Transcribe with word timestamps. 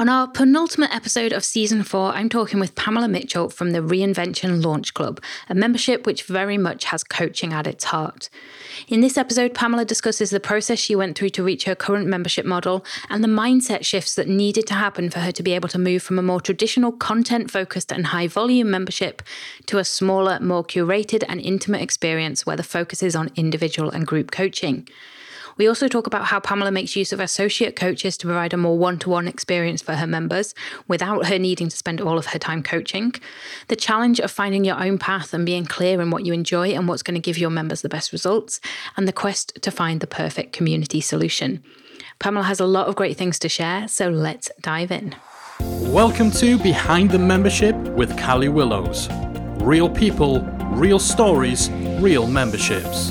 On 0.00 0.08
our 0.08 0.26
penultimate 0.26 0.94
episode 0.94 1.30
of 1.30 1.44
season 1.44 1.82
four, 1.82 2.12
I'm 2.12 2.30
talking 2.30 2.58
with 2.58 2.74
Pamela 2.74 3.06
Mitchell 3.06 3.50
from 3.50 3.72
the 3.72 3.80
Reinvention 3.80 4.64
Launch 4.64 4.94
Club, 4.94 5.22
a 5.46 5.54
membership 5.54 6.06
which 6.06 6.22
very 6.22 6.56
much 6.56 6.84
has 6.84 7.04
coaching 7.04 7.52
at 7.52 7.66
its 7.66 7.84
heart. 7.84 8.30
In 8.88 9.02
this 9.02 9.18
episode, 9.18 9.52
Pamela 9.52 9.84
discusses 9.84 10.30
the 10.30 10.40
process 10.40 10.78
she 10.78 10.96
went 10.96 11.18
through 11.18 11.28
to 11.28 11.44
reach 11.44 11.64
her 11.64 11.74
current 11.74 12.06
membership 12.06 12.46
model 12.46 12.82
and 13.10 13.22
the 13.22 13.28
mindset 13.28 13.84
shifts 13.84 14.14
that 14.14 14.26
needed 14.26 14.66
to 14.68 14.72
happen 14.72 15.10
for 15.10 15.18
her 15.18 15.32
to 15.32 15.42
be 15.42 15.52
able 15.52 15.68
to 15.68 15.78
move 15.78 16.02
from 16.02 16.18
a 16.18 16.22
more 16.22 16.40
traditional 16.40 16.92
content 16.92 17.50
focused 17.50 17.92
and 17.92 18.06
high 18.06 18.26
volume 18.26 18.70
membership 18.70 19.20
to 19.66 19.76
a 19.76 19.84
smaller, 19.84 20.40
more 20.40 20.64
curated 20.64 21.24
and 21.28 21.42
intimate 21.42 21.82
experience 21.82 22.46
where 22.46 22.56
the 22.56 22.62
focus 22.62 23.02
is 23.02 23.14
on 23.14 23.30
individual 23.36 23.90
and 23.90 24.06
group 24.06 24.30
coaching. 24.30 24.88
We 25.56 25.66
also 25.66 25.88
talk 25.88 26.06
about 26.06 26.26
how 26.26 26.40
Pamela 26.40 26.70
makes 26.70 26.96
use 26.96 27.12
of 27.12 27.20
associate 27.20 27.76
coaches 27.76 28.16
to 28.18 28.26
provide 28.26 28.52
a 28.52 28.56
more 28.56 28.78
one 28.78 28.98
to 29.00 29.10
one 29.10 29.28
experience 29.28 29.82
for 29.82 29.94
her 29.94 30.06
members 30.06 30.54
without 30.88 31.26
her 31.26 31.38
needing 31.38 31.68
to 31.68 31.76
spend 31.76 32.00
all 32.00 32.18
of 32.18 32.26
her 32.26 32.38
time 32.38 32.62
coaching, 32.62 33.12
the 33.68 33.76
challenge 33.76 34.20
of 34.20 34.30
finding 34.30 34.64
your 34.64 34.82
own 34.82 34.98
path 34.98 35.34
and 35.34 35.44
being 35.44 35.66
clear 35.66 36.00
in 36.00 36.10
what 36.10 36.24
you 36.24 36.32
enjoy 36.32 36.68
and 36.70 36.88
what's 36.88 37.02
going 37.02 37.14
to 37.14 37.20
give 37.20 37.38
your 37.38 37.50
members 37.50 37.82
the 37.82 37.88
best 37.88 38.12
results, 38.12 38.60
and 38.96 39.06
the 39.06 39.12
quest 39.12 39.60
to 39.62 39.70
find 39.70 40.00
the 40.00 40.06
perfect 40.06 40.52
community 40.52 41.00
solution. 41.00 41.62
Pamela 42.18 42.44
has 42.44 42.60
a 42.60 42.66
lot 42.66 42.86
of 42.86 42.96
great 42.96 43.16
things 43.16 43.38
to 43.40 43.48
share, 43.48 43.88
so 43.88 44.08
let's 44.08 44.50
dive 44.60 44.90
in. 44.90 45.16
Welcome 45.60 46.30
to 46.32 46.58
Behind 46.58 47.10
the 47.10 47.18
Membership 47.18 47.74
with 47.76 48.18
Callie 48.18 48.48
Willows. 48.48 49.08
Real 49.62 49.90
people, 49.90 50.40
real 50.72 50.98
stories, 50.98 51.70
real 52.00 52.26
memberships. 52.26 53.10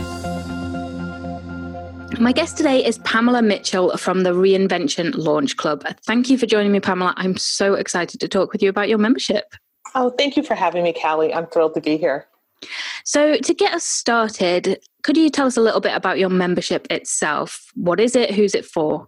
My 2.20 2.34
guest 2.34 2.58
today 2.58 2.86
is 2.86 2.98
Pamela 3.00 3.42
Mitchell 3.42 3.96
from 3.96 4.24
the 4.24 4.32
Reinvention 4.32 5.16
Launch 5.16 5.56
Club. 5.56 5.86
Thank 6.06 6.30
you 6.30 6.38
for 6.38 6.46
joining 6.46 6.74
me, 6.74 6.82
Pamela. 6.82 7.14
I'm 7.16 7.38
so 7.38 7.76
excited 7.76 8.20
to 8.20 8.28
talk 8.28 8.52
with 8.52 8.62
you 8.62 8.68
about 8.68 8.90
your 8.90 8.98
membership. 8.98 9.56
Oh, 9.96 10.10
thank 10.10 10.36
you 10.36 10.44
for 10.44 10.54
having 10.54 10.84
me, 10.84 10.92
Callie. 10.92 11.34
I'm 11.34 11.48
thrilled 11.48 11.76
to 11.76 11.82
be 11.82 11.96
here. 11.96 12.28
So, 13.06 13.38
to 13.38 13.54
get 13.54 13.74
us 13.74 13.86
started, 13.86 14.82
could 15.02 15.16
you 15.16 15.30
tell 15.30 15.48
us 15.48 15.56
a 15.56 15.62
little 15.62 15.80
bit 15.80 15.96
about 15.96 16.20
your 16.20 16.28
membership 16.28 16.88
itself? 16.92 17.72
What 17.76 18.02
is 18.02 18.18
it? 18.18 18.32
Who's 18.36 18.54
it 18.54 18.66
for? 18.66 19.08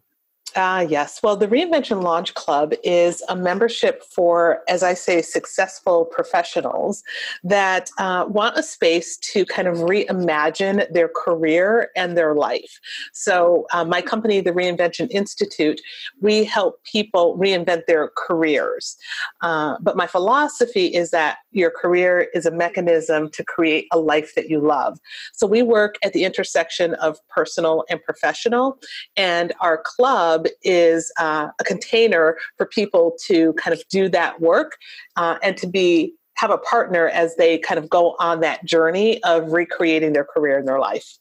Ah, 0.55 0.77
uh, 0.77 0.81
yes. 0.81 1.21
Well, 1.23 1.37
the 1.37 1.47
Reinvention 1.47 2.03
Launch 2.03 2.33
Club 2.33 2.73
is 2.83 3.23
a 3.29 3.37
membership 3.37 4.03
for, 4.03 4.63
as 4.67 4.83
I 4.83 4.93
say, 4.93 5.21
successful 5.21 6.03
professionals 6.03 7.03
that 7.41 7.89
uh, 7.97 8.25
want 8.27 8.57
a 8.57 8.63
space 8.63 9.15
to 9.17 9.45
kind 9.45 9.69
of 9.69 9.77
reimagine 9.77 10.91
their 10.91 11.07
career 11.07 11.89
and 11.95 12.17
their 12.17 12.35
life. 12.35 12.79
So, 13.13 13.65
uh, 13.71 13.85
my 13.85 14.01
company, 14.01 14.41
the 14.41 14.51
Reinvention 14.51 15.09
Institute, 15.11 15.79
we 16.19 16.43
help 16.43 16.83
people 16.83 17.37
reinvent 17.37 17.85
their 17.85 18.11
careers. 18.17 18.97
Uh, 19.41 19.77
but 19.79 19.95
my 19.95 20.07
philosophy 20.07 20.87
is 20.87 21.11
that 21.11 21.37
your 21.51 21.71
career 21.71 22.27
is 22.33 22.45
a 22.45 22.51
mechanism 22.51 23.29
to 23.31 23.43
create 23.45 23.87
a 23.93 23.99
life 23.99 24.35
that 24.35 24.49
you 24.49 24.59
love. 24.59 24.99
So, 25.31 25.47
we 25.47 25.61
work 25.61 25.95
at 26.03 26.11
the 26.11 26.25
intersection 26.25 26.95
of 26.95 27.19
personal 27.29 27.85
and 27.89 28.03
professional, 28.03 28.77
and 29.15 29.53
our 29.61 29.81
club 29.81 30.40
Hub 30.41 30.47
is 30.63 31.11
uh, 31.19 31.47
a 31.59 31.63
container 31.63 32.37
for 32.57 32.65
people 32.65 33.15
to 33.25 33.53
kind 33.53 33.73
of 33.73 33.83
do 33.89 34.09
that 34.09 34.39
work 34.41 34.77
uh, 35.15 35.37
and 35.43 35.57
to 35.57 35.67
be 35.67 36.13
have 36.35 36.51
a 36.51 36.57
partner 36.57 37.07
as 37.09 37.35
they 37.35 37.59
kind 37.59 37.77
of 37.77 37.89
go 37.89 38.15
on 38.19 38.39
that 38.39 38.65
journey 38.65 39.21
of 39.23 39.51
recreating 39.51 40.13
their 40.13 40.23
career 40.25 40.57
and 40.57 40.67
their 40.67 40.79
life. 40.79 41.17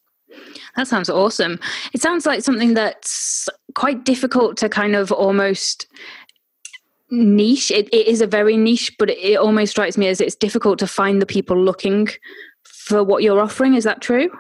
That 0.77 0.87
sounds 0.87 1.11
awesome. 1.11 1.59
It 1.93 2.01
sounds 2.01 2.25
like 2.25 2.43
something 2.43 2.75
that's 2.75 3.49
quite 3.75 4.05
difficult 4.05 4.57
to 4.59 4.69
kind 4.69 4.95
of 4.95 5.13
almost 5.13 5.87
niche. 7.11 7.71
It, 7.71 7.93
it 7.93 8.07
is 8.07 8.23
a 8.23 8.27
very 8.27 8.57
niche, 8.57 8.95
but 8.99 9.11
it, 9.11 9.19
it 9.19 9.37
almost 9.37 9.73
strikes 9.73 9.99
me 9.99 10.07
as 10.07 10.21
it's 10.21 10.37
difficult 10.37 10.79
to 10.79 10.87
find 10.87 11.21
the 11.21 11.27
people 11.27 11.59
looking 11.59 12.09
for 12.63 13.05
what 13.05 13.23
you're 13.23 13.41
offering. 13.41 13.75
Is 13.75 13.85
that 13.85 14.01
true? 14.01 14.31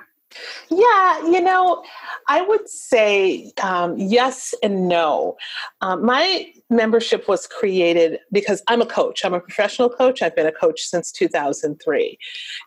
Yeah, 0.68 1.26
you 1.26 1.40
know, 1.40 1.82
I 2.28 2.42
would 2.42 2.68
say 2.68 3.52
um, 3.62 3.96
yes 3.98 4.54
and 4.62 4.88
no. 4.88 5.36
Um, 5.80 6.04
my 6.04 6.46
membership 6.68 7.26
was 7.28 7.46
created 7.46 8.20
because 8.30 8.62
I'm 8.68 8.80
a 8.80 8.86
coach. 8.86 9.24
I'm 9.24 9.34
a 9.34 9.40
professional 9.40 9.90
coach. 9.90 10.22
I've 10.22 10.36
been 10.36 10.46
a 10.46 10.52
coach 10.52 10.82
since 10.82 11.10
2003. 11.12 12.18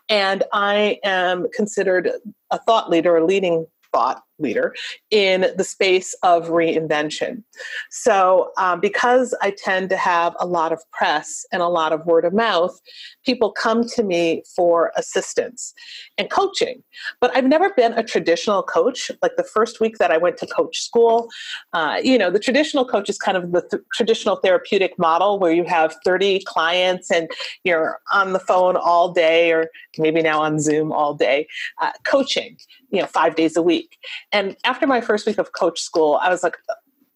And 0.08 0.44
I 0.52 0.98
am 1.04 1.46
considered 1.54 2.10
a 2.50 2.58
thought 2.58 2.90
leader, 2.90 3.16
a 3.16 3.24
leading 3.24 3.66
thought 3.92 4.22
leader 4.38 4.74
in 5.10 5.46
the 5.56 5.64
space 5.64 6.14
of 6.22 6.48
reinvention. 6.48 7.42
So, 7.90 8.50
um, 8.58 8.80
because 8.80 9.34
I 9.40 9.50
tend 9.50 9.90
to 9.90 9.96
have 9.96 10.34
a 10.40 10.46
lot 10.46 10.72
of 10.72 10.80
press 10.92 11.46
and 11.52 11.62
a 11.62 11.68
lot 11.68 11.92
of 11.92 12.04
word 12.06 12.24
of 12.24 12.32
mouth, 12.32 12.78
people 13.24 13.52
come 13.52 13.86
to 13.90 14.02
me 14.02 14.42
for 14.54 14.92
assistance 14.96 15.74
and 16.18 16.30
coaching. 16.30 16.82
But 17.20 17.36
I've 17.36 17.46
never 17.46 17.70
been 17.70 17.92
a 17.92 18.02
traditional 18.02 18.62
coach. 18.62 19.10
Like 19.22 19.36
the 19.36 19.44
first 19.44 19.80
week 19.80 19.98
that 19.98 20.10
I 20.10 20.18
went 20.18 20.36
to 20.38 20.46
coach 20.46 20.80
school, 20.80 21.28
uh, 21.72 22.00
you 22.02 22.18
know, 22.18 22.30
the 22.30 22.38
traditional 22.38 22.84
coach 22.84 23.08
is 23.08 23.18
kind 23.18 23.36
of 23.36 23.52
the 23.52 23.62
th- 23.62 23.82
traditional 23.92 24.36
therapeutic 24.36 24.98
model 24.98 25.38
where 25.38 25.52
you 25.52 25.64
have 25.64 25.94
30 26.04 26.42
clients 26.44 27.10
and 27.10 27.30
you're 27.64 28.00
on 28.12 28.32
the 28.32 28.38
phone 28.38 28.76
all 28.76 29.12
day 29.12 29.52
or 29.52 29.70
maybe 29.98 30.22
now 30.22 30.42
on 30.42 30.58
Zoom 30.58 30.92
all 30.92 31.14
day, 31.14 31.46
uh, 31.80 31.92
coaching, 32.04 32.56
you 32.90 33.00
know, 33.00 33.06
five 33.06 33.36
days 33.36 33.56
a 33.56 33.62
week. 33.62 33.98
And 34.34 34.56
after 34.64 34.86
my 34.86 35.00
first 35.00 35.26
week 35.26 35.38
of 35.38 35.52
coach 35.52 35.80
school, 35.80 36.18
I 36.20 36.28
was 36.28 36.42
like, 36.42 36.56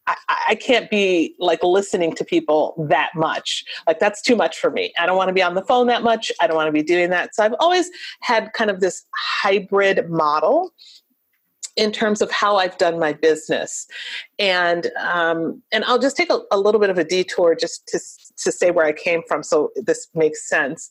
I, 0.06 0.16
I, 0.50 0.54
can't 0.54 0.88
be 0.88 1.34
like 1.38 1.62
listening 1.62 2.14
to 2.14 2.24
people 2.24 2.74
that 2.88 3.10
much. 3.14 3.64
Like 3.86 3.98
that's 3.98 4.22
too 4.22 4.36
much 4.36 4.58
for 4.58 4.70
me. 4.70 4.92
I 4.98 5.04
don't 5.04 5.18
want 5.18 5.28
to 5.28 5.34
be 5.34 5.42
on 5.42 5.54
the 5.54 5.62
phone 5.62 5.88
that 5.88 6.02
much. 6.02 6.32
I 6.40 6.46
don't 6.46 6.56
want 6.56 6.68
to 6.68 6.72
be 6.72 6.82
doing 6.82 7.10
that. 7.10 7.34
So 7.34 7.44
I've 7.44 7.54
always 7.60 7.90
had 8.20 8.52
kind 8.54 8.70
of 8.70 8.80
this 8.80 9.04
hybrid 9.14 10.08
model 10.08 10.72
in 11.76 11.92
terms 11.92 12.20
of 12.20 12.30
how 12.30 12.56
I've 12.56 12.76
done 12.76 12.98
my 12.98 13.12
business, 13.12 13.86
and 14.38 14.90
um, 15.00 15.62
and 15.70 15.84
I'll 15.84 16.00
just 16.00 16.16
take 16.16 16.28
a, 16.28 16.40
a, 16.50 16.58
little 16.58 16.80
bit 16.80 16.90
of 16.90 16.98
a 16.98 17.04
detour 17.04 17.54
just 17.54 17.86
to 17.88 18.00
to 18.42 18.50
say 18.50 18.72
where 18.72 18.84
I 18.84 18.92
came 18.92 19.22
from, 19.28 19.44
so 19.44 19.70
this 19.76 20.08
makes 20.12 20.48
sense. 20.48 20.90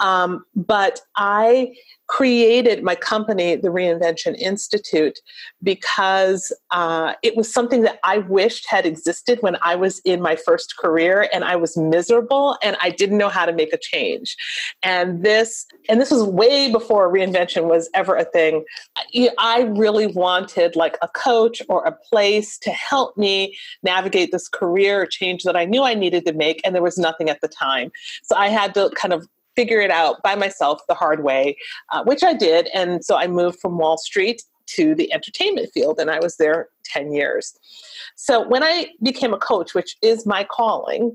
Um, 0.00 0.44
but 0.56 1.00
I 1.16 1.74
created 2.06 2.82
my 2.82 2.94
company, 2.94 3.56
the 3.56 3.68
Reinvention 3.68 4.36
Institute, 4.38 5.18
because 5.62 6.54
uh, 6.70 7.14
it 7.22 7.36
was 7.36 7.52
something 7.52 7.82
that 7.82 7.98
I 8.04 8.18
wished 8.18 8.66
had 8.68 8.84
existed 8.84 9.38
when 9.40 9.56
I 9.62 9.74
was 9.74 10.00
in 10.04 10.20
my 10.20 10.36
first 10.36 10.76
career 10.76 11.28
and 11.32 11.44
I 11.44 11.56
was 11.56 11.76
miserable 11.76 12.56
and 12.62 12.76
I 12.80 12.90
didn't 12.90 13.18
know 13.18 13.28
how 13.28 13.46
to 13.46 13.52
make 13.52 13.72
a 13.72 13.78
change. 13.78 14.36
And 14.82 15.22
this, 15.24 15.66
and 15.88 16.00
this 16.00 16.10
was 16.10 16.24
way 16.24 16.70
before 16.70 17.12
reinvention 17.12 17.64
was 17.64 17.88
ever 17.94 18.16
a 18.16 18.24
thing. 18.24 18.64
I 19.38 19.62
really 19.62 20.06
wanted 20.06 20.76
like 20.76 20.96
a 21.00 21.08
coach 21.08 21.62
or 21.68 21.84
a 21.84 21.92
place 21.92 22.58
to 22.58 22.70
help 22.70 23.16
me 23.16 23.56
navigate 23.82 24.30
this 24.30 24.48
career 24.48 25.06
change 25.06 25.44
that 25.44 25.56
I 25.56 25.64
knew 25.64 25.82
I 25.82 25.94
needed 25.94 26.26
to 26.26 26.32
make, 26.32 26.60
and 26.64 26.74
there 26.74 26.82
was 26.82 26.98
nothing 26.98 27.30
at 27.30 27.40
the 27.40 27.48
time. 27.48 27.90
So 28.22 28.36
I 28.36 28.48
had 28.48 28.74
to 28.74 28.90
kind 28.94 29.14
of 29.14 29.26
figure 29.56 29.80
it 29.80 29.90
out 29.90 30.22
by 30.22 30.34
myself 30.34 30.80
the 30.88 30.94
hard 30.94 31.22
way, 31.22 31.56
uh, 31.92 32.02
which 32.04 32.22
I 32.22 32.34
did. 32.34 32.68
And 32.74 33.04
so 33.04 33.16
I 33.16 33.26
moved 33.26 33.60
from 33.60 33.78
Wall 33.78 33.98
Street 33.98 34.42
to 34.66 34.94
the 34.94 35.12
entertainment 35.12 35.70
field, 35.72 35.98
and 35.98 36.10
I 36.10 36.18
was 36.20 36.36
there 36.36 36.68
10 36.84 37.12
years. 37.12 37.58
So 38.16 38.46
when 38.46 38.62
I 38.62 38.88
became 39.02 39.34
a 39.34 39.38
coach, 39.38 39.74
which 39.74 39.96
is 40.02 40.26
my 40.26 40.44
calling, 40.44 41.14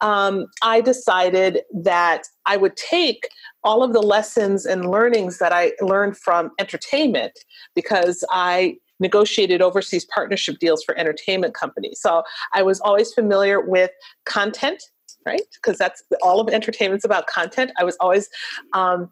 um, 0.00 0.46
I 0.62 0.80
decided 0.80 1.60
that 1.82 2.24
I 2.46 2.56
would 2.56 2.76
take 2.76 3.28
all 3.64 3.82
of 3.82 3.92
the 3.92 4.00
lessons 4.00 4.66
and 4.66 4.90
learnings 4.90 5.38
that 5.38 5.52
I 5.52 5.72
learned 5.80 6.16
from 6.16 6.50
entertainment 6.58 7.32
because 7.74 8.24
I 8.30 8.76
negotiated 9.00 9.62
overseas 9.62 10.04
partnership 10.06 10.58
deals 10.58 10.82
for 10.82 10.96
entertainment 10.98 11.54
companies. 11.54 12.00
So 12.00 12.22
I 12.52 12.62
was 12.62 12.80
always 12.80 13.12
familiar 13.12 13.60
with 13.60 13.90
content 14.24 14.82
right? 15.26 15.42
Because 15.54 15.78
that's 15.78 16.02
all 16.22 16.40
of 16.40 16.48
entertainment's 16.48 17.04
about 17.04 17.26
content. 17.26 17.70
I 17.78 17.84
was 17.84 17.96
always 18.00 18.28
um, 18.72 19.10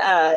uh, 0.00 0.36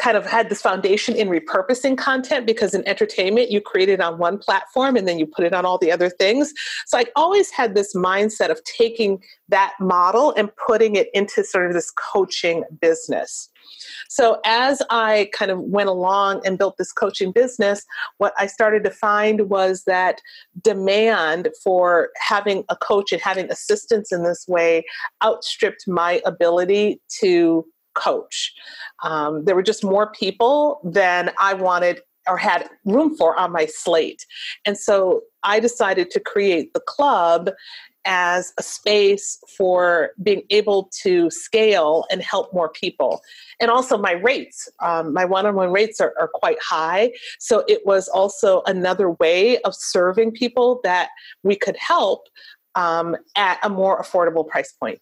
kind 0.00 0.16
of 0.16 0.24
had 0.24 0.48
this 0.48 0.62
foundation 0.62 1.14
in 1.14 1.28
repurposing 1.28 1.96
content 1.96 2.46
because 2.46 2.72
in 2.72 2.86
entertainment 2.88 3.50
you 3.50 3.60
create 3.60 3.90
it 3.90 4.00
on 4.00 4.16
one 4.16 4.38
platform 4.38 4.96
and 4.96 5.06
then 5.06 5.18
you 5.18 5.26
put 5.26 5.44
it 5.44 5.52
on 5.52 5.66
all 5.66 5.76
the 5.76 5.92
other 5.92 6.08
things. 6.08 6.54
So 6.86 6.98
i 6.98 7.04
always 7.16 7.50
had 7.50 7.74
this 7.74 7.94
mindset 7.94 8.48
of 8.48 8.64
taking 8.64 9.22
that 9.50 9.74
model 9.78 10.32
and 10.38 10.48
putting 10.66 10.96
it 10.96 11.08
into 11.12 11.44
sort 11.44 11.66
of 11.66 11.74
this 11.74 11.90
coaching 11.90 12.64
business. 12.80 13.50
So 14.08 14.40
as 14.44 14.80
I 14.88 15.28
kind 15.34 15.50
of 15.50 15.58
went 15.60 15.90
along 15.90 16.40
and 16.46 16.56
built 16.56 16.78
this 16.78 16.92
coaching 16.92 17.30
business, 17.30 17.84
what 18.16 18.32
I 18.38 18.46
started 18.46 18.84
to 18.84 18.90
find 18.90 19.50
was 19.50 19.84
that 19.84 20.22
demand 20.62 21.50
for 21.62 22.08
having 22.16 22.64
a 22.70 22.76
coach 22.76 23.12
and 23.12 23.20
having 23.20 23.50
assistance 23.50 24.12
in 24.12 24.24
this 24.24 24.46
way 24.48 24.84
outstripped 25.22 25.86
my 25.86 26.22
ability 26.24 27.00
to 27.20 27.66
coach. 27.94 28.52
Um, 29.02 29.44
there 29.44 29.54
were 29.54 29.62
just 29.62 29.84
more 29.84 30.12
people 30.12 30.80
than 30.84 31.30
I 31.38 31.54
wanted 31.54 32.00
or 32.28 32.36
had 32.36 32.68
room 32.84 33.16
for 33.16 33.36
on 33.36 33.52
my 33.52 33.66
slate. 33.66 34.26
And 34.64 34.76
so 34.76 35.22
I 35.42 35.58
decided 35.58 36.10
to 36.10 36.20
create 36.20 36.72
the 36.74 36.80
club 36.80 37.50
as 38.04 38.52
a 38.58 38.62
space 38.62 39.38
for 39.56 40.10
being 40.22 40.42
able 40.50 40.90
to 41.02 41.30
scale 41.30 42.04
and 42.10 42.22
help 42.22 42.52
more 42.54 42.70
people. 42.70 43.20
And 43.60 43.70
also, 43.70 43.98
my 43.98 44.12
rates, 44.12 44.68
um, 44.80 45.12
my 45.12 45.24
one 45.24 45.44
on 45.44 45.54
one 45.54 45.70
rates 45.70 46.00
are, 46.00 46.14
are 46.18 46.30
quite 46.32 46.56
high. 46.62 47.12
So, 47.38 47.62
it 47.68 47.84
was 47.84 48.08
also 48.08 48.62
another 48.66 49.10
way 49.10 49.58
of 49.58 49.74
serving 49.74 50.32
people 50.32 50.80
that 50.82 51.10
we 51.42 51.56
could 51.56 51.76
help 51.76 52.26
um, 52.74 53.16
at 53.36 53.58
a 53.62 53.68
more 53.68 54.02
affordable 54.02 54.46
price 54.46 54.72
point. 54.72 55.00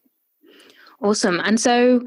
Awesome. 1.01 1.41
And 1.45 1.61
so, 1.61 2.05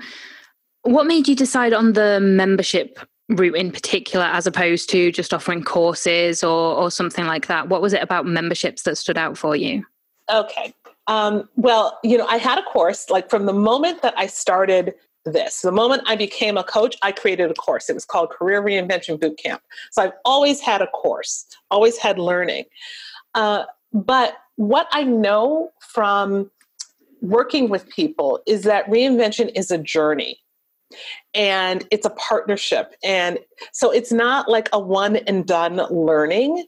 what 0.83 1.05
made 1.05 1.27
you 1.27 1.35
decide 1.35 1.73
on 1.73 1.93
the 1.93 2.19
membership 2.19 2.99
route 3.29 3.55
in 3.55 3.71
particular 3.71 4.25
as 4.25 4.45
opposed 4.45 4.89
to 4.89 5.11
just 5.11 5.33
offering 5.33 5.63
courses 5.63 6.43
or, 6.43 6.75
or 6.75 6.91
something 6.91 7.25
like 7.25 7.47
that? 7.47 7.69
What 7.69 7.81
was 7.81 7.93
it 7.93 8.01
about 8.01 8.25
memberships 8.25 8.83
that 8.83 8.97
stood 8.97 9.17
out 9.17 9.37
for 9.37 9.55
you? 9.55 9.85
Okay. 10.29 10.73
Um, 11.07 11.49
well, 11.55 11.99
you 12.03 12.17
know, 12.17 12.25
I 12.27 12.37
had 12.37 12.59
a 12.59 12.63
course 12.63 13.09
like 13.09 13.29
from 13.29 13.45
the 13.45 13.53
moment 13.53 14.01
that 14.01 14.13
I 14.17 14.27
started 14.27 14.93
this, 15.25 15.61
the 15.61 15.71
moment 15.71 16.03
I 16.07 16.15
became 16.15 16.57
a 16.57 16.63
coach, 16.63 16.95
I 17.03 17.11
created 17.11 17.51
a 17.51 17.53
course. 17.53 17.89
It 17.89 17.93
was 17.93 18.05
called 18.05 18.29
Career 18.29 18.61
Reinvention 18.61 19.19
Bootcamp. 19.19 19.59
So 19.91 20.03
I've 20.03 20.13
always 20.25 20.59
had 20.59 20.81
a 20.81 20.87
course, 20.87 21.45
always 21.69 21.97
had 21.97 22.17
learning. 22.17 22.65
Uh, 23.35 23.65
but 23.93 24.37
what 24.55 24.87
I 24.91 25.03
know 25.03 25.71
from 25.79 26.49
working 27.21 27.69
with 27.69 27.87
people 27.89 28.39
is 28.47 28.63
that 28.63 28.87
reinvention 28.87 29.51
is 29.55 29.69
a 29.69 29.77
journey 29.77 30.39
and 31.33 31.85
it's 31.91 32.05
a 32.05 32.11
partnership. 32.11 32.95
And 33.03 33.39
so 33.71 33.91
it's 33.91 34.11
not 34.11 34.49
like 34.49 34.69
a 34.73 34.79
one 34.79 35.17
and 35.17 35.45
done 35.45 35.77
learning 35.89 36.65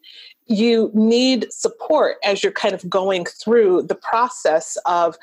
you 0.48 0.92
need 0.94 1.52
support 1.52 2.18
as 2.24 2.44
you're 2.44 2.52
kind 2.52 2.74
of 2.74 2.90
going 2.90 3.26
through 3.26 3.84
the 3.84 3.96
process 3.96 4.78
of 4.86 5.16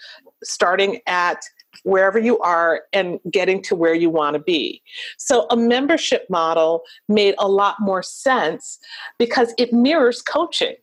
starting 0.43 0.99
at 1.07 1.43
wherever 1.85 2.19
you 2.19 2.39
are 2.41 2.83
and 2.93 3.21
getting 3.31 3.63
to 3.63 3.75
where 3.77 3.95
you 3.95 4.11
want 4.11 4.35
to 4.35 4.41
be. 4.41 4.83
So 5.19 5.47
a 5.51 5.57
membership 5.57 6.27
model 6.29 6.83
made 7.09 7.35
a 7.39 7.49
lot 7.49 7.77
more 7.81 8.03
sense 8.03 8.79
because 9.19 9.55
it 9.59 9.73
mirrors 9.73 10.23
coaching. 10.23 10.75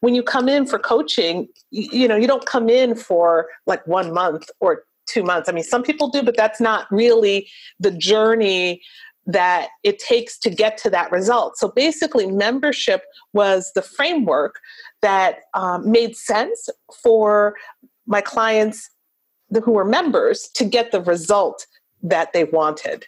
When 0.00 0.14
you 0.14 0.22
come 0.22 0.48
in 0.48 0.66
for 0.66 0.78
coaching, 0.78 1.48
you 1.70 2.08
know, 2.08 2.16
you 2.16 2.26
don't 2.26 2.44
come 2.44 2.68
in 2.68 2.96
for 2.96 3.46
like 3.66 3.86
1 3.86 4.12
month 4.12 4.50
or 4.58 4.84
2 5.06 5.22
months. 5.22 5.48
I 5.48 5.52
mean, 5.52 5.64
some 5.64 5.82
people 5.82 6.08
do, 6.08 6.22
but 6.22 6.36
that's 6.36 6.60
not 6.60 6.86
really 6.90 7.48
the 7.80 7.90
journey 7.90 8.82
that 9.26 9.68
it 9.84 9.98
takes 9.98 10.38
to 10.40 10.50
get 10.50 10.76
to 10.78 10.90
that 10.90 11.12
result. 11.12 11.56
So 11.56 11.68
basically, 11.68 12.26
membership 12.26 13.02
was 13.32 13.70
the 13.74 13.82
framework 13.82 14.58
that 15.00 15.40
um, 15.54 15.90
made 15.90 16.16
sense 16.16 16.68
for 17.02 17.56
my 18.06 18.20
clients 18.20 18.90
who 19.64 19.72
were 19.72 19.84
members 19.84 20.48
to 20.54 20.64
get 20.64 20.90
the 20.92 21.00
result 21.00 21.66
that 22.02 22.32
they 22.32 22.44
wanted. 22.44 23.06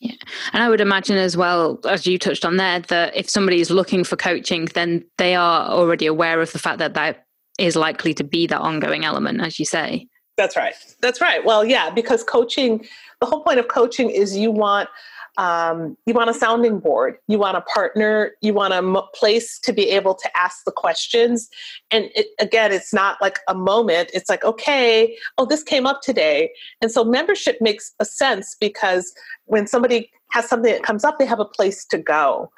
Yeah. 0.00 0.14
And 0.52 0.62
I 0.62 0.68
would 0.68 0.80
imagine 0.80 1.16
as 1.16 1.36
well, 1.36 1.80
as 1.88 2.06
you 2.06 2.18
touched 2.18 2.44
on 2.44 2.56
there, 2.56 2.80
that 2.80 3.16
if 3.16 3.28
somebody 3.28 3.60
is 3.60 3.70
looking 3.70 4.04
for 4.04 4.16
coaching, 4.16 4.66
then 4.74 5.04
they 5.18 5.34
are 5.34 5.68
already 5.68 6.06
aware 6.06 6.40
of 6.40 6.52
the 6.52 6.58
fact 6.58 6.78
that 6.78 6.94
that 6.94 7.26
is 7.58 7.76
likely 7.76 8.12
to 8.14 8.24
be 8.24 8.46
that 8.46 8.60
ongoing 8.60 9.04
element, 9.04 9.40
as 9.40 9.58
you 9.58 9.64
say. 9.64 10.08
That's 10.36 10.56
right. 10.56 10.74
That's 11.00 11.20
right. 11.20 11.44
Well, 11.44 11.64
yeah, 11.64 11.90
because 11.90 12.22
coaching, 12.22 12.86
the 13.20 13.26
whole 13.26 13.42
point 13.42 13.58
of 13.58 13.68
coaching 13.68 14.10
is 14.10 14.36
you 14.36 14.50
want 14.50 14.88
um, 15.38 15.98
you 16.06 16.14
want 16.14 16.30
a 16.30 16.34
sounding 16.34 16.78
board. 16.78 17.18
You 17.28 17.38
want 17.38 17.58
a 17.58 17.60
partner. 17.60 18.32
You 18.40 18.54
want 18.54 18.72
a 18.72 18.78
m- 18.78 18.96
place 19.14 19.58
to 19.60 19.72
be 19.72 19.90
able 19.90 20.14
to 20.14 20.36
ask 20.36 20.64
the 20.64 20.72
questions. 20.72 21.50
And 21.90 22.06
it, 22.14 22.28
again 22.38 22.72
it's 22.72 22.94
not 22.94 23.20
like 23.20 23.40
a 23.48 23.54
moment. 23.54 24.10
It's 24.14 24.30
like 24.30 24.44
okay 24.44 25.16
oh 25.36 25.44
this 25.44 25.62
came 25.62 25.86
up 25.86 26.00
today. 26.02 26.52
And 26.80 26.90
so 26.90 27.04
membership 27.04 27.58
makes 27.60 27.92
a 28.00 28.04
sense 28.04 28.56
because 28.58 29.12
when 29.44 29.66
somebody 29.66 30.10
has 30.30 30.48
something 30.48 30.72
that 30.72 30.82
comes 30.82 31.04
up 31.04 31.18
they 31.18 31.26
have 31.26 31.40
a 31.40 31.44
place 31.44 31.84
to 31.86 31.98
go. 31.98 32.50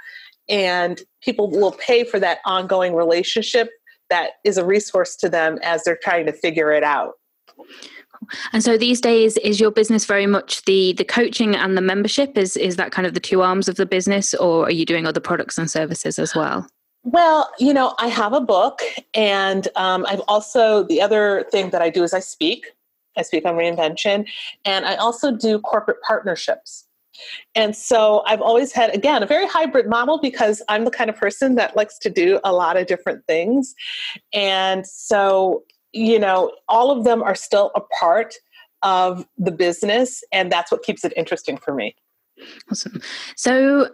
And 0.48 1.02
people 1.20 1.50
will 1.50 1.72
pay 1.72 2.04
for 2.04 2.20
that 2.20 2.38
ongoing 2.46 2.94
relationship 2.94 3.70
that 4.08 4.34
is 4.44 4.56
a 4.56 4.64
resource 4.64 5.16
to 5.16 5.28
them 5.28 5.58
as 5.62 5.84
they're 5.84 5.98
trying 6.02 6.26
to 6.26 6.32
figure 6.32 6.72
it 6.72 6.82
out 6.82 7.17
and 8.52 8.62
so 8.62 8.76
these 8.76 9.00
days, 9.00 9.37
is 9.38 9.60
your 9.60 9.70
business 9.70 10.05
very 10.05 10.26
much 10.26 10.64
the 10.64 10.93
the 10.94 11.05
coaching 11.05 11.55
and 11.55 11.76
the 11.76 11.82
membership? 11.82 12.37
Is 12.37 12.56
is 12.56 12.76
that 12.76 12.93
kind 12.93 13.06
of 13.06 13.14
the 13.14 13.20
two 13.20 13.43
arms 13.43 13.69
of 13.69 13.76
the 13.76 13.87
business, 13.87 14.34
or 14.34 14.64
are 14.66 14.70
you 14.70 14.84
doing 14.84 15.06
other 15.06 15.20
products 15.20 15.58
and 15.58 15.70
services 15.70 16.19
as 16.19 16.34
well? 16.34 16.66
Well, 17.05 17.50
you 17.58 17.72
know, 17.72 17.94
I 17.99 18.08
have 18.08 18.32
a 18.32 18.40
book, 18.40 18.81
and 19.14 19.69
um, 19.76 20.05
I've 20.08 20.22
also 20.28 20.82
the 20.84 21.00
other 21.00 21.46
thing 21.50 21.70
that 21.70 21.82
I 21.82 21.90
do 21.90 22.02
is 22.02 22.12
I 22.12 22.20
speak. 22.20 22.66
I 23.16 23.22
speak 23.22 23.44
on 23.44 23.55
reinvention, 23.55 24.28
and 24.64 24.84
I 24.84 24.96
also 24.96 25.32
do 25.32 25.58
corporate 25.58 25.99
partnerships. 26.06 26.87
And 27.56 27.75
so 27.75 28.22
I've 28.26 28.40
always 28.40 28.70
had, 28.70 28.94
again, 28.94 29.25
a 29.25 29.26
very 29.26 29.46
hybrid 29.46 29.88
model 29.88 30.20
because 30.20 30.62
I'm 30.69 30.84
the 30.84 30.90
kind 30.93 31.11
of 31.11 31.16
person 31.16 31.56
that 31.56 31.76
likes 31.76 31.99
to 32.00 32.11
do 32.11 32.38
a 32.44 32.52
lot 32.52 32.76
of 32.76 32.87
different 32.87 33.26
things. 33.26 33.75
And 34.32 34.87
so 34.87 35.64
you 35.98 36.18
know, 36.18 36.52
all 36.68 36.90
of 36.90 37.04
them 37.04 37.22
are 37.22 37.34
still 37.34 37.70
a 37.74 37.80
part 37.80 38.34
of 38.82 39.26
the 39.36 39.50
business, 39.50 40.22
and 40.32 40.52
that's 40.52 40.70
what 40.70 40.82
keeps 40.82 41.04
it 41.04 41.12
interesting 41.16 41.56
for 41.56 41.74
me. 41.74 41.96
Awesome. 42.70 43.02
So, 43.36 43.90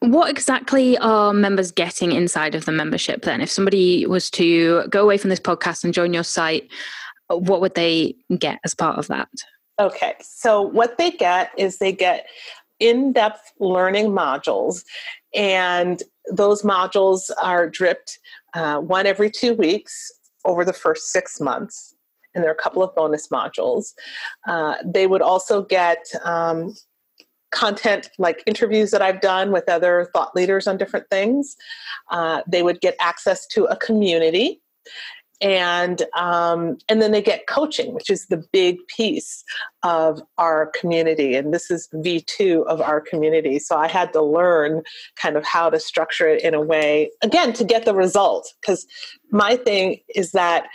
what 0.00 0.28
exactly 0.28 0.98
are 0.98 1.32
members 1.32 1.70
getting 1.70 2.12
inside 2.12 2.54
of 2.54 2.64
the 2.64 2.72
membership 2.72 3.22
then? 3.22 3.40
If 3.40 3.50
somebody 3.50 4.06
was 4.06 4.30
to 4.32 4.86
go 4.88 5.02
away 5.02 5.16
from 5.16 5.30
this 5.30 5.40
podcast 5.40 5.84
and 5.84 5.94
join 5.94 6.12
your 6.12 6.24
site, 6.24 6.68
what 7.28 7.60
would 7.60 7.74
they 7.74 8.16
get 8.38 8.58
as 8.64 8.74
part 8.74 8.98
of 8.98 9.06
that? 9.08 9.28
Okay, 9.78 10.14
so 10.20 10.60
what 10.60 10.98
they 10.98 11.10
get 11.10 11.50
is 11.56 11.78
they 11.78 11.92
get 11.92 12.26
in 12.80 13.12
depth 13.12 13.52
learning 13.60 14.06
modules, 14.06 14.84
and 15.34 16.02
those 16.30 16.62
modules 16.62 17.30
are 17.40 17.68
dripped 17.68 18.18
uh, 18.54 18.78
one 18.78 19.06
every 19.06 19.30
two 19.30 19.54
weeks 19.54 20.10
over 20.44 20.64
the 20.64 20.72
first 20.72 21.08
six 21.08 21.40
months. 21.40 21.94
And 22.34 22.42
there 22.42 22.50
are 22.50 22.54
a 22.54 22.62
couple 22.62 22.82
of 22.82 22.94
bonus 22.94 23.28
modules. 23.28 23.92
Uh, 24.48 24.74
they 24.84 25.06
would 25.06 25.22
also 25.22 25.62
get 25.62 26.04
um, 26.24 26.74
content 27.52 28.10
like 28.18 28.42
interviews 28.46 28.90
that 28.90 29.00
I've 29.00 29.20
done 29.20 29.52
with 29.52 29.68
other 29.68 30.10
thought 30.12 30.34
leaders 30.34 30.66
on 30.66 30.76
different 30.76 31.08
things. 31.10 31.56
Uh, 32.10 32.42
they 32.48 32.62
would 32.62 32.80
get 32.80 32.96
access 33.00 33.46
to 33.48 33.64
a 33.66 33.76
community 33.76 34.60
and 35.40 36.02
um, 36.14 36.78
and 36.88 37.02
then 37.02 37.10
they 37.12 37.22
get 37.22 37.46
coaching 37.46 37.92
which 37.92 38.08
is 38.10 38.26
the 38.26 38.42
big 38.52 38.78
piece 38.88 39.44
of 39.82 40.22
our 40.38 40.66
community. 40.78 41.34
And 41.34 41.52
this 41.52 41.70
is 41.70 41.88
v2 41.94 42.64
of 42.66 42.80
our 42.80 43.00
community. 43.00 43.58
So 43.58 43.76
i 43.76 43.88
had 43.88 44.12
to 44.12 44.22
learn 44.22 44.82
kind 45.16 45.36
of 45.36 45.44
how 45.44 45.70
to 45.70 45.80
structure 45.80 46.28
it 46.28 46.42
in 46.42 46.54
a 46.54 46.60
way 46.60 47.10
again 47.22 47.52
to 47.54 47.64
get 47.64 47.84
the 47.84 47.94
result 47.94 48.52
because 48.60 48.86
my 49.30 49.56
thing 49.56 50.00
is 50.14 50.32
that 50.32 50.66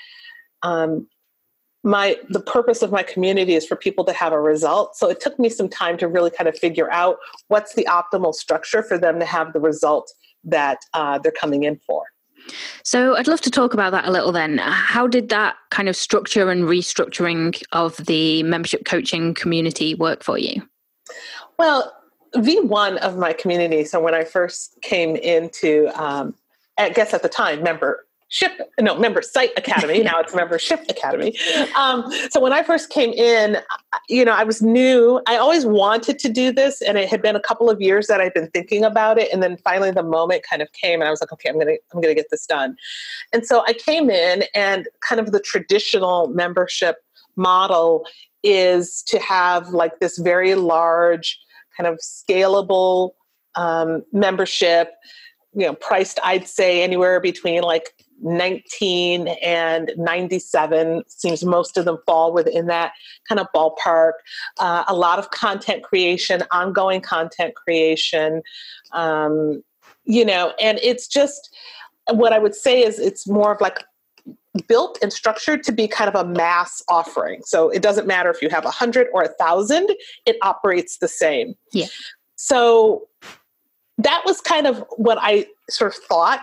um, 0.62 1.08
my 1.84 2.18
the 2.30 2.42
purpose 2.42 2.82
of 2.82 2.92
my 2.92 3.04
community 3.04 3.56
is 3.56 3.66
for 3.66 3.78
people 3.78 4.04
to 4.04 4.14
have 4.14 4.34
a 4.34 4.42
result. 4.42 4.98
So 4.98 5.10
it 5.10 5.22
took 5.22 5.40
me 5.40 5.50
some 5.50 5.70
time 5.70 5.98
to 6.00 6.08
really 6.08 6.30
kind 6.30 6.50
of 6.50 6.58
figure 6.58 6.92
out 6.92 7.18
what's 7.48 7.76
the 7.76 7.88
optimal 7.90 8.34
structure 8.34 8.84
for 8.84 8.98
them 8.98 9.20
to 9.20 9.26
have 9.26 9.54
the 9.54 9.62
result 9.62 10.12
that 10.44 10.80
uh, 10.94 11.20
they're 11.20 11.32
coming 11.32 11.64
in 11.64 11.78
for 11.78 12.04
so 12.84 13.16
I'd 13.16 13.28
love 13.28 13.42
to 13.42 13.52
talk 13.52 13.74
about 13.74 13.92
that 13.92 14.06
a 14.06 14.12
little 14.12 14.32
then. 14.32 14.58
How 14.58 15.08
did 15.08 15.30
that 15.30 15.56
kind 15.72 15.90
of 15.90 15.96
structure 15.96 16.50
and 16.50 16.64
restructuring 16.64 17.62
of 17.72 17.98
the 17.98 18.44
membership 18.44 18.86
coaching 18.86 19.34
community 19.34 19.96
work 19.96 20.24
for 20.24 20.38
you? 20.38 20.62
Well, 21.58 21.94
V1 22.36 22.98
of 22.98 23.18
my 23.18 23.34
community, 23.34 23.84
so 23.84 24.00
when 24.00 24.14
I 24.14 24.24
first 24.24 24.78
came 24.82 25.16
into, 25.16 25.90
um, 25.96 26.36
I 26.78 26.90
guess 26.90 27.14
at 27.14 27.24
the 27.24 27.30
time, 27.30 27.64
member 27.64 28.06
Ship, 28.32 28.52
no, 28.80 28.96
member 28.96 29.24
Site 29.24 29.50
Academy. 29.58 30.00
now 30.04 30.20
it's 30.20 30.36
Membership 30.36 30.86
Academy. 30.88 31.36
Um, 31.76 32.06
so 32.30 32.40
when 32.40 32.54
I 32.54 32.62
first 32.62 32.92
came 32.92 33.12
in, 33.12 33.58
you 34.08 34.24
know, 34.24 34.34
I 34.34 34.44
was 34.44 34.62
new. 34.62 35.20
I 35.26 35.38
always 35.38 35.66
wanted 35.66 36.20
to 36.20 36.30
do 36.30 36.52
this, 36.52 36.80
and 36.84 36.96
it 36.96 37.10
had 37.10 37.24
been 37.24 37.36
a 37.36 37.40
couple 37.40 37.72
of 37.72 37.82
years 37.82 38.06
that 38.06 38.22
I'd 38.22 38.36
been 38.36 38.50
thinking 38.52 38.84
about 38.84 39.18
it. 39.18 39.34
And 39.34 39.42
then 39.42 39.58
finally, 39.58 39.90
the 39.90 40.04
moment 40.04 40.44
kind 40.48 40.62
of 40.62 40.72
came, 40.74 41.02
and 41.02 41.08
I 41.08 41.10
was 41.10 41.22
like, 41.22 41.34
okay, 41.34 41.50
I'm 41.50 41.58
gonna, 41.58 41.78
I'm 41.92 42.02
gonna 42.02 42.14
get 42.14 42.28
this 42.30 42.46
done. 42.46 42.76
And 43.34 43.48
so 43.48 43.64
I 43.68 43.74
came 43.74 44.12
in, 44.12 44.44
and 44.54 44.88
kind 45.02 45.20
of 45.20 45.32
the 45.32 45.40
traditional 45.40 46.28
membership 46.28 46.98
model 47.36 48.06
is 48.44 49.02
to 49.08 49.18
have 49.18 49.70
like 49.70 50.00
this 50.00 50.20
very 50.20 50.54
large, 50.54 51.40
kind 51.76 51.88
of 51.88 52.00
scalable 52.00 53.14
um, 53.56 54.04
membership 54.14 54.92
you 55.56 55.66
know 55.66 55.74
priced 55.74 56.20
i'd 56.24 56.48
say 56.48 56.84
anywhere 56.84 57.20
between 57.20 57.64
like 57.64 57.96
19 58.22 59.28
and 59.28 59.92
97 59.98 61.04
seems 61.08 61.44
most 61.44 61.78
of 61.78 61.86
them 61.86 61.98
fall 62.06 62.34
within 62.34 62.68
that 62.68 62.94
kind 63.28 63.40
of 63.40 63.48
ballpark 63.56 64.14
uh, 64.60 64.84
a 64.88 64.96
lot 64.96 65.20
of 65.20 65.32
content 65.32 65.84
creation 65.84 66.44
ongoing 66.52 67.02
content 67.02 67.56
creation 67.56 68.42
um, 68.92 69.64
you 70.06 70.26
know 70.26 70.54
and 70.62 70.80
it's 70.82 71.08
just 71.08 71.56
what 72.12 72.34
I 72.34 72.40
would 72.40 72.56
say 72.56 72.84
is 72.84 73.00
it's 73.00 73.28
more 73.28 73.54
of 73.54 73.62
like 73.62 73.84
built 74.68 74.98
and 75.02 75.14
structured 75.14 75.64
to 75.64 75.72
be 75.72 75.88
kind 75.88 76.14
of 76.14 76.16
a 76.16 76.28
mass 76.28 76.82
offering. 76.90 77.42
So 77.44 77.70
it 77.70 77.82
doesn't 77.82 78.08
matter 78.08 78.30
if 78.30 78.42
you 78.42 78.50
have 78.50 78.66
a 78.66 78.72
hundred 78.72 79.08
or 79.14 79.24
a 79.24 79.28
thousand, 79.28 79.92
it 80.26 80.38
operates 80.42 80.98
the 80.98 81.08
same. 81.08 81.56
Yeah. 81.72 81.88
So 82.36 83.08
that 83.98 84.24
was 84.26 84.42
kind 84.42 84.66
of 84.66 84.84
what 84.98 85.18
I 85.22 85.46
sort 85.70 85.96
of 85.96 86.02
thought. 86.04 86.42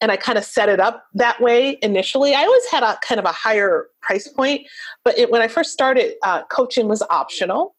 And 0.00 0.10
I 0.10 0.16
kind 0.16 0.38
of 0.38 0.44
set 0.44 0.68
it 0.68 0.80
up 0.80 1.04
that 1.14 1.40
way 1.40 1.78
initially. 1.82 2.34
I 2.34 2.44
always 2.44 2.66
had 2.70 2.82
a 2.82 2.98
kind 3.02 3.18
of 3.18 3.24
a 3.24 3.32
higher 3.32 3.88
price 4.00 4.28
point, 4.28 4.66
but 5.04 5.18
it, 5.18 5.30
when 5.30 5.42
I 5.42 5.48
first 5.48 5.72
started, 5.72 6.14
uh, 6.22 6.44
coaching 6.44 6.88
was 6.88 7.02
optional 7.10 7.74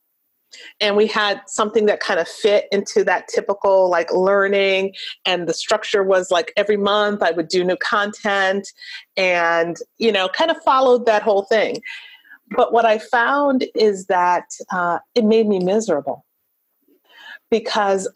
and 0.79 0.95
we 0.95 1.07
had 1.07 1.41
something 1.47 1.85
that 1.85 1.99
kind 1.99 2.19
of 2.19 2.27
fit 2.27 2.65
into 2.71 3.03
that 3.03 3.27
typical 3.27 3.89
like 3.89 4.11
learning 4.13 4.93
and 5.25 5.47
the 5.47 5.53
structure 5.53 6.03
was 6.03 6.31
like 6.31 6.51
every 6.57 6.77
month 6.77 7.21
i 7.21 7.31
would 7.31 7.47
do 7.47 7.63
new 7.63 7.77
content 7.77 8.67
and 9.17 9.77
you 9.97 10.11
know 10.11 10.27
kind 10.29 10.51
of 10.51 10.57
followed 10.63 11.05
that 11.05 11.23
whole 11.23 11.43
thing 11.43 11.81
but 12.55 12.73
what 12.73 12.85
i 12.85 12.97
found 12.97 13.65
is 13.75 14.07
that 14.07 14.45
uh, 14.71 14.99
it 15.15 15.23
made 15.23 15.47
me 15.47 15.59
miserable 15.59 16.25
because 17.49 18.09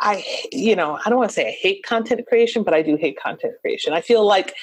i 0.00 0.24
you 0.50 0.74
know 0.74 0.98
i 1.04 1.10
don't 1.10 1.18
want 1.18 1.30
to 1.30 1.34
say 1.34 1.48
i 1.48 1.56
hate 1.60 1.84
content 1.84 2.20
creation 2.26 2.62
but 2.62 2.74
i 2.74 2.82
do 2.82 2.96
hate 2.96 3.18
content 3.18 3.54
creation 3.60 3.92
i 3.92 4.00
feel 4.00 4.26
like 4.26 4.54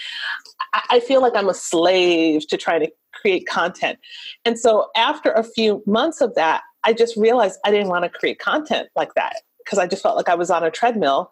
i 0.89 0.99
feel 0.99 1.21
like 1.21 1.35
i'm 1.35 1.49
a 1.49 1.53
slave 1.53 2.47
to 2.47 2.57
trying 2.57 2.81
to 2.81 2.91
create 3.13 3.47
content 3.47 3.99
and 4.45 4.57
so 4.57 4.87
after 4.95 5.31
a 5.31 5.43
few 5.43 5.83
months 5.85 6.21
of 6.21 6.33
that 6.35 6.61
I 6.83 6.93
just 6.93 7.15
realized 7.17 7.59
I 7.65 7.71
didn't 7.71 7.89
want 7.89 8.03
to 8.03 8.09
create 8.09 8.39
content 8.39 8.89
like 8.95 9.13
that 9.15 9.37
because 9.63 9.79
I 9.79 9.87
just 9.87 10.01
felt 10.01 10.15
like 10.15 10.29
I 10.29 10.35
was 10.35 10.49
on 10.49 10.63
a 10.63 10.71
treadmill. 10.71 11.31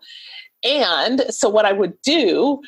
And 0.63 1.21
so, 1.29 1.49
what 1.49 1.65
I 1.65 1.71
would 1.71 1.99
do 2.01 2.61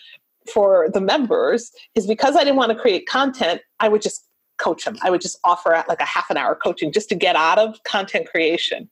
for 0.52 0.90
the 0.94 1.02
members 1.02 1.72
is 1.96 2.08
because 2.08 2.36
I 2.36 2.40
didn't 2.40 2.56
want 2.56 2.72
to 2.72 2.78
create 2.78 3.08
content, 3.08 3.62
I 3.80 3.90
would 3.90 4.02
just 4.02 4.26
coach 4.60 4.86
them. 4.86 4.98
I 5.02 5.10
would 5.10 5.22
just 5.22 5.40
offer 5.44 5.84
like 5.88 6.02
a 6.02 6.06
half 6.06 6.30
an 6.30 6.38
hour 6.38 6.56
coaching 6.56 6.92
just 6.92 7.10
to 7.10 7.16
get 7.16 7.36
out 7.36 7.58
of 7.58 7.82
content 7.84 8.28
creation. 8.30 8.90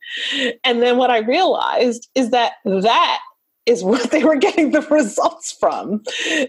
And 0.63 0.81
then 0.81 0.97
what 0.97 1.11
I 1.11 1.19
realized 1.19 2.09
is 2.15 2.31
that 2.31 2.53
that 2.65 3.19
is 3.65 3.83
what 3.83 4.09
they 4.11 4.23
were 4.23 4.37
getting 4.37 4.71
the 4.71 4.81
results 4.81 5.51
from 5.51 6.01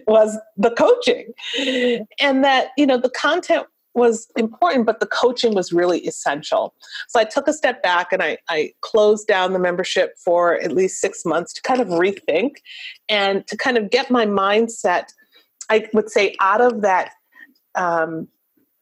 was 0.06 0.38
the 0.56 0.70
coaching. 0.70 1.32
And 2.20 2.44
that, 2.44 2.68
you 2.78 2.86
know, 2.86 2.96
the 2.96 3.10
content 3.10 3.66
was 3.94 4.28
important, 4.36 4.86
but 4.86 5.00
the 5.00 5.06
coaching 5.06 5.54
was 5.54 5.72
really 5.72 5.98
essential. 6.06 6.74
So 7.08 7.18
I 7.18 7.24
took 7.24 7.48
a 7.48 7.52
step 7.52 7.82
back 7.82 8.12
and 8.12 8.22
I, 8.22 8.38
I 8.48 8.72
closed 8.80 9.26
down 9.26 9.52
the 9.52 9.58
membership 9.58 10.14
for 10.24 10.54
at 10.54 10.72
least 10.72 11.00
six 11.00 11.24
months 11.24 11.52
to 11.54 11.62
kind 11.62 11.80
of 11.80 11.88
rethink 11.88 12.52
and 13.08 13.46
to 13.48 13.56
kind 13.56 13.76
of 13.76 13.90
get 13.90 14.10
my 14.10 14.24
mindset, 14.24 15.08
I 15.68 15.88
would 15.92 16.10
say, 16.10 16.36
out 16.40 16.60
of 16.60 16.82
that. 16.82 17.10
Um, 17.74 18.28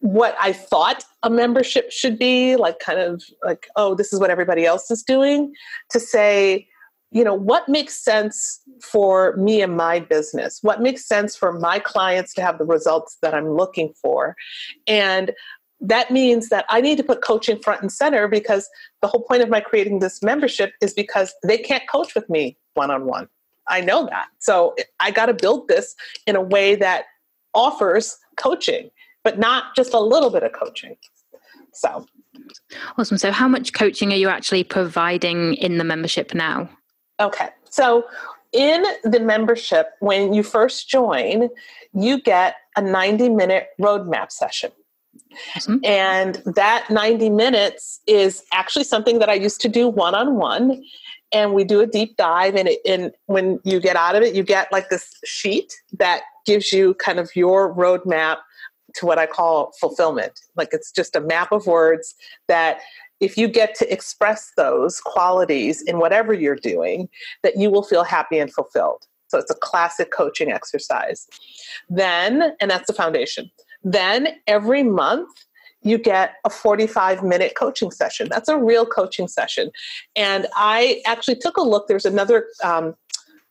what 0.00 0.36
I 0.40 0.52
thought 0.52 1.04
a 1.22 1.30
membership 1.30 1.90
should 1.90 2.18
be, 2.18 2.56
like 2.56 2.78
kind 2.78 2.98
of 2.98 3.22
like, 3.42 3.68
oh, 3.76 3.94
this 3.94 4.12
is 4.12 4.20
what 4.20 4.30
everybody 4.30 4.64
else 4.64 4.90
is 4.90 5.02
doing, 5.02 5.52
to 5.90 6.00
say, 6.00 6.68
you 7.12 7.24
know 7.24 7.34
what 7.34 7.68
makes 7.68 7.96
sense 7.96 8.60
for 8.82 9.36
me 9.36 9.62
and 9.62 9.76
my 9.76 10.00
business? 10.00 10.58
What 10.62 10.82
makes 10.82 11.06
sense 11.06 11.36
for 11.36 11.52
my 11.52 11.78
clients 11.78 12.34
to 12.34 12.42
have 12.42 12.58
the 12.58 12.64
results 12.64 13.16
that 13.22 13.32
i'm 13.32 13.54
looking 13.54 13.94
for? 14.02 14.34
And 14.86 15.32
that 15.80 16.10
means 16.10 16.48
that 16.48 16.64
i 16.68 16.80
need 16.80 16.96
to 16.96 17.04
put 17.04 17.22
coaching 17.22 17.58
front 17.60 17.82
and 17.82 17.92
center 17.92 18.26
because 18.28 18.68
the 19.02 19.08
whole 19.08 19.22
point 19.22 19.42
of 19.42 19.48
my 19.48 19.60
creating 19.60 19.98
this 19.98 20.22
membership 20.22 20.72
is 20.80 20.94
because 20.94 21.34
they 21.44 21.58
can't 21.58 21.88
coach 21.88 22.14
with 22.14 22.28
me 22.28 22.56
one-on-one. 22.74 23.28
I 23.68 23.80
know 23.80 24.06
that. 24.06 24.26
So 24.38 24.74
i 25.00 25.10
got 25.10 25.26
to 25.26 25.34
build 25.34 25.68
this 25.68 25.94
in 26.26 26.34
a 26.36 26.42
way 26.42 26.74
that 26.76 27.04
offers 27.54 28.18
coaching 28.36 28.90
but 29.26 29.38
not 29.38 29.74
just 29.74 29.92
a 29.92 30.00
little 30.00 30.30
bit 30.30 30.42
of 30.42 30.52
coaching 30.52 30.96
so 31.72 32.06
awesome 32.96 33.18
so 33.18 33.30
how 33.30 33.48
much 33.48 33.72
coaching 33.72 34.12
are 34.12 34.16
you 34.16 34.28
actually 34.28 34.64
providing 34.64 35.54
in 35.54 35.78
the 35.78 35.84
membership 35.84 36.34
now 36.34 36.68
Okay. 37.20 37.48
So 37.68 38.04
in 38.52 38.84
the 39.04 39.20
membership, 39.20 39.90
when 40.00 40.32
you 40.32 40.42
first 40.42 40.88
join, 40.88 41.48
you 41.92 42.20
get 42.20 42.56
a 42.76 42.82
90 42.82 43.30
minute 43.30 43.68
roadmap 43.80 44.30
session. 44.30 44.70
Awesome. 45.54 45.80
And 45.84 46.42
that 46.44 46.88
90 46.90 47.30
minutes 47.30 48.00
is 48.06 48.44
actually 48.52 48.84
something 48.84 49.18
that 49.18 49.28
I 49.28 49.34
used 49.34 49.60
to 49.62 49.68
do 49.68 49.88
one 49.88 50.14
on 50.14 50.36
one. 50.36 50.82
And 51.32 51.54
we 51.54 51.64
do 51.64 51.80
a 51.80 51.86
deep 51.86 52.16
dive. 52.16 52.54
And, 52.54 52.68
it, 52.68 52.80
and 52.86 53.12
when 53.26 53.58
you 53.64 53.80
get 53.80 53.96
out 53.96 54.14
of 54.14 54.22
it, 54.22 54.34
you 54.34 54.42
get 54.42 54.70
like 54.70 54.90
this 54.90 55.12
sheet 55.24 55.74
that 55.98 56.22
gives 56.44 56.72
you 56.72 56.94
kind 56.94 57.18
of 57.18 57.34
your 57.34 57.74
roadmap 57.74 58.38
to 58.96 59.06
what 59.06 59.18
I 59.18 59.26
call 59.26 59.72
fulfillment. 59.80 60.40
Like 60.56 60.68
it's 60.72 60.90
just 60.90 61.16
a 61.16 61.20
map 61.20 61.52
of 61.52 61.66
words 61.66 62.14
that 62.48 62.80
if 63.20 63.36
you 63.36 63.48
get 63.48 63.74
to 63.76 63.90
express 63.92 64.52
those 64.56 65.00
qualities 65.00 65.82
in 65.82 65.98
whatever 65.98 66.34
you're 66.34 66.56
doing, 66.56 67.08
that 67.42 67.56
you 67.56 67.70
will 67.70 67.82
feel 67.82 68.04
happy 68.04 68.38
and 68.38 68.52
fulfilled. 68.52 69.06
So 69.28 69.38
it's 69.38 69.50
a 69.50 69.54
classic 69.54 70.12
coaching 70.12 70.50
exercise. 70.52 71.26
Then, 71.88 72.54
and 72.60 72.70
that's 72.70 72.86
the 72.86 72.92
foundation. 72.92 73.50
Then 73.82 74.28
every 74.46 74.82
month, 74.82 75.28
you 75.82 75.98
get 75.98 76.34
a 76.44 76.50
45 76.50 77.22
minute 77.22 77.54
coaching 77.56 77.92
session. 77.92 78.28
That's 78.28 78.48
a 78.48 78.58
real 78.58 78.84
coaching 78.84 79.28
session. 79.28 79.70
And 80.16 80.46
I 80.56 81.00
actually 81.06 81.36
took 81.36 81.56
a 81.56 81.62
look. 81.62 81.86
There's 81.86 82.04
another 82.04 82.48
um, 82.64 82.94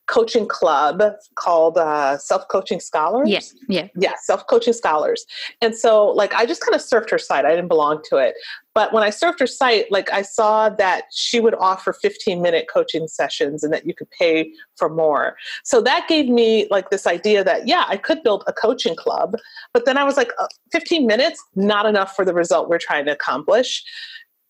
coaching 0.08 0.48
club 0.48 1.02
called 1.36 1.78
uh, 1.78 2.18
Self 2.18 2.48
Coaching 2.48 2.80
Scholars. 2.80 3.30
Yes, 3.30 3.54
yeah, 3.68 3.88
yeah, 3.96 4.14
Self 4.22 4.48
Coaching 4.48 4.74
Scholars. 4.74 5.26
And 5.62 5.76
so, 5.76 6.08
like, 6.08 6.34
I 6.34 6.46
just 6.46 6.62
kind 6.62 6.76
of 6.76 6.82
surfed 6.82 7.10
her 7.12 7.18
site. 7.18 7.46
I 7.46 7.52
didn't 7.52 7.68
belong 7.68 8.02
to 8.10 8.18
it, 8.18 8.36
but 8.74 8.94
when 8.94 9.04
I 9.04 9.10
surfed 9.10 9.40
her 9.40 9.48
site, 9.48 9.92
like, 9.92 10.12
I 10.12 10.22
saw 10.22 10.70
that 10.70 11.06
she 11.12 11.40
would 11.40 11.56
offer 11.56 11.94
15 11.94 12.42
minute 12.42 12.68
coaching 12.72 13.08
sessions, 13.08 13.64
and 13.64 13.74
that 13.74 13.86
you 13.86 13.94
could 13.94 14.10
pay 14.12 14.52
for 14.76 14.90
more. 14.90 15.36
So 15.64 15.82
that 15.82 16.08
gave 16.08 16.28
me 16.28 16.68
like 16.70 16.90
this 16.90 17.08
idea 17.08 17.44
that 17.44 17.68
yeah, 17.68 17.86
I 17.88 17.98
could 17.98 18.24
build 18.24 18.44
a 18.48 18.54
coaching 18.54 18.96
club. 18.96 19.36
But 19.74 19.86
then 19.86 19.98
I 19.98 20.04
was 20.04 20.18
like, 20.18 20.32
uh, 20.40 20.48
15 20.72 21.08
minutes, 21.08 21.44
not 21.56 21.86
enough 21.86 22.16
for 22.16 22.26
the 22.26 22.34
result 22.34 22.70
we're 22.70 22.80
trying 22.80 23.06
to 23.06 23.12
accomplish 23.12 23.84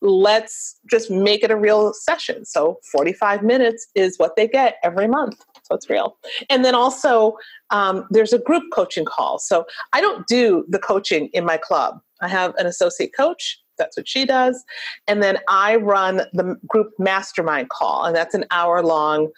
let's 0.02 0.78
just 0.90 1.10
make 1.10 1.44
it 1.44 1.52
a 1.52 1.56
real 1.56 1.94
session. 1.94 2.46
So 2.46 2.80
45 2.92 3.44
minutes 3.44 3.88
is 3.96 4.18
what 4.18 4.36
they 4.36 4.48
get 4.48 4.75
every 4.84 5.08
month. 5.08 5.44
So 5.64 5.75
it's 5.75 5.90
real. 5.90 6.18
And 6.50 6.64
then 6.64 6.75
also, 6.75 7.38
um, 7.72 8.06
there's 8.12 8.34
a 8.34 8.40
group 8.40 8.64
coaching 8.74 9.06
call. 9.06 9.40
So 9.40 9.66
I 9.94 10.02
don't 10.02 10.28
do 10.28 10.66
the 10.70 10.80
coaching 10.80 11.30
in 11.34 11.46
my 11.46 11.58
club. 11.58 12.00
I 12.22 12.28
have 12.28 12.54
an 12.58 12.66
associate 12.66 13.12
coach. 13.16 13.60
That's 13.78 13.98
what 13.98 14.08
she 14.08 14.25
does. 14.25 14.64
And 15.08 15.22
then 15.22 15.40
I 15.50 15.75
run 15.78 16.22
the 16.34 16.56
group 16.68 16.92
mastermind 16.98 17.70
call, 17.70 18.06
and 18.06 18.16
that's 18.16 18.34
an 18.34 18.46
hour 18.52 18.82
long 18.82 19.32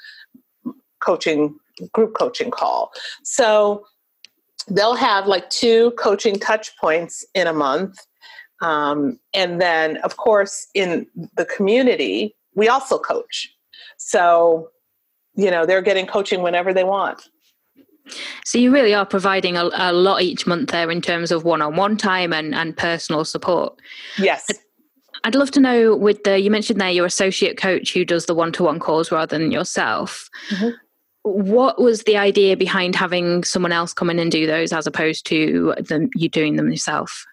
coaching, 1.00 1.58
group 1.94 2.16
coaching 2.16 2.52
call. 2.52 2.92
So 3.24 3.86
they'll 4.70 4.96
have 4.96 5.28
like 5.28 5.50
two 5.50 5.92
coaching 5.92 6.38
touch 6.38 6.76
points 6.78 7.26
in 7.34 7.48
a 7.48 7.54
month 7.54 7.98
um, 8.62 9.20
and 9.34 9.62
then, 9.62 9.98
of 9.98 10.18
course, 10.18 10.68
in 10.74 11.08
the 11.36 11.46
community, 11.46 12.36
we 12.56 12.68
also 12.68 12.98
coach. 12.98 13.54
So, 13.98 14.70
you 15.36 15.52
know, 15.52 15.66
they're 15.66 15.82
getting 15.82 16.08
coaching 16.08 16.42
whenever 16.42 16.74
they 16.74 16.84
want. 16.84 17.30
So 18.46 18.58
you 18.58 18.72
really 18.72 18.94
are 18.94 19.06
providing 19.06 19.58
a, 19.58 19.70
a 19.74 19.92
lot 19.92 20.22
each 20.22 20.48
month 20.48 20.70
there 20.70 20.90
in 20.90 21.02
terms 21.02 21.32
of 21.32 21.44
one-on-one 21.44 21.98
time 21.98 22.32
and, 22.32 22.56
and 22.56 22.76
personal 22.76 23.26
support. 23.26 23.78
Yes. 24.18 24.48
I'd 25.24 25.36
love 25.36 25.52
to 25.52 25.60
know 25.60 25.96
with 25.96 26.24
the 26.24 26.40
you 26.40 26.50
mentioned 26.50 26.80
there 26.80 26.90
your 26.90 27.06
associate 27.06 27.58
coach 27.58 27.94
who 27.94 28.06
does 28.06 28.26
the 28.26 28.34
one-to-one 28.34 28.80
calls 28.80 29.12
rather 29.12 29.38
than 29.38 29.52
yourself. 29.52 30.30
Mm-hmm. 30.52 30.70
What 31.24 31.82
was 31.82 32.04
the 32.04 32.16
idea 32.16 32.56
behind 32.56 32.96
having 32.96 33.44
someone 33.44 33.74
else 33.74 33.94
come 33.94 34.10
in 34.10 34.20
and 34.20 34.32
do 34.32 34.48
those 34.48 34.72
as 34.72 34.88
opposed 34.88 35.26
to 35.26 35.76
them 35.80 36.10
you 36.16 36.30
doing 36.30 36.56
them 36.56 36.70
yourself? 36.70 37.26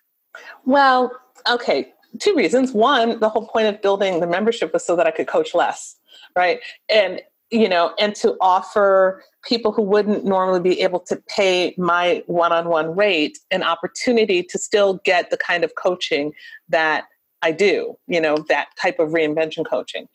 Well, 0.64 1.12
okay, 1.48 1.92
two 2.20 2.34
reasons. 2.34 2.72
One, 2.72 3.20
the 3.20 3.28
whole 3.28 3.46
point 3.46 3.68
of 3.68 3.82
building 3.82 4.20
the 4.20 4.26
membership 4.26 4.72
was 4.72 4.84
so 4.84 4.96
that 4.96 5.06
I 5.06 5.10
could 5.10 5.26
coach 5.26 5.54
less, 5.54 5.96
right? 6.36 6.60
And 6.88 7.20
you 7.50 7.68
know, 7.68 7.94
and 8.00 8.14
to 8.16 8.36
offer 8.40 9.22
people 9.44 9.70
who 9.70 9.82
wouldn't 9.82 10.24
normally 10.24 10.60
be 10.60 10.80
able 10.80 10.98
to 10.98 11.22
pay 11.28 11.74
my 11.78 12.22
one-on-one 12.26 12.96
rate 12.96 13.38
an 13.50 13.62
opportunity 13.62 14.42
to 14.42 14.58
still 14.58 15.00
get 15.04 15.30
the 15.30 15.36
kind 15.36 15.62
of 15.62 15.72
coaching 15.76 16.32
that 16.68 17.04
I 17.42 17.52
do, 17.52 17.96
you 18.08 18.20
know, 18.20 18.38
that 18.48 18.68
type 18.80 18.98
of 18.98 19.10
reinvention 19.10 19.64
coaching. 19.68 20.08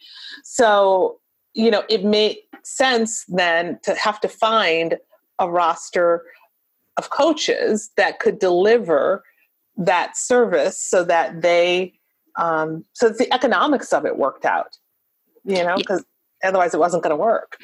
So, 0.44 1.20
you 1.54 1.70
know, 1.70 1.84
it 1.88 2.04
made 2.04 2.40
sense 2.64 3.24
then 3.28 3.80
to 3.84 3.94
have 3.96 4.20
to 4.22 4.28
find 4.28 4.98
a 5.38 5.50
roster 5.50 6.26
of 6.98 7.12
coaches 7.12 7.92
that 7.96 8.20
could 8.20 8.40
deliver 8.40 9.24
that 9.80 10.16
service 10.16 10.80
so 10.80 11.04
that 11.04 11.42
they 11.42 11.94
um, 12.38 12.86
so 12.94 13.10
the 13.10 13.32
economics 13.34 13.92
of 13.92 14.06
it 14.06 14.18
worked 14.18 14.46
out 14.46 14.78
you 15.46 15.64
know 15.64 15.76
because 15.76 16.04
otherwise 16.44 16.74
it 16.74 16.80
wasn't 16.80 17.04
going 17.04 17.12
to 17.12 17.22
work. 17.22 17.58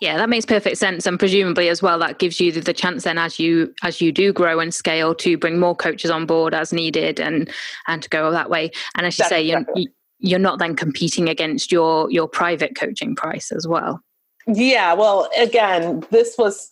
Yeah 0.00 0.16
that 0.16 0.28
makes 0.28 0.46
perfect 0.46 0.78
sense 0.78 1.06
and 1.06 1.18
presumably 1.18 1.68
as 1.68 1.82
well 1.82 1.98
that 1.98 2.18
gives 2.18 2.40
you 2.40 2.52
the 2.52 2.72
chance 2.72 3.04
then 3.04 3.18
as 3.18 3.38
you 3.38 3.74
as 3.82 4.00
you 4.00 4.12
do 4.12 4.32
grow 4.32 4.60
and 4.60 4.72
scale 4.72 5.14
to 5.16 5.36
bring 5.36 5.58
more 5.58 5.74
coaches 5.74 6.10
on 6.10 6.26
board 6.26 6.54
as 6.54 6.72
needed 6.72 7.20
and 7.20 7.50
and 7.86 8.02
to 8.02 8.08
go 8.08 8.30
that 8.30 8.50
way. 8.50 8.70
And 8.96 9.06
as 9.06 9.18
you 9.18 9.22
That's 9.22 9.30
say 9.30 9.42
you're, 9.42 9.64
you're 10.18 10.38
not 10.38 10.58
then 10.58 10.76
competing 10.76 11.28
against 11.28 11.72
your 11.72 12.10
your 12.10 12.28
private 12.28 12.76
coaching 12.76 13.16
price 13.16 13.50
as 13.52 13.66
well. 13.66 14.00
Yeah 14.46 14.94
well 14.94 15.28
again 15.38 16.04
this 16.10 16.36
was 16.38 16.70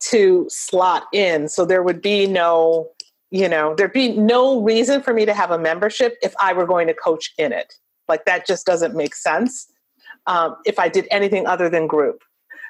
to 0.00 0.46
slot 0.50 1.04
in 1.12 1.48
so 1.48 1.64
there 1.64 1.82
would 1.82 2.02
be 2.02 2.26
no 2.26 2.90
you 3.34 3.48
know 3.48 3.74
there'd 3.74 3.92
be 3.92 4.12
no 4.12 4.62
reason 4.62 5.02
for 5.02 5.12
me 5.12 5.24
to 5.26 5.34
have 5.34 5.50
a 5.50 5.58
membership 5.58 6.16
if 6.22 6.34
i 6.40 6.52
were 6.52 6.66
going 6.66 6.86
to 6.86 6.94
coach 6.94 7.32
in 7.38 7.52
it 7.52 7.74
like 8.08 8.24
that 8.26 8.46
just 8.46 8.66
doesn't 8.66 8.94
make 8.94 9.14
sense 9.14 9.66
um, 10.26 10.56
if 10.64 10.78
I 10.78 10.88
did 10.88 11.06
anything 11.10 11.46
other 11.46 11.68
than 11.68 11.86
group. 11.86 12.22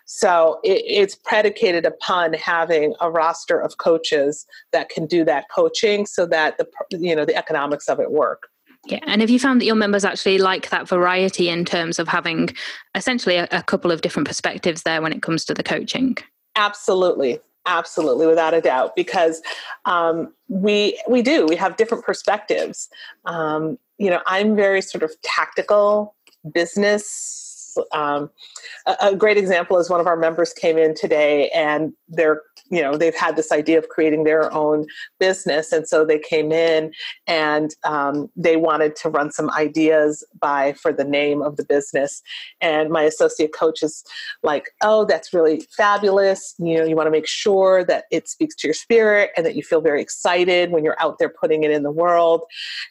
So 0.06 0.60
it, 0.62 0.82
it's 0.86 1.14
predicated 1.14 1.86
upon 1.86 2.34
having 2.34 2.94
a 3.00 3.10
roster 3.10 3.58
of 3.58 3.78
coaches 3.78 4.46
that 4.72 4.90
can 4.90 5.06
do 5.06 5.24
that 5.24 5.46
coaching, 5.54 6.04
so 6.04 6.26
that 6.26 6.58
the 6.58 6.68
you 6.90 7.16
know 7.16 7.24
the 7.24 7.36
economics 7.36 7.88
of 7.88 8.00
it 8.00 8.10
work. 8.10 8.48
Yeah, 8.86 9.00
and 9.06 9.22
have 9.22 9.30
you 9.30 9.38
found 9.38 9.62
that 9.62 9.64
your 9.64 9.76
members 9.76 10.04
actually 10.04 10.36
like 10.36 10.68
that 10.68 10.86
variety 10.86 11.48
in 11.48 11.64
terms 11.64 11.98
of 11.98 12.06
having 12.06 12.50
essentially 12.94 13.36
a, 13.36 13.48
a 13.50 13.62
couple 13.62 13.90
of 13.90 14.02
different 14.02 14.28
perspectives 14.28 14.82
there 14.82 15.00
when 15.00 15.12
it 15.12 15.22
comes 15.22 15.46
to 15.46 15.54
the 15.54 15.62
coaching? 15.62 16.18
Absolutely, 16.54 17.40
absolutely 17.66 18.26
without 18.26 18.54
a 18.54 18.60
doubt 18.60 18.94
because 18.96 19.42
um, 19.84 20.32
we 20.48 21.00
we 21.08 21.22
do 21.22 21.46
we 21.46 21.56
have 21.56 21.76
different 21.76 22.04
perspectives. 22.04 22.88
Um, 23.24 23.78
you 23.98 24.10
know 24.10 24.20
i'm 24.26 24.56
very 24.56 24.82
sort 24.82 25.02
of 25.02 25.10
tactical 25.22 26.14
business 26.52 27.43
um, 27.92 28.30
a, 28.86 28.96
a, 29.00 29.16
great 29.16 29.36
example 29.36 29.78
is 29.78 29.90
one 29.90 30.00
of 30.00 30.06
our 30.06 30.16
members 30.16 30.52
came 30.52 30.78
in 30.78 30.94
today 30.94 31.48
and 31.50 31.92
they're 32.08 32.42
you 32.70 32.80
know 32.80 32.96
they've 32.96 33.14
had 33.14 33.36
this 33.36 33.52
idea 33.52 33.78
of 33.78 33.88
creating 33.88 34.24
their 34.24 34.52
own 34.52 34.86
business. 35.18 35.72
And 35.72 35.86
so 35.86 36.04
they 36.04 36.18
came 36.18 36.50
in 36.52 36.92
and 37.26 37.74
um, 37.84 38.30
they 38.36 38.56
wanted 38.56 38.96
to 38.96 39.10
run 39.10 39.30
some 39.30 39.50
ideas 39.50 40.24
by 40.40 40.72
for 40.74 40.92
the 40.92 41.04
name 41.04 41.42
of 41.42 41.56
the 41.56 41.64
business. 41.64 42.22
And 42.60 42.90
my 42.90 43.02
associate 43.02 43.52
coach 43.52 43.82
is 43.82 44.04
like 44.42 44.70
oh 44.82 45.04
that's 45.04 45.32
really 45.32 45.66
fabulous. 45.76 46.54
You 46.58 46.78
know 46.78 46.84
you 46.84 46.96
want 46.96 47.06
to 47.06 47.12
make 47.12 47.26
sure 47.26 47.84
that 47.84 48.04
it 48.10 48.28
speaks 48.28 48.54
to 48.56 48.66
your 48.66 48.74
spirit 48.74 49.30
and 49.36 49.44
that 49.44 49.56
you 49.56 49.62
feel 49.62 49.80
very 49.80 50.00
excited 50.00 50.70
when 50.70 50.84
you're 50.84 51.00
out 51.00 51.18
there 51.18 51.28
putting 51.28 51.64
it 51.64 51.70
in 51.70 51.82
the 51.82 51.90
world. 51.90 52.44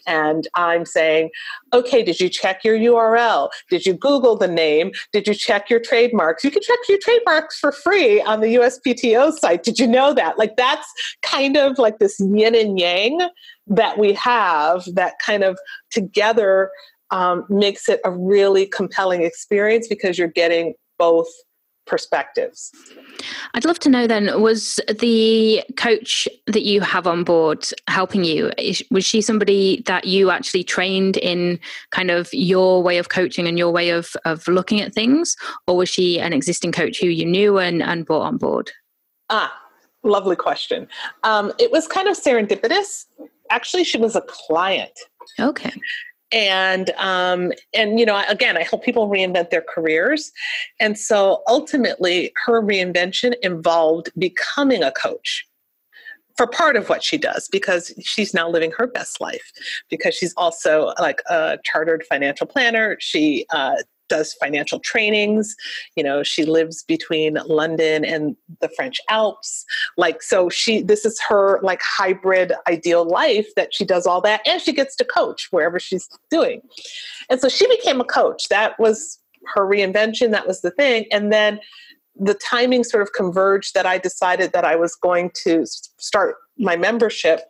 And 0.08 0.48
i'm 0.56 0.86
saying 0.86 1.30
okay 1.74 2.04
did 2.04 2.20
you 2.20 2.30
check 2.30 2.64
your 2.64 2.78
url 2.78 3.50
did 3.70 3.86
you 3.86 3.94
google 3.94 4.36
the 4.36 4.48
name 4.48 4.73
did 5.12 5.28
you 5.28 5.34
check 5.34 5.70
your 5.70 5.80
trademarks? 5.80 6.44
You 6.44 6.52
can 6.52 6.62
check 6.62 6.80
your 6.88 7.00
trademarks 7.02 7.60
for 7.60 7.72
free 7.72 8.22
on 8.22 8.42
the 8.42 8.56
uspto 8.56 9.32
site. 9.34 9.64
Did 9.64 9.80
you 9.80 9.88
know 9.88 10.14
that? 10.14 10.38
Like 10.38 10.56
that's 10.58 10.88
kind 11.22 11.58
of 11.58 11.78
like 11.78 12.00
this 12.00 12.20
yin 12.20 12.56
and 12.56 12.80
yang 12.80 13.30
that 13.68 13.98
we 13.98 14.14
have 14.14 14.84
that 14.94 15.14
kind 15.26 15.44
of 15.44 15.58
together 15.92 16.72
um, 17.12 17.46
makes 17.50 17.88
it 17.88 18.02
a 18.04 18.12
really 18.12 18.66
compelling 18.66 19.24
experience 19.24 19.88
because 19.88 20.18
you're 20.18 20.28
getting 20.28 20.74
both 20.98 21.28
perspectives. 21.86 22.72
I'd 23.54 23.66
love 23.66 23.80
to 23.80 23.90
know 23.90 24.08
then 24.08 24.42
was 24.42 24.80
the 25.00 25.64
coach 25.78 26.28
that 26.48 26.64
you 26.64 26.82
have 26.82 27.08
on 27.08 27.24
board 27.24 27.68
helping 27.88 28.24
you 28.24 28.52
was 28.90 29.06
she 29.06 29.22
somebody 29.22 29.84
that 29.86 30.06
you 30.06 30.30
actually 30.30 30.64
trained 30.64 31.18
in 31.18 31.60
kind 31.92 32.10
of 32.10 32.34
your 32.34 32.82
way 32.82 32.98
of 32.98 33.10
coaching 33.10 33.48
and 33.48 33.58
your 33.58 33.72
way 33.72 33.90
of 33.90 34.16
of 34.26 34.48
looking 34.48 34.82
at 34.82 34.94
things 34.94 35.36
or 35.68 35.76
was 35.76 35.90
she 35.90 36.20
an 36.20 36.34
existing 36.34 36.72
coach 36.72 37.00
who 37.00 37.08
you 37.08 37.26
knew 37.26 37.60
and 37.60 37.84
and 37.84 38.06
brought 38.06 38.24
on 38.24 38.38
board? 38.38 38.72
Ah, 39.30 39.54
Lovely 40.04 40.36
question. 40.36 40.88
Um, 41.24 41.54
it 41.60 41.72
was 41.72 41.88
kind 41.88 42.10
of 42.10 42.18
serendipitous. 42.18 43.06
Actually, 43.50 43.86
she 43.86 43.98
was 43.98 44.16
a 44.16 44.22
client. 44.22 44.92
Okay. 45.40 45.72
And 46.34 46.90
um, 46.98 47.54
and 47.76 48.00
you 48.00 48.06
know, 48.06 48.22
again, 48.28 48.58
I 48.58 48.64
help 48.64 48.84
people 48.84 49.08
reinvent 49.08 49.52
their 49.52 49.62
careers, 49.62 50.32
and 50.80 50.98
so 50.98 51.44
ultimately, 51.48 52.34
her 52.46 52.62
reinvention 52.62 53.36
involved 53.44 54.12
becoming 54.18 54.84
a 54.84 54.92
coach 54.92 55.46
for 56.36 56.48
part 56.48 56.76
of 56.76 56.90
what 56.90 57.04
she 57.04 57.18
does 57.18 57.48
because 57.52 57.94
she's 58.02 58.34
now 58.34 58.50
living 58.50 58.72
her 58.78 58.88
best 58.88 59.22
life 59.22 59.52
because 59.90 60.16
she's 60.16 60.34
also 60.36 60.92
like 61.00 61.22
a 61.30 61.60
chartered 61.64 62.04
financial 62.10 62.48
planner. 62.48 62.98
She 63.00 63.46
uh, 63.52 63.76
does 64.14 64.34
financial 64.34 64.80
trainings. 64.80 65.56
You 65.96 66.04
know, 66.04 66.22
she 66.22 66.46
lives 66.46 66.84
between 66.84 67.40
London 67.48 68.06
and 68.06 68.36
the 68.62 68.70
French 68.70 69.02
Alps. 69.10 69.66
Like, 69.98 70.22
so 70.22 70.50
she, 70.50 70.84
this 70.84 71.04
is 71.04 71.20
her 71.28 71.60
like 71.64 71.82
hybrid 71.82 72.54
ideal 72.68 73.06
life 73.06 73.48
that 73.56 73.74
she 73.74 73.86
does 73.86 74.06
all 74.06 74.22
that 74.22 74.42
and 74.46 74.62
she 74.62 74.72
gets 74.72 74.96
to 74.98 75.06
coach 75.06 75.48
wherever 75.50 75.80
she's 75.80 76.08
doing. 76.30 76.62
And 77.30 77.40
so 77.40 77.50
she 77.50 77.68
became 77.68 78.00
a 78.00 78.06
coach. 78.06 78.50
That 78.50 78.80
was 78.80 79.20
her 79.56 79.68
reinvention. 79.68 80.32
That 80.32 80.48
was 80.48 80.62
the 80.62 80.72
thing. 80.72 81.06
And 81.12 81.34
then 81.34 81.60
the 82.16 82.36
timing 82.36 82.84
sort 82.84 83.02
of 83.02 83.14
converged 83.14 83.74
that 83.74 83.88
I 83.88 83.98
decided 83.98 84.54
that 84.54 84.64
I 84.64 84.76
was 84.76 84.96
going 84.96 85.32
to 85.44 85.66
start 85.98 86.36
my 86.60 86.76
membership 86.76 87.42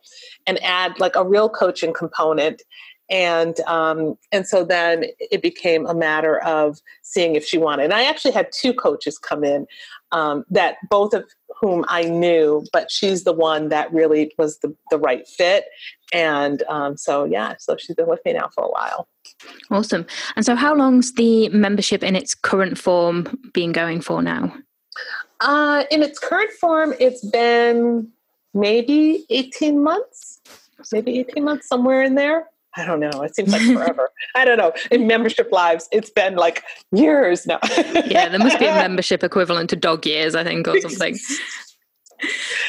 and 0.46 0.62
add 0.62 0.98
like 0.98 1.14
a 1.14 1.28
real 1.28 1.50
coaching 1.50 1.92
component 1.92 2.62
and 3.10 3.60
um, 3.60 4.16
and 4.32 4.46
so 4.46 4.64
then 4.64 5.04
it 5.18 5.42
became 5.42 5.86
a 5.86 5.94
matter 5.94 6.38
of 6.40 6.80
seeing 7.02 7.36
if 7.36 7.44
she 7.44 7.58
wanted. 7.58 7.84
And 7.84 7.94
I 7.94 8.04
actually 8.04 8.32
had 8.32 8.50
two 8.52 8.72
coaches 8.72 9.18
come 9.18 9.44
in 9.44 9.66
um, 10.12 10.44
that 10.50 10.76
both 10.88 11.12
of 11.12 11.24
whom 11.60 11.84
I 11.88 12.04
knew, 12.04 12.64
but 12.72 12.90
she's 12.90 13.24
the 13.24 13.32
one 13.32 13.68
that 13.68 13.92
really 13.92 14.32
was 14.38 14.58
the 14.58 14.74
the 14.90 14.98
right 14.98 15.26
fit. 15.26 15.66
And 16.12 16.62
um, 16.68 16.96
so 16.96 17.24
yeah, 17.24 17.54
so 17.58 17.76
she's 17.76 17.96
been 17.96 18.08
with 18.08 18.24
me 18.24 18.32
now 18.32 18.48
for 18.54 18.64
a 18.64 18.70
while. 18.70 19.08
Awesome. 19.70 20.06
And 20.36 20.44
so, 20.44 20.54
how 20.54 20.74
long's 20.74 21.12
the 21.14 21.48
membership 21.50 22.02
in 22.02 22.16
its 22.16 22.34
current 22.34 22.78
form 22.78 23.38
been 23.52 23.72
going 23.72 24.00
for 24.00 24.22
now? 24.22 24.54
Uh, 25.40 25.84
in 25.90 26.02
its 26.02 26.18
current 26.18 26.50
form, 26.52 26.94
it's 27.00 27.24
been 27.24 28.08
maybe 28.54 29.26
18 29.30 29.82
months, 29.82 30.40
maybe 30.92 31.18
18 31.20 31.44
months, 31.44 31.68
somewhere 31.68 32.02
in 32.02 32.14
there. 32.14 32.46
I 32.76 32.84
don't 32.84 33.00
know. 33.00 33.22
It 33.22 33.34
seems 33.36 33.52
like 33.52 33.62
forever. 33.62 34.10
I 34.34 34.44
don't 34.44 34.58
know. 34.58 34.72
In 34.90 35.06
membership 35.06 35.50
lives, 35.52 35.88
it's 35.92 36.10
been 36.10 36.36
like 36.36 36.64
years 36.92 37.46
now. 37.46 37.60
yeah, 38.06 38.28
there 38.28 38.38
must 38.38 38.58
be 38.58 38.66
a 38.66 38.74
membership 38.74 39.22
equivalent 39.22 39.70
to 39.70 39.76
dog 39.76 40.04
years, 40.06 40.34
I 40.34 40.42
think, 40.42 40.66
or 40.66 40.80
something. 40.80 41.16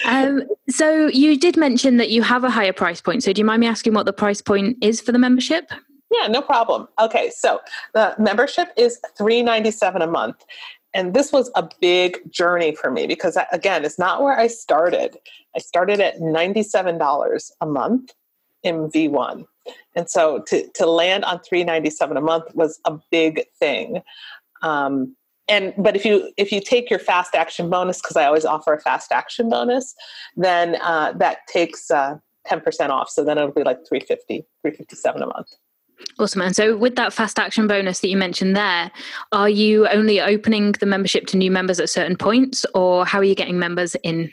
Um, 0.05 0.43
so 0.69 1.07
you 1.07 1.39
did 1.39 1.57
mention 1.57 1.97
that 1.97 2.09
you 2.09 2.21
have 2.21 2.43
a 2.43 2.49
higher 2.49 2.73
price 2.73 3.01
point. 3.01 3.23
So 3.23 3.33
do 3.33 3.39
you 3.39 3.45
mind 3.45 3.61
me 3.61 3.67
asking 3.67 3.93
what 3.93 4.05
the 4.05 4.13
price 4.13 4.41
point 4.41 4.77
is 4.81 5.01
for 5.01 5.11
the 5.11 5.19
membership? 5.19 5.71
Yeah, 6.11 6.27
no 6.27 6.41
problem. 6.41 6.87
Okay, 6.99 7.31
so 7.35 7.61
the 7.93 8.15
membership 8.19 8.69
is 8.77 8.99
three 9.17 9.41
ninety 9.41 9.71
seven 9.71 10.01
a 10.01 10.07
month, 10.07 10.45
and 10.93 11.13
this 11.13 11.31
was 11.31 11.49
a 11.55 11.67
big 11.81 12.31
journey 12.31 12.75
for 12.75 12.91
me 12.91 13.07
because 13.07 13.37
again, 13.51 13.83
it's 13.83 13.97
not 13.97 14.21
where 14.21 14.37
I 14.37 14.47
started. 14.47 15.17
I 15.55 15.59
started 15.59 15.99
at 15.99 16.21
ninety 16.21 16.61
seven 16.63 16.97
dollars 16.97 17.51
a 17.59 17.65
month 17.65 18.11
in 18.63 18.89
V 18.91 19.07
one 19.07 19.45
and 19.95 20.09
so 20.09 20.43
to, 20.47 20.67
to 20.73 20.85
land 20.85 21.23
on 21.25 21.39
397 21.39 22.17
a 22.17 22.21
month 22.21 22.45
was 22.53 22.79
a 22.85 22.97
big 23.11 23.45
thing 23.59 24.01
um, 24.61 25.15
and 25.47 25.73
but 25.77 25.95
if 25.95 26.05
you 26.05 26.31
if 26.37 26.51
you 26.51 26.61
take 26.61 26.89
your 26.89 26.99
fast 26.99 27.35
action 27.35 27.69
bonus 27.69 28.01
because 28.01 28.15
i 28.15 28.25
always 28.25 28.45
offer 28.45 28.73
a 28.73 28.79
fast 28.79 29.11
action 29.11 29.49
bonus 29.49 29.93
then 30.35 30.75
uh, 30.81 31.13
that 31.13 31.39
takes 31.47 31.89
uh, 31.91 32.17
10% 32.47 32.89
off 32.89 33.09
so 33.09 33.23
then 33.23 33.37
it'll 33.37 33.51
be 33.51 33.63
like 33.63 33.79
350 33.87 34.45
357 34.61 35.21
a 35.21 35.25
month 35.27 35.55
Awesome. 36.19 36.41
And 36.41 36.55
so, 36.55 36.75
with 36.75 36.95
that 36.95 37.13
fast 37.13 37.39
action 37.39 37.67
bonus 37.67 37.99
that 37.99 38.09
you 38.09 38.17
mentioned 38.17 38.55
there, 38.55 38.91
are 39.31 39.49
you 39.49 39.87
only 39.87 40.21
opening 40.21 40.73
the 40.73 40.85
membership 40.85 41.25
to 41.27 41.37
new 41.37 41.51
members 41.51 41.79
at 41.79 41.89
certain 41.89 42.17
points, 42.17 42.65
or 42.73 43.05
how 43.05 43.19
are 43.19 43.23
you 43.23 43.35
getting 43.35 43.59
members 43.59 43.95
in? 44.03 44.31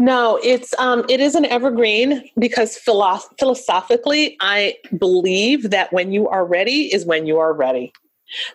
No, 0.00 0.40
it's 0.42 0.72
um, 0.78 1.04
it 1.10 1.20
is 1.20 1.34
an 1.34 1.44
evergreen 1.44 2.24
because 2.38 2.74
philo- 2.74 3.20
philosophically, 3.38 4.34
I 4.40 4.76
believe 4.96 5.68
that 5.68 5.92
when 5.92 6.10
you 6.10 6.26
are 6.26 6.46
ready 6.46 6.92
is 6.92 7.04
when 7.04 7.26
you 7.26 7.38
are 7.38 7.52
ready. 7.52 7.92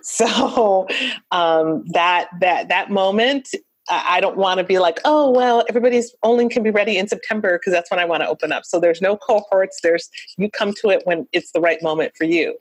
So 0.02 0.88
um, 1.32 1.84
that 1.88 2.30
that 2.40 2.70
that 2.70 2.90
moment, 2.90 3.50
I 3.90 4.22
don't 4.22 4.38
want 4.38 4.60
to 4.60 4.64
be 4.64 4.80
like, 4.80 5.02
oh 5.04 5.30
well, 5.30 5.66
everybody's 5.68 6.16
only 6.24 6.48
can 6.48 6.64
be 6.64 6.72
ready 6.72 6.98
in 6.98 7.10
September 7.10 7.60
because 7.60 7.74
that's 7.74 7.92
when 7.92 8.00
I 8.00 8.06
want 8.06 8.24
to 8.24 8.30
open 8.30 8.54
up. 8.54 8.64
So 8.64 8.80
there's 8.80 9.02
no 9.02 9.18
cohorts. 9.18 9.82
There's 9.84 10.10
you 10.38 10.50
come 10.50 10.74
to 10.82 10.90
it 10.92 11.02
when 11.04 11.28
it's 11.34 11.52
the 11.52 11.60
right 11.60 11.84
moment 11.84 12.14
for 12.18 12.24
you. 12.24 12.58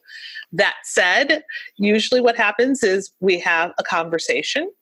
That 0.52 0.74
said, 0.82 1.44
usually 1.76 2.20
what 2.20 2.36
happens 2.36 2.82
is 2.82 3.12
we 3.20 3.38
have 3.38 3.72
a 3.78 3.84
conversation 3.84 4.72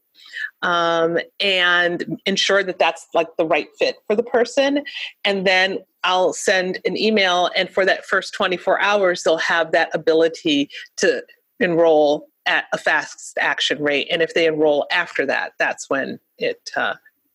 um, 0.63 1.19
and 1.41 2.21
ensure 2.27 2.63
that 2.63 2.79
that's 2.79 3.07
like 3.15 3.29
the 3.37 3.47
right 3.47 3.69
fit 3.79 3.97
for 4.07 4.17
the 4.17 4.23
person. 4.23 4.85
And 5.25 5.47
then 5.47 5.79
I'll 6.05 6.33
send 6.33 6.81
an 6.85 6.97
email, 6.97 7.51
and 7.57 7.71
for 7.71 7.85
that 7.85 8.05
first 8.05 8.35
24 8.35 8.81
hours, 8.81 9.23
they'll 9.23 9.37
have 9.37 9.73
that 9.73 9.91
ability 9.95 10.69
to 10.97 11.23
enroll 11.61 12.29
at 12.47 12.65
a 12.73 12.79
fast 12.79 13.39
action 13.39 13.81
rate. 13.81 14.09
And 14.11 14.21
if 14.21 14.35
they 14.35 14.47
enroll 14.47 14.87
after 14.91 15.25
that, 15.27 15.53
that's 15.59 15.89
when 15.89 16.19
it 16.39 16.71
uh, 16.77 16.95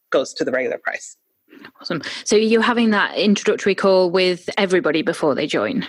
goes 0.09 0.33
to 0.33 0.43
the 0.43 0.51
regular 0.51 0.77
price. 0.77 1.15
Awesome. 1.79 2.01
So 2.25 2.35
you're 2.35 2.61
having 2.61 2.89
that 2.91 3.17
introductory 3.17 3.75
call 3.75 4.09
with 4.11 4.49
everybody 4.57 5.01
before 5.01 5.35
they 5.35 5.47
join? 5.47 5.87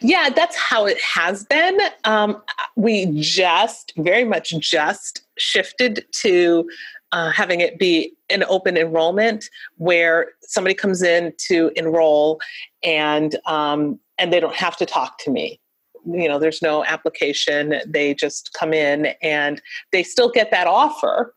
Yeah, 0.00 0.30
that's 0.30 0.56
how 0.56 0.86
it 0.86 1.00
has 1.00 1.44
been. 1.44 1.78
Um, 2.04 2.40
we 2.76 3.06
just, 3.20 3.92
very 3.96 4.24
much 4.24 4.50
just 4.60 5.23
shifted 5.38 6.04
to 6.20 6.68
uh, 7.12 7.30
having 7.30 7.60
it 7.60 7.78
be 7.78 8.12
an 8.30 8.44
open 8.48 8.76
enrollment 8.76 9.44
where 9.76 10.32
somebody 10.42 10.74
comes 10.74 11.02
in 11.02 11.32
to 11.46 11.70
enroll 11.76 12.40
and 12.82 13.36
um, 13.46 13.98
and 14.18 14.32
they 14.32 14.40
don't 14.40 14.56
have 14.56 14.76
to 14.76 14.86
talk 14.86 15.18
to 15.18 15.30
me. 15.30 15.60
You 16.06 16.28
know 16.28 16.38
there's 16.38 16.62
no 16.62 16.84
application. 16.84 17.80
They 17.86 18.14
just 18.14 18.52
come 18.58 18.72
in 18.72 19.14
and 19.22 19.62
they 19.92 20.02
still 20.02 20.30
get 20.30 20.50
that 20.50 20.66
offer 20.66 21.34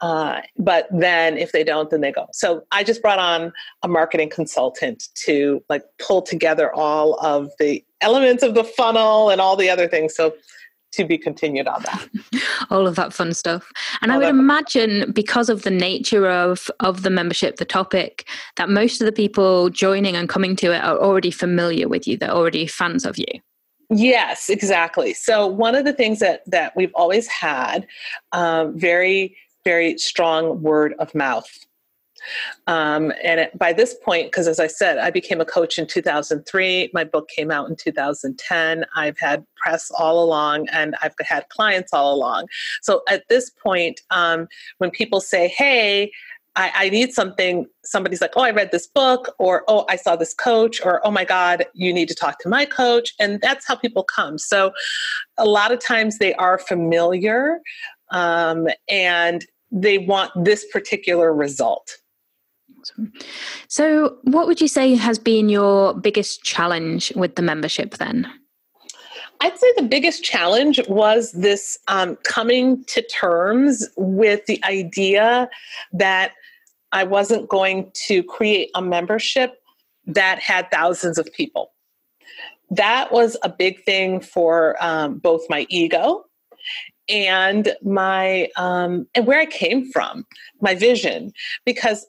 uh, 0.00 0.40
but 0.58 0.86
then 0.90 1.38
if 1.38 1.52
they 1.52 1.64
don't 1.64 1.90
then 1.90 2.00
they 2.00 2.12
go. 2.12 2.26
So 2.32 2.64
i 2.72 2.84
just 2.84 3.00
brought 3.00 3.18
on 3.18 3.52
a 3.82 3.88
marketing 3.88 4.28
consultant 4.28 5.08
to 5.24 5.62
like 5.68 5.82
pull 5.98 6.22
together 6.22 6.72
all 6.74 7.14
of 7.24 7.50
the 7.58 7.84
elements 8.00 8.42
of 8.42 8.54
the 8.54 8.64
funnel 8.64 9.30
and 9.30 9.40
all 9.40 9.56
the 9.56 9.70
other 9.70 9.88
things. 9.88 10.14
So 10.14 10.34
to 10.92 11.04
be 11.04 11.18
continued 11.18 11.66
on 11.66 11.82
that 11.82 12.08
all 12.70 12.86
of 12.86 12.96
that 12.96 13.12
fun 13.12 13.32
stuff. 13.34 13.70
And 14.02 14.12
i 14.12 14.18
would 14.18 14.28
imagine 14.28 15.10
because 15.12 15.48
of 15.48 15.62
the 15.62 15.70
nature 15.70 16.28
of 16.28 16.70
of 16.80 17.02
the 17.02 17.10
membership 17.10 17.56
the 17.56 17.64
topic 17.64 18.26
that 18.56 18.68
most 18.68 19.00
of 19.00 19.06
the 19.06 19.12
people 19.12 19.70
joining 19.70 20.16
and 20.16 20.28
coming 20.28 20.56
to 20.56 20.72
it 20.72 20.82
are 20.82 20.98
already 20.98 21.30
familiar 21.30 21.88
with 21.88 22.06
you 22.06 22.16
they're 22.16 22.30
already 22.30 22.66
fans 22.66 23.04
of 23.04 23.18
you. 23.18 23.26
Yes 23.90 24.48
exactly. 24.48 25.14
So 25.14 25.46
one 25.46 25.74
of 25.74 25.84
the 25.84 25.92
things 25.92 26.18
that 26.20 26.42
that 26.46 26.74
we've 26.76 26.94
always 26.94 27.26
had 27.28 27.86
um, 28.32 28.78
very 28.78 29.36
very 29.64 29.98
strong 29.98 30.62
word 30.62 30.94
of 30.98 31.14
mouth 31.14 31.65
um, 32.66 33.12
and 33.22 33.40
it, 33.40 33.58
by 33.58 33.72
this 33.72 33.94
point, 34.04 34.30
because 34.30 34.48
as 34.48 34.60
I 34.60 34.66
said, 34.66 34.98
I 34.98 35.10
became 35.10 35.40
a 35.40 35.44
coach 35.44 35.78
in 35.78 35.86
2003. 35.86 36.90
My 36.92 37.04
book 37.04 37.28
came 37.28 37.50
out 37.50 37.68
in 37.68 37.76
2010. 37.76 38.84
I've 38.94 39.18
had 39.18 39.44
press 39.56 39.90
all 39.90 40.22
along 40.22 40.68
and 40.70 40.96
I've 41.02 41.14
had 41.20 41.48
clients 41.48 41.92
all 41.92 42.14
along. 42.14 42.46
So 42.82 43.02
at 43.08 43.24
this 43.28 43.50
point, 43.50 44.00
um, 44.10 44.48
when 44.78 44.90
people 44.90 45.20
say, 45.20 45.48
hey, 45.48 46.12
I, 46.56 46.72
I, 46.74 46.88
need 46.88 47.12
something, 47.12 47.66
somebody's 47.84 48.22
like, 48.22 48.32
oh, 48.34 48.40
I 48.40 48.50
read 48.50 48.72
this 48.72 48.86
book, 48.86 49.34
or 49.38 49.62
oh, 49.68 49.84
I 49.90 49.96
saw 49.96 50.16
this 50.16 50.32
coach, 50.32 50.80
or 50.82 51.06
oh 51.06 51.10
my 51.10 51.24
God, 51.24 51.66
you 51.74 51.92
need 51.92 52.08
to 52.08 52.14
talk 52.14 52.38
to 52.40 52.48
my 52.48 52.64
coach. 52.64 53.14
And 53.20 53.40
that's 53.42 53.66
how 53.66 53.76
people 53.76 54.02
come. 54.02 54.38
So 54.38 54.72
a 55.36 55.44
lot 55.44 55.70
of 55.70 55.80
times 55.80 56.16
they 56.18 56.32
are 56.34 56.58
familiar 56.58 57.60
um, 58.10 58.68
and 58.88 59.44
they 59.70 59.98
want 59.98 60.32
this 60.44 60.64
particular 60.72 61.34
result. 61.34 61.98
So, 63.68 64.16
what 64.22 64.46
would 64.46 64.60
you 64.60 64.68
say 64.68 64.94
has 64.94 65.18
been 65.18 65.48
your 65.48 65.94
biggest 65.94 66.42
challenge 66.42 67.12
with 67.16 67.36
the 67.36 67.42
membership 67.42 67.96
then? 67.96 68.30
I'd 69.40 69.58
say 69.58 69.72
the 69.76 69.82
biggest 69.82 70.24
challenge 70.24 70.80
was 70.88 71.32
this 71.32 71.78
um, 71.88 72.16
coming 72.24 72.84
to 72.84 73.02
terms 73.02 73.86
with 73.96 74.46
the 74.46 74.62
idea 74.64 75.48
that 75.92 76.32
I 76.92 77.04
wasn't 77.04 77.48
going 77.48 77.90
to 78.06 78.22
create 78.22 78.70
a 78.74 78.80
membership 78.80 79.60
that 80.06 80.38
had 80.38 80.70
thousands 80.70 81.18
of 81.18 81.30
people. 81.32 81.72
That 82.70 83.12
was 83.12 83.36
a 83.42 83.48
big 83.48 83.84
thing 83.84 84.20
for 84.20 84.82
um, 84.82 85.18
both 85.18 85.42
my 85.48 85.66
ego 85.68 86.24
and 87.08 87.74
my 87.82 88.48
um, 88.56 89.06
and 89.14 89.26
where 89.26 89.40
I 89.40 89.46
came 89.46 89.90
from, 89.92 90.26
my 90.60 90.74
vision, 90.74 91.32
because 91.64 92.06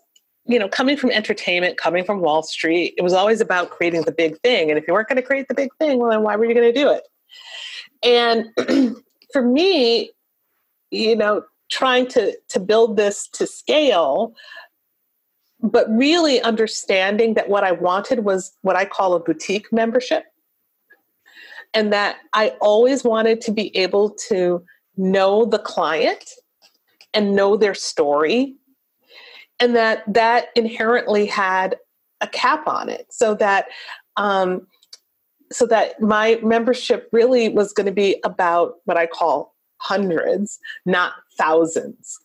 you 0.48 0.58
know, 0.58 0.70
coming 0.70 0.96
from 0.96 1.12
entertainment, 1.12 1.78
coming 1.78 2.06
from 2.06 2.22
Wall 2.22 2.42
Street, 2.42 2.94
it 2.98 3.02
was 3.02 3.14
always 3.14 3.42
about 3.42 3.70
creating 3.70 4.04
the 4.04 4.12
big 4.12 4.40
thing. 4.40 4.70
And 4.70 4.80
if 4.80 4.88
you 4.88 4.94
weren't 4.94 5.10
going 5.10 5.18
to 5.18 5.22
create 5.22 5.48
the 5.50 5.54
big 5.54 5.70
thing, 5.78 6.00
well, 6.00 6.10
then 6.10 6.24
why 6.24 6.36
were 6.38 6.46
you 6.46 6.54
going 6.54 6.74
to 6.74 6.80
do 6.80 6.90
it? 6.90 7.04
And 8.02 8.96
for 9.34 9.42
me, 9.42 10.12
you 10.90 11.16
know, 11.16 11.44
trying 11.70 12.08
to 12.08 12.38
to 12.50 12.60
build 12.62 12.96
this 12.96 13.28
to 13.34 13.46
scale, 13.46 14.34
but 15.62 15.86
really 15.90 16.42
understanding 16.42 17.34
that 17.34 17.50
what 17.50 17.66
I 17.66 17.74
wanted 17.74 18.24
was 18.24 18.54
what 18.62 18.78
I 18.78 18.86
call 18.86 19.16
a 19.16 19.20
boutique 19.20 19.72
membership, 19.74 20.24
and 21.74 21.92
that 21.92 22.18
I 22.34 22.50
always 22.62 23.04
wanted 23.04 23.42
to 23.42 23.52
be 23.52 23.76
able 23.76 24.12
to 24.30 24.64
know 24.96 25.44
the 25.44 25.60
client 25.60 26.24
and 27.14 27.36
know 27.36 27.58
their 27.58 27.74
story 27.74 28.56
and 29.60 29.76
that 29.76 30.04
that 30.14 30.48
inherently 30.56 31.26
had 31.26 31.78
a 32.22 32.28
cap 32.28 32.68
on 32.68 32.90
it 32.90 33.08
so 33.10 33.36
that 33.36 33.68
um, 34.16 34.68
so 35.52 35.66
that 35.66 36.02
my 36.02 36.40
membership 36.44 37.08
really 37.12 37.50
was 37.50 37.72
going 37.74 37.86
to 37.86 37.92
be 37.92 38.20
about 38.24 38.76
what 38.86 38.98
i 38.98 39.06
call 39.06 39.56
hundreds 39.80 40.60
not 40.86 41.14
thousands. 41.38 42.20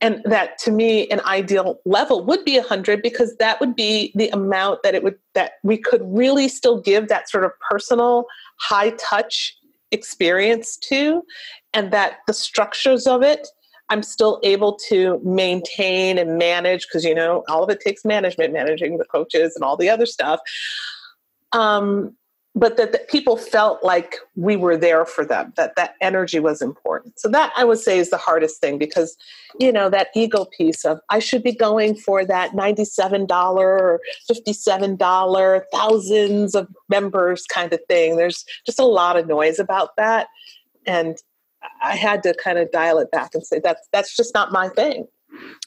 And 0.00 0.20
that 0.24 0.58
to 0.58 0.72
me 0.72 1.08
an 1.10 1.20
ideal 1.20 1.80
level 1.84 2.24
would 2.24 2.44
be 2.44 2.58
100 2.58 3.02
because 3.02 3.36
that 3.36 3.60
would 3.60 3.76
be 3.76 4.12
the 4.14 4.28
amount 4.30 4.82
that 4.82 4.94
it 4.94 5.02
would 5.02 5.18
that 5.34 5.52
we 5.62 5.76
could 5.76 6.02
really 6.04 6.48
still 6.48 6.80
give 6.80 7.08
that 7.08 7.28
sort 7.28 7.44
of 7.44 7.52
personal 7.70 8.26
high 8.58 8.90
touch 8.90 9.56
experience 9.92 10.76
to 10.78 11.22
and 11.72 11.92
that 11.92 12.18
the 12.26 12.32
structures 12.32 13.06
of 13.06 13.22
it 13.22 13.46
I'm 13.92 14.02
still 14.02 14.40
able 14.42 14.78
to 14.88 15.20
maintain 15.22 16.16
and 16.16 16.38
manage 16.38 16.86
because 16.86 17.04
you 17.04 17.14
know 17.14 17.44
all 17.46 17.62
of 17.62 17.68
it 17.68 17.80
takes 17.80 18.06
management, 18.06 18.54
managing 18.54 18.96
the 18.96 19.04
coaches 19.04 19.54
and 19.54 19.62
all 19.62 19.76
the 19.76 19.90
other 19.90 20.06
stuff. 20.06 20.40
Um, 21.52 22.16
but 22.54 22.76
that, 22.78 22.92
that, 22.92 23.08
people 23.08 23.36
felt 23.36 23.82
like 23.82 24.16
we 24.34 24.56
were 24.56 24.76
there 24.78 25.04
for 25.04 25.24
them 25.26 25.52
that 25.56 25.76
that 25.76 25.94
energy 26.00 26.40
was 26.40 26.62
important. 26.62 27.20
So 27.20 27.28
that 27.28 27.52
i 27.54 27.64
would 27.64 27.80
say 27.80 27.98
is 27.98 28.08
the 28.08 28.16
hardest 28.16 28.62
thing 28.62 28.78
because 28.78 29.14
you 29.60 29.70
know 29.70 29.90
that 29.90 30.08
ego 30.16 30.46
piece 30.56 30.86
of 30.86 30.98
i 31.10 31.18
should 31.18 31.42
be 31.42 31.54
going 31.54 31.94
for 31.94 32.24
that 32.24 32.52
$97 32.52 33.28
or 33.56 34.00
$57 34.30 35.62
thousands 35.70 36.54
of 36.54 36.66
members 36.88 37.44
kind 37.44 37.74
of 37.74 37.80
thing. 37.90 38.16
There's 38.16 38.42
just 38.64 38.80
a 38.80 38.86
lot 38.86 39.18
of 39.18 39.26
noise 39.26 39.58
about 39.58 39.90
that. 39.98 40.28
And 40.86 41.18
I 41.82 41.96
had 41.96 42.22
to 42.24 42.34
kind 42.42 42.58
of 42.58 42.70
dial 42.70 42.98
it 42.98 43.10
back 43.10 43.30
and 43.34 43.44
say 43.44 43.60
that's 43.62 43.86
that's 43.92 44.16
just 44.16 44.34
not 44.34 44.52
my 44.52 44.68
thing. 44.68 45.06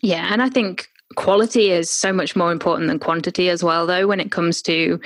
Yeah, 0.02 0.32
and 0.32 0.42
I 0.42 0.50
think 0.50 0.88
quality 1.16 1.72
is 1.72 1.90
so 1.90 2.12
much 2.12 2.36
more 2.36 2.52
important 2.52 2.88
than 2.88 3.00
quantity 3.00 3.50
as 3.50 3.64
well 3.64 3.86
though 3.86 4.08
when 4.08 4.20
it 4.20 4.32
comes 4.32 4.62
to 4.64 5.00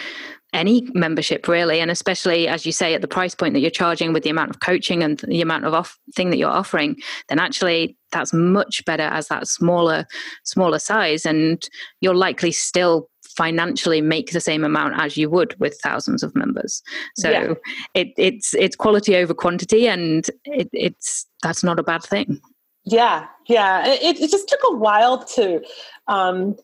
any 0.53 0.87
membership 0.93 1.47
really 1.47 1.79
and 1.79 1.91
especially 1.91 2.47
as 2.47 2.65
you 2.65 2.71
say 2.71 2.95
at 2.95 3.01
the 3.01 3.07
price 3.07 3.35
point 3.35 3.53
that 3.53 3.59
you're 3.59 3.69
charging 3.69 4.13
with 4.13 4.23
the 4.23 4.29
amount 4.29 4.49
of 4.49 4.61
coaching 4.61 5.03
and 5.03 5.19
the 5.27 5.41
amount 5.41 5.65
of 5.65 5.73
off 5.73 5.99
thing 6.15 6.31
that 6.31 6.37
you're 6.37 6.49
offering 6.49 6.95
then 7.27 7.37
actually 7.37 7.95
that's 8.11 8.33
much 8.33 8.83
better 8.85 9.03
as 9.03 9.27
that 9.27 9.47
smaller 9.47 10.07
smaller 10.43 10.79
size 10.79 11.25
and 11.25 11.69
you're 12.01 12.15
likely 12.15 12.51
still 12.51 13.09
financially 13.39 14.01
make 14.01 14.31
the 14.33 14.41
same 14.41 14.65
amount 14.65 14.99
as 14.99 15.15
you 15.15 15.29
would 15.29 15.57
with 15.61 15.79
thousands 15.81 16.23
of 16.23 16.35
members. 16.35 16.83
So 17.15 17.29
yeah. 17.29 17.53
it, 17.93 18.09
it's 18.17 18.53
it's 18.53 18.75
quality 18.75 19.15
over 19.15 19.33
quantity, 19.33 19.87
and 19.87 20.27
it, 20.43 20.69
it's 20.73 21.25
that's 21.41 21.63
not 21.63 21.79
a 21.79 21.83
bad 21.83 22.03
thing. 22.03 22.41
Yeah, 22.83 23.27
yeah. 23.47 23.87
It, 23.87 24.19
it 24.19 24.29
just 24.29 24.49
took 24.49 24.59
a 24.69 24.75
while 24.75 25.23
to 25.35 25.63
um, 26.09 26.57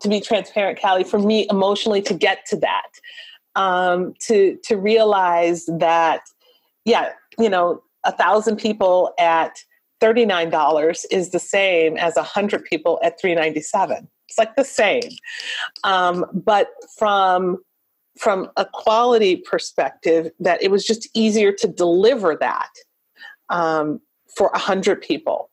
to 0.00 0.08
be 0.08 0.20
transparent, 0.22 0.80
Callie, 0.80 1.04
for 1.04 1.18
me 1.18 1.46
emotionally 1.50 2.00
to 2.02 2.14
get 2.14 2.46
to 2.46 2.56
that, 2.56 2.90
um, 3.54 4.14
to 4.20 4.56
to 4.64 4.78
realize 4.78 5.66
that, 5.66 6.22
yeah, 6.86 7.10
you 7.38 7.50
know, 7.50 7.82
a 8.04 8.12
thousand 8.12 8.56
people 8.56 9.12
at 9.18 9.58
$39 10.00 11.04
is 11.10 11.30
the 11.30 11.38
same 11.38 11.98
as 11.98 12.16
100 12.16 12.64
people 12.64 12.98
at 13.02 13.20
397 13.20 14.08
it's 14.28 14.38
like 14.38 14.56
the 14.56 14.64
same. 14.64 15.10
Um, 15.84 16.26
but 16.32 16.68
from 16.98 17.58
from 18.18 18.48
a 18.56 18.64
quality 18.64 19.36
perspective, 19.36 20.30
that 20.38 20.62
it 20.62 20.70
was 20.70 20.84
just 20.84 21.08
easier 21.14 21.50
to 21.50 21.66
deliver 21.66 22.36
that 22.36 22.70
um, 23.48 24.00
for 24.36 24.50
a 24.54 24.58
hundred 24.58 25.02
people 25.02 25.50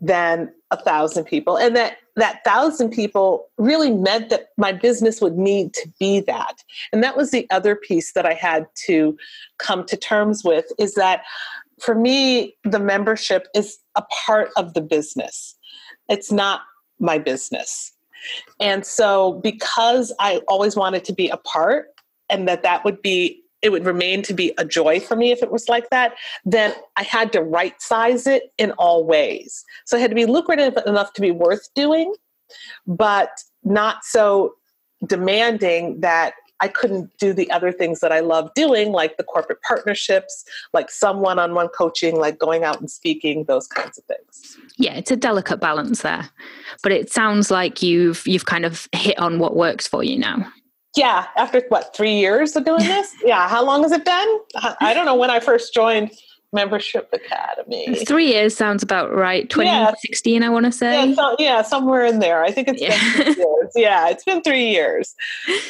than 0.00 0.52
a 0.72 0.76
thousand 0.76 1.24
people, 1.24 1.56
and 1.56 1.76
that 1.76 1.98
that 2.16 2.44
thousand 2.44 2.90
people 2.90 3.46
really 3.58 3.90
meant 3.90 4.28
that 4.30 4.48
my 4.56 4.72
business 4.72 5.20
would 5.20 5.36
need 5.36 5.72
to 5.74 5.88
be 5.98 6.20
that. 6.20 6.62
And 6.92 7.02
that 7.02 7.16
was 7.16 7.30
the 7.30 7.46
other 7.50 7.74
piece 7.74 8.12
that 8.12 8.26
I 8.26 8.34
had 8.34 8.66
to 8.86 9.16
come 9.58 9.84
to 9.86 9.96
terms 9.96 10.44
with 10.44 10.66
is 10.78 10.94
that 10.94 11.22
for 11.80 11.94
me, 11.94 12.56
the 12.64 12.78
membership 12.78 13.48
is 13.54 13.78
a 13.96 14.02
part 14.26 14.50
of 14.56 14.74
the 14.74 14.80
business. 14.80 15.56
It's 16.08 16.30
not 16.30 16.60
my 17.00 17.18
business. 17.18 17.93
And 18.60 18.84
so, 18.84 19.40
because 19.42 20.12
I 20.20 20.40
always 20.48 20.76
wanted 20.76 21.04
to 21.04 21.12
be 21.12 21.28
a 21.28 21.36
part 21.36 21.86
and 22.30 22.48
that 22.48 22.62
that 22.62 22.84
would 22.84 23.02
be 23.02 23.40
it 23.62 23.72
would 23.72 23.86
remain 23.86 24.20
to 24.20 24.34
be 24.34 24.52
a 24.58 24.64
joy 24.64 25.00
for 25.00 25.16
me 25.16 25.32
if 25.32 25.42
it 25.42 25.50
was 25.50 25.70
like 25.70 25.88
that, 25.88 26.14
then 26.44 26.74
I 26.96 27.02
had 27.02 27.32
to 27.32 27.40
right 27.40 27.80
size 27.80 28.26
it 28.26 28.52
in 28.58 28.72
all 28.72 29.06
ways. 29.06 29.64
So 29.86 29.96
it 29.96 30.00
had 30.00 30.10
to 30.10 30.14
be 30.14 30.26
lucrative 30.26 30.76
enough 30.86 31.14
to 31.14 31.22
be 31.22 31.30
worth 31.30 31.66
doing, 31.74 32.14
but 32.86 33.30
not 33.62 34.04
so 34.04 34.54
demanding 35.06 36.00
that 36.00 36.34
I 36.64 36.68
couldn't 36.68 37.10
do 37.18 37.34
the 37.34 37.50
other 37.50 37.70
things 37.72 38.00
that 38.00 38.10
I 38.10 38.20
love 38.20 38.50
doing, 38.54 38.90
like 38.90 39.18
the 39.18 39.22
corporate 39.22 39.60
partnerships, 39.60 40.46
like 40.72 40.90
some 40.90 41.20
one 41.20 41.38
on 41.38 41.52
one 41.52 41.68
coaching, 41.68 42.16
like 42.18 42.38
going 42.38 42.64
out 42.64 42.80
and 42.80 42.90
speaking, 42.90 43.44
those 43.44 43.66
kinds 43.66 43.98
of 43.98 44.04
things. 44.04 44.56
Yeah, 44.78 44.94
it's 44.94 45.10
a 45.10 45.16
delicate 45.16 45.60
balance 45.60 46.00
there. 46.00 46.30
But 46.82 46.92
it 46.92 47.12
sounds 47.12 47.50
like 47.50 47.82
you've 47.82 48.26
you've 48.26 48.46
kind 48.46 48.64
of 48.64 48.88
hit 48.92 49.18
on 49.18 49.38
what 49.38 49.54
works 49.56 49.86
for 49.86 50.02
you 50.02 50.18
now. 50.18 50.50
Yeah, 50.96 51.26
after 51.36 51.60
what, 51.68 51.94
three 51.94 52.14
years 52.14 52.56
of 52.56 52.64
doing 52.64 52.84
this? 52.84 53.14
yeah, 53.22 53.46
how 53.46 53.62
long 53.62 53.82
has 53.82 53.92
it 53.92 54.06
been? 54.06 54.38
I 54.80 54.94
don't 54.94 55.04
know 55.04 55.16
when 55.16 55.28
I 55.28 55.40
first 55.40 55.74
joined 55.74 56.12
Membership 56.54 57.08
Academy. 57.12 58.04
Three 58.06 58.28
years 58.28 58.56
sounds 58.56 58.82
about 58.82 59.14
right. 59.14 59.50
2016, 59.50 60.40
yeah. 60.40 60.46
I 60.46 60.50
want 60.50 60.66
to 60.66 60.72
say. 60.72 61.08
Yeah, 61.08 61.14
so, 61.14 61.36
yeah, 61.38 61.62
somewhere 61.62 62.06
in 62.06 62.20
there. 62.20 62.44
I 62.44 62.50
think 62.50 62.68
it's 62.68 62.80
yeah. 62.80 62.98
been 63.16 63.34
three 63.34 63.44
years. 63.44 63.72
Yeah, 63.74 64.08
it's 64.08 64.24
been 64.24 64.42
three 64.42 64.70
years. 64.70 65.14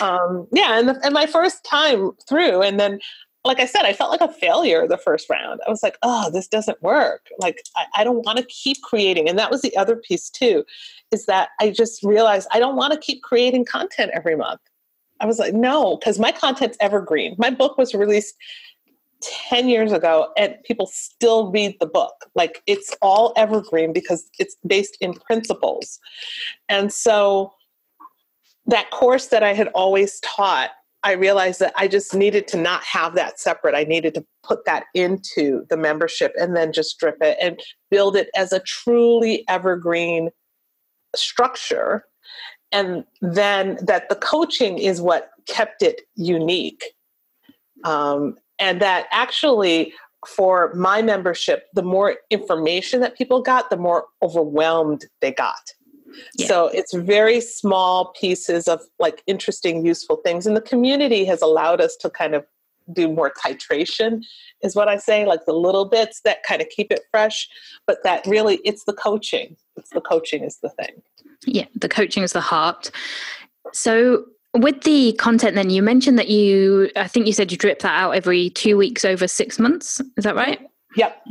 Um, 0.00 0.46
yeah, 0.52 0.78
and, 0.78 0.88
the, 0.88 1.00
and 1.02 1.14
my 1.14 1.26
first 1.26 1.64
time 1.64 2.12
through, 2.28 2.62
and 2.62 2.78
then 2.78 3.00
like 3.44 3.60
I 3.60 3.66
said, 3.66 3.84
I 3.84 3.92
felt 3.92 4.10
like 4.10 4.22
a 4.22 4.32
failure 4.32 4.88
the 4.88 4.96
first 4.96 5.28
round. 5.28 5.60
I 5.66 5.70
was 5.70 5.82
like, 5.82 5.98
oh, 6.02 6.30
this 6.30 6.48
doesn't 6.48 6.82
work. 6.82 7.28
Like, 7.38 7.62
I, 7.76 7.84
I 7.96 8.04
don't 8.04 8.24
want 8.24 8.38
to 8.38 8.44
keep 8.44 8.80
creating. 8.82 9.28
And 9.28 9.38
that 9.38 9.50
was 9.50 9.60
the 9.60 9.76
other 9.76 9.96
piece, 9.96 10.30
too, 10.30 10.64
is 11.10 11.26
that 11.26 11.50
I 11.60 11.70
just 11.70 12.02
realized 12.02 12.48
I 12.52 12.58
don't 12.58 12.76
want 12.76 12.94
to 12.94 12.98
keep 12.98 13.22
creating 13.22 13.66
content 13.66 14.12
every 14.14 14.34
month. 14.34 14.60
I 15.20 15.26
was 15.26 15.38
like, 15.38 15.54
no, 15.54 15.96
because 15.96 16.18
my 16.18 16.32
content's 16.32 16.78
evergreen. 16.80 17.36
My 17.38 17.50
book 17.50 17.76
was 17.76 17.94
released 17.94 18.34
10 19.48 19.68
years 19.68 19.92
ago 19.92 20.28
and 20.36 20.56
people 20.64 20.86
still 20.86 21.50
read 21.50 21.76
the 21.80 21.86
book. 21.86 22.14
Like 22.34 22.62
it's 22.66 22.94
all 23.02 23.32
evergreen 23.36 23.92
because 23.92 24.28
it's 24.38 24.56
based 24.66 24.96
in 25.00 25.14
principles. 25.14 25.98
And 26.68 26.92
so 26.92 27.52
that 28.66 28.90
course 28.90 29.26
that 29.26 29.42
I 29.42 29.52
had 29.52 29.68
always 29.68 30.20
taught, 30.20 30.70
I 31.02 31.12
realized 31.12 31.60
that 31.60 31.74
I 31.76 31.86
just 31.86 32.14
needed 32.14 32.48
to 32.48 32.56
not 32.56 32.82
have 32.84 33.14
that 33.14 33.38
separate. 33.38 33.74
I 33.74 33.84
needed 33.84 34.14
to 34.14 34.24
put 34.42 34.64
that 34.64 34.84
into 34.94 35.66
the 35.68 35.76
membership 35.76 36.32
and 36.38 36.56
then 36.56 36.72
just 36.72 36.90
strip 36.90 37.18
it 37.20 37.36
and 37.40 37.60
build 37.90 38.16
it 38.16 38.30
as 38.34 38.52
a 38.52 38.60
truly 38.60 39.44
evergreen 39.48 40.30
structure. 41.14 42.04
And 42.72 43.04
then 43.20 43.78
that 43.82 44.08
the 44.08 44.16
coaching 44.16 44.78
is 44.78 45.00
what 45.00 45.30
kept 45.46 45.82
it 45.82 46.00
unique. 46.16 46.84
Um, 47.84 48.36
and 48.58 48.80
that 48.80 49.06
actually 49.12 49.92
for 50.26 50.72
my 50.74 51.02
membership 51.02 51.66
the 51.74 51.82
more 51.82 52.16
information 52.30 53.00
that 53.00 53.16
people 53.16 53.42
got 53.42 53.70
the 53.70 53.76
more 53.76 54.06
overwhelmed 54.22 55.06
they 55.20 55.32
got. 55.32 55.72
Yeah. 56.36 56.46
so 56.46 56.66
it's 56.68 56.94
very 56.94 57.40
small 57.40 58.12
pieces 58.18 58.68
of 58.68 58.80
like 58.98 59.22
interesting 59.26 59.84
useful 59.84 60.16
things. 60.16 60.46
And 60.46 60.56
the 60.56 60.60
community 60.60 61.24
has 61.24 61.42
allowed 61.42 61.80
us 61.80 61.96
to 61.96 62.10
kind 62.10 62.34
of 62.34 62.46
do 62.92 63.10
more 63.10 63.32
titration 63.42 64.22
is 64.62 64.76
what 64.76 64.88
i 64.88 64.98
say 64.98 65.24
like 65.24 65.46
the 65.46 65.54
little 65.54 65.86
bits 65.86 66.20
that 66.20 66.42
kind 66.42 66.60
of 66.60 66.68
keep 66.68 66.92
it 66.92 67.00
fresh. 67.10 67.48
But 67.86 67.98
that 68.04 68.24
really 68.26 68.60
it's 68.64 68.84
the 68.84 68.92
coaching. 68.92 69.56
It's 69.76 69.90
the 69.90 70.00
coaching 70.00 70.44
is 70.44 70.58
the 70.62 70.70
thing. 70.70 71.02
Yeah 71.46 71.66
the 71.74 71.88
coaching 71.88 72.22
is 72.22 72.32
the 72.32 72.40
heart. 72.40 72.90
So 73.72 74.26
with 74.54 74.82
the 74.82 75.12
content, 75.14 75.56
then 75.56 75.70
you 75.70 75.82
mentioned 75.82 76.18
that 76.18 76.28
you, 76.28 76.90
I 76.96 77.08
think 77.08 77.26
you 77.26 77.32
said 77.32 77.50
you 77.50 77.58
drip 77.58 77.80
that 77.80 77.94
out 77.94 78.12
every 78.12 78.50
two 78.50 78.76
weeks 78.76 79.04
over 79.04 79.26
six 79.26 79.58
months. 79.58 80.00
Is 80.16 80.24
that 80.24 80.36
right? 80.36 80.60
Yep. 80.96 81.26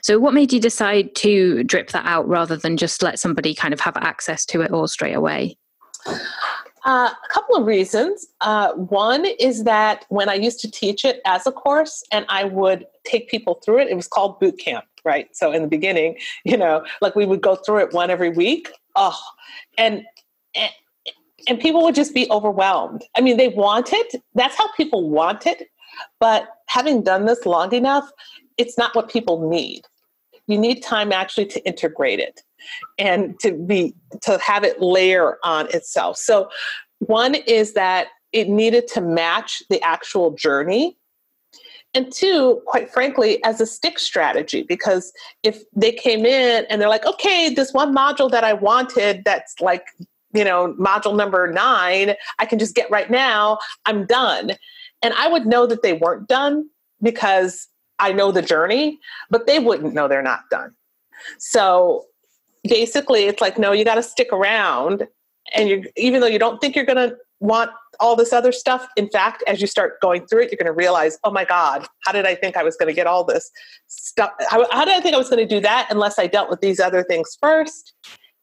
So, 0.00 0.18
what 0.18 0.32
made 0.32 0.52
you 0.52 0.60
decide 0.60 1.14
to 1.16 1.62
drip 1.64 1.90
that 1.90 2.06
out 2.06 2.26
rather 2.26 2.56
than 2.56 2.76
just 2.76 3.02
let 3.02 3.18
somebody 3.18 3.54
kind 3.54 3.74
of 3.74 3.80
have 3.80 3.96
access 3.98 4.46
to 4.46 4.62
it 4.62 4.70
all 4.70 4.88
straight 4.88 5.12
away? 5.14 5.56
Uh, 6.84 7.10
a 7.12 7.28
couple 7.28 7.56
of 7.56 7.66
reasons. 7.66 8.26
Uh, 8.40 8.72
one 8.72 9.26
is 9.38 9.64
that 9.64 10.06
when 10.08 10.28
I 10.28 10.34
used 10.34 10.60
to 10.60 10.70
teach 10.70 11.04
it 11.04 11.20
as 11.26 11.46
a 11.46 11.52
course 11.52 12.02
and 12.10 12.24
I 12.28 12.44
would 12.44 12.86
take 13.04 13.28
people 13.28 13.60
through 13.64 13.80
it, 13.80 13.88
it 13.88 13.94
was 13.94 14.08
called 14.08 14.40
boot 14.40 14.58
camp, 14.58 14.84
right? 15.04 15.28
So, 15.36 15.52
in 15.52 15.60
the 15.60 15.68
beginning, 15.68 16.16
you 16.44 16.56
know, 16.56 16.84
like 17.02 17.14
we 17.14 17.26
would 17.26 17.42
go 17.42 17.56
through 17.56 17.78
it 17.78 17.92
one 17.92 18.10
every 18.10 18.30
week. 18.30 18.70
Oh, 18.96 19.18
and, 19.76 20.04
and 20.54 20.70
and 21.48 21.58
people 21.60 21.82
would 21.82 21.94
just 21.94 22.14
be 22.14 22.30
overwhelmed. 22.30 23.04
I 23.16 23.20
mean, 23.20 23.36
they 23.36 23.48
want 23.48 23.92
it. 23.92 24.22
That's 24.34 24.56
how 24.56 24.70
people 24.72 25.08
want 25.08 25.46
it. 25.46 25.68
But 26.20 26.48
having 26.68 27.02
done 27.02 27.26
this 27.26 27.44
long 27.44 27.72
enough, 27.72 28.10
it's 28.58 28.78
not 28.78 28.94
what 28.94 29.10
people 29.10 29.48
need. 29.48 29.82
You 30.46 30.58
need 30.58 30.82
time 30.82 31.12
actually 31.12 31.46
to 31.46 31.64
integrate 31.66 32.18
it 32.18 32.40
and 32.98 33.38
to 33.40 33.52
be 33.52 33.94
to 34.22 34.38
have 34.38 34.64
it 34.64 34.80
layer 34.80 35.38
on 35.44 35.68
itself. 35.74 36.16
So 36.16 36.48
one 37.00 37.34
is 37.34 37.74
that 37.74 38.08
it 38.32 38.48
needed 38.48 38.88
to 38.88 39.00
match 39.00 39.62
the 39.68 39.80
actual 39.82 40.30
journey 40.32 40.96
and 41.94 42.12
two 42.12 42.62
quite 42.66 42.90
frankly 42.90 43.42
as 43.44 43.60
a 43.60 43.66
stick 43.66 43.98
strategy 43.98 44.62
because 44.62 45.12
if 45.42 45.62
they 45.74 45.92
came 45.92 46.24
in 46.24 46.64
and 46.70 46.80
they're 46.80 46.88
like 46.88 47.04
okay 47.04 47.52
this 47.52 47.72
one 47.72 47.94
module 47.94 48.30
that 48.30 48.44
i 48.44 48.52
wanted 48.52 49.22
that's 49.24 49.60
like 49.60 49.84
you 50.32 50.44
know, 50.44 50.74
module 50.78 51.16
number 51.16 51.50
nine, 51.50 52.14
I 52.38 52.46
can 52.46 52.58
just 52.58 52.74
get 52.74 52.90
right 52.90 53.10
now, 53.10 53.58
I'm 53.86 54.06
done. 54.06 54.52
And 55.02 55.14
I 55.14 55.28
would 55.28 55.46
know 55.46 55.66
that 55.66 55.82
they 55.82 55.94
weren't 55.94 56.28
done 56.28 56.68
because 57.02 57.68
I 57.98 58.12
know 58.12 58.32
the 58.32 58.42
journey, 58.42 58.98
but 59.30 59.46
they 59.46 59.58
wouldn't 59.58 59.94
know 59.94 60.08
they're 60.08 60.22
not 60.22 60.48
done. 60.50 60.74
So 61.38 62.06
basically, 62.64 63.24
it's 63.24 63.40
like, 63.40 63.58
no, 63.58 63.72
you 63.72 63.84
got 63.84 63.96
to 63.96 64.02
stick 64.02 64.32
around. 64.32 65.06
And 65.54 65.68
you, 65.68 65.84
even 65.96 66.20
though 66.20 66.26
you 66.26 66.38
don't 66.38 66.60
think 66.60 66.76
you're 66.76 66.84
going 66.84 67.10
to 67.10 67.16
want 67.40 67.70
all 68.00 68.16
this 68.16 68.32
other 68.32 68.52
stuff, 68.52 68.88
in 68.96 69.08
fact, 69.08 69.42
as 69.46 69.60
you 69.60 69.66
start 69.66 70.00
going 70.00 70.26
through 70.26 70.42
it, 70.42 70.50
you're 70.50 70.56
going 70.56 70.66
to 70.66 70.72
realize, 70.72 71.18
oh 71.24 71.30
my 71.30 71.44
God, 71.44 71.86
how 72.04 72.12
did 72.12 72.26
I 72.26 72.34
think 72.34 72.56
I 72.56 72.62
was 72.62 72.76
going 72.76 72.88
to 72.88 72.94
get 72.94 73.06
all 73.06 73.24
this 73.24 73.50
stuff? 73.88 74.30
How, 74.48 74.66
how 74.70 74.84
did 74.84 74.94
I 74.94 75.00
think 75.00 75.14
I 75.14 75.18
was 75.18 75.28
going 75.28 75.46
to 75.46 75.54
do 75.54 75.60
that 75.60 75.88
unless 75.90 76.18
I 76.18 76.26
dealt 76.26 76.48
with 76.48 76.60
these 76.60 76.80
other 76.80 77.02
things 77.02 77.36
first? 77.40 77.92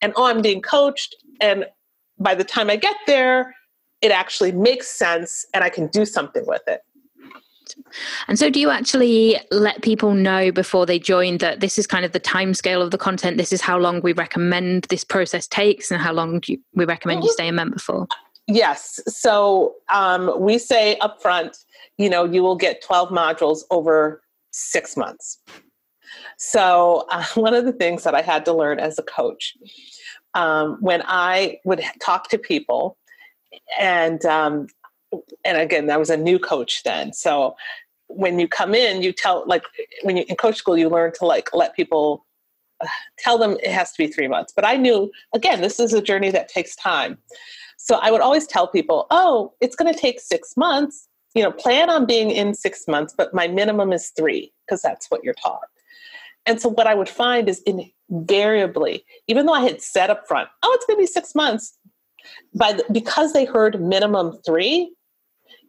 And 0.01 0.13
oh, 0.15 0.25
I'm 0.25 0.41
being 0.41 0.61
coached. 0.61 1.15
And 1.41 1.65
by 2.19 2.35
the 2.35 2.43
time 2.43 2.69
I 2.69 2.75
get 2.75 2.95
there, 3.07 3.55
it 4.01 4.11
actually 4.11 4.51
makes 4.51 4.87
sense 4.87 5.45
and 5.53 5.63
I 5.63 5.69
can 5.69 5.87
do 5.87 6.05
something 6.05 6.45
with 6.45 6.61
it. 6.67 6.81
And 8.27 8.39
so, 8.39 8.49
do 8.49 8.59
you 8.59 8.71
actually 8.71 9.37
let 9.51 9.83
people 9.83 10.13
know 10.13 10.51
before 10.51 10.87
they 10.87 10.97
join 10.97 11.37
that 11.37 11.59
this 11.59 11.77
is 11.77 11.85
kind 11.85 12.03
of 12.03 12.13
the 12.13 12.19
time 12.19 12.55
scale 12.55 12.81
of 12.81 12.89
the 12.89 12.97
content? 12.97 13.37
This 13.37 13.53
is 13.53 13.61
how 13.61 13.77
long 13.77 14.01
we 14.01 14.11
recommend 14.11 14.85
this 14.85 15.03
process 15.03 15.47
takes, 15.47 15.91
and 15.91 16.01
how 16.01 16.11
long 16.11 16.41
you, 16.47 16.59
we 16.73 16.85
recommend 16.85 17.23
you 17.23 17.31
stay 17.31 17.47
a 17.47 17.51
member 17.51 17.77
for? 17.77 18.07
Yes. 18.47 18.99
So, 19.05 19.75
um, 19.93 20.33
we 20.39 20.57
say 20.57 20.97
upfront, 20.99 21.63
you 21.99 22.09
know, 22.09 22.23
you 22.23 22.41
will 22.41 22.55
get 22.55 22.81
12 22.81 23.09
modules 23.09 23.59
over 23.69 24.23
six 24.51 24.97
months. 24.97 25.37
So, 26.37 27.05
uh, 27.11 27.23
one 27.35 27.53
of 27.53 27.65
the 27.65 27.73
things 27.73 28.03
that 28.03 28.15
I 28.15 28.21
had 28.21 28.45
to 28.45 28.53
learn 28.53 28.79
as 28.79 28.97
a 28.97 29.03
coach 29.03 29.55
um, 30.33 30.77
when 30.79 31.03
I 31.05 31.59
would 31.65 31.83
talk 32.01 32.29
to 32.29 32.37
people, 32.37 32.97
and 33.79 34.23
um, 34.25 34.67
and 35.45 35.57
again, 35.57 35.89
I 35.89 35.97
was 35.97 36.09
a 36.09 36.17
new 36.17 36.39
coach 36.39 36.83
then. 36.83 37.13
So 37.13 37.55
when 38.07 38.39
you 38.39 38.47
come 38.47 38.73
in, 38.75 39.01
you 39.01 39.11
tell 39.11 39.43
like 39.47 39.63
when 40.03 40.17
you 40.17 40.25
in 40.27 40.35
coach 40.35 40.57
school, 40.57 40.77
you 40.77 40.89
learn 40.89 41.11
to 41.19 41.25
like 41.25 41.53
let 41.53 41.75
people 41.75 42.25
uh, 42.81 42.87
tell 43.17 43.37
them 43.37 43.57
it 43.63 43.71
has 43.71 43.91
to 43.91 43.97
be 43.97 44.07
three 44.07 44.27
months. 44.27 44.53
But 44.55 44.65
I 44.65 44.75
knew 44.75 45.11
again, 45.33 45.61
this 45.61 45.79
is 45.79 45.93
a 45.93 46.01
journey 46.01 46.31
that 46.31 46.49
takes 46.49 46.75
time. 46.75 47.17
So 47.77 47.95
I 47.95 48.11
would 48.11 48.21
always 48.21 48.45
tell 48.45 48.67
people, 48.67 49.07
oh, 49.09 49.53
it's 49.61 49.75
going 49.75 49.91
to 49.91 49.99
take 49.99 50.19
six 50.19 50.55
months. 50.57 51.07
You 51.35 51.43
know, 51.43 51.51
plan 51.51 51.89
on 51.89 52.05
being 52.05 52.31
in 52.31 52.55
six 52.55 52.87
months, 52.87 53.13
but 53.15 53.33
my 53.33 53.47
minimum 53.47 53.93
is 53.93 54.09
three 54.09 54.51
because 54.65 54.81
that's 54.81 55.09
what 55.11 55.23
you're 55.23 55.35
taught. 55.35 55.59
And 56.45 56.61
so 56.61 56.69
what 56.69 56.87
I 56.87 56.95
would 56.95 57.09
find 57.09 57.47
is 57.47 57.63
invariably, 58.09 59.05
even 59.27 59.45
though 59.45 59.53
I 59.53 59.61
had 59.61 59.81
said 59.81 60.09
up 60.09 60.27
front, 60.27 60.49
oh, 60.63 60.71
it's 60.73 60.85
going 60.85 60.97
to 60.97 61.01
be 61.01 61.07
six 61.07 61.35
months, 61.35 61.77
by 62.55 62.73
the, 62.73 62.85
because 62.91 63.33
they 63.33 63.45
heard 63.45 63.81
minimum 63.81 64.39
three, 64.45 64.93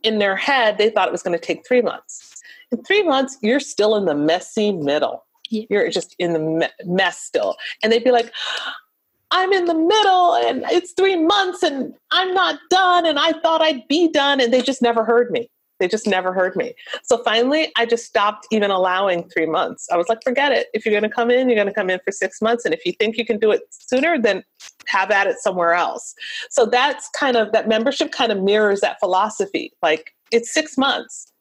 in 0.03 0.19
their 0.19 0.37
head, 0.37 0.79
they 0.79 0.91
thought 0.91 1.09
it 1.09 1.13
was 1.13 1.23
going 1.23 1.39
to 1.39 1.45
take 1.45 1.67
three 1.67 1.83
months. 1.83 2.41
In 2.73 2.83
three 2.85 3.03
months, 3.03 3.37
you're 3.43 3.61
still 3.61 3.97
in 3.97 4.07
the 4.07 4.15
messy 4.15 4.73
middle. 4.73 5.27
Yeah. 5.51 5.65
You're 5.69 5.91
just 5.91 6.15
in 6.19 6.33
the 6.33 6.39
me- 6.39 6.69
mess 6.85 7.19
still. 7.19 7.57
And 7.83 7.93
they'd 7.93 8.05
be 8.05 8.13
like, 8.13 8.33
I'm 9.33 9.53
in 9.53 9.67
the 9.67 9.75
middle 9.75 10.35
and 10.35 10.65
it's 10.71 10.93
three 10.93 11.17
months 11.17 11.63
and 11.63 11.95
I'm 12.11 12.33
not 12.35 12.59
done 12.69 13.07
and 13.07 13.19
I 13.19 13.33
thought 13.33 13.63
I'd 13.63 13.87
be 13.89 14.09
done. 14.09 14.41
And 14.41 14.53
they 14.53 14.63
just 14.63 14.83
never 14.83 15.05
heard 15.05 15.31
me. 15.31 15.51
They 15.81 15.89
just 15.89 16.07
never 16.07 16.33
heard 16.33 16.55
me. 16.55 16.75
So 17.03 17.23
finally, 17.25 17.73
I 17.77 17.87
just 17.87 18.05
stopped 18.05 18.47
even 18.53 18.71
allowing 18.71 19.29
three 19.31 19.47
months. 19.47 19.89
I 19.91 19.97
was 19.97 20.09
like, 20.09 20.23
forget 20.23 20.53
it. 20.53 20.69
If 20.75 20.87
you're 20.87 20.93
going 20.93 21.11
to 21.11 21.15
come 21.15 21.31
in, 21.31 21.49
you're 21.49 21.57
going 21.57 21.67
to 21.67 21.75
come 21.75 21.91
in 21.91 21.99
for 22.05 22.13
six 22.13 22.41
months. 22.41 22.65
And 22.65 22.73
if 22.73 22.87
you 22.87 22.93
think 22.93 23.17
you 23.17 23.25
can 23.25 23.39
do 23.39 23.51
it 23.51 23.63
sooner, 23.71 24.17
then 24.17 24.45
have 24.87 25.11
at 25.11 25.27
it 25.27 25.39
somewhere 25.39 25.73
else. 25.73 26.15
So 26.51 26.67
that's 26.67 27.09
kind 27.19 27.37
of 27.37 27.51
that 27.51 27.67
membership 27.67 28.13
kind 28.13 28.31
of 28.31 28.41
mirrors 28.43 28.81
that 28.83 29.01
philosophy. 29.01 29.73
Like 29.83 30.15
it's 30.31 30.53
six 30.55 30.79
months. 30.79 31.33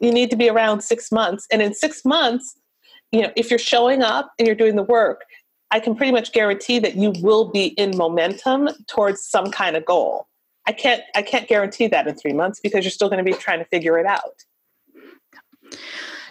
you 0.00 0.12
need 0.12 0.30
to 0.30 0.36
be 0.36 0.48
around 0.48 0.82
six 0.82 1.10
months. 1.10 1.46
And 1.50 1.62
in 1.62 1.74
six 1.74 2.04
months, 2.04 2.56
you 3.12 3.22
know, 3.22 3.30
if 3.36 3.50
you're 3.50 3.58
showing 3.58 4.02
up 4.02 4.32
and 4.38 4.46
you're 4.46 4.56
doing 4.56 4.76
the 4.76 4.82
work, 4.82 5.24
I 5.70 5.80
can 5.80 5.96
pretty 5.96 6.12
much 6.12 6.32
guarantee 6.32 6.78
that 6.80 6.96
you 6.96 7.12
will 7.20 7.50
be 7.50 7.68
in 7.68 7.96
momentum 7.96 8.68
towards 8.88 9.26
some 9.26 9.50
kind 9.50 9.76
of 9.76 9.84
goal. 9.84 10.28
I 10.66 10.72
can't 10.72 11.02
I 11.14 11.22
can't 11.22 11.48
guarantee 11.48 11.86
that 11.88 12.06
in 12.06 12.14
3 12.14 12.32
months 12.32 12.60
because 12.60 12.84
you're 12.84 12.90
still 12.90 13.08
going 13.08 13.24
to 13.24 13.30
be 13.30 13.36
trying 13.36 13.58
to 13.58 13.64
figure 13.66 13.98
it 13.98 14.06
out. 14.06 14.44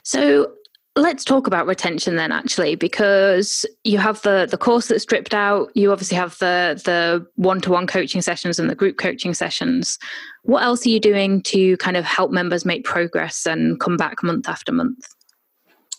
So 0.04 0.52
let's 0.98 1.26
talk 1.26 1.46
about 1.46 1.68
retention 1.68 2.16
then 2.16 2.32
actually 2.32 2.76
because 2.76 3.66
you 3.84 3.98
have 3.98 4.22
the 4.22 4.48
the 4.50 4.58
course 4.58 4.88
that's 4.88 5.04
stripped 5.04 5.34
out 5.34 5.70
you 5.76 5.92
obviously 5.92 6.16
have 6.16 6.38
the 6.40 6.82
the 6.86 7.26
one-to-one 7.36 7.86
coaching 7.86 8.22
sessions 8.22 8.60
and 8.60 8.70
the 8.70 8.76
group 8.76 8.98
coaching 8.98 9.34
sessions. 9.34 10.00
What 10.44 10.64
else 10.64 10.86
are 10.86 10.90
you 10.90 11.00
doing 11.00 11.42
to 11.44 11.76
kind 11.78 11.98
of 11.98 12.06
help 12.06 12.32
members 12.32 12.64
make 12.66 12.86
progress 12.86 13.46
and 13.46 13.80
come 13.80 13.98
back 13.98 14.24
month 14.24 14.48
after 14.48 14.72
month? 14.72 15.06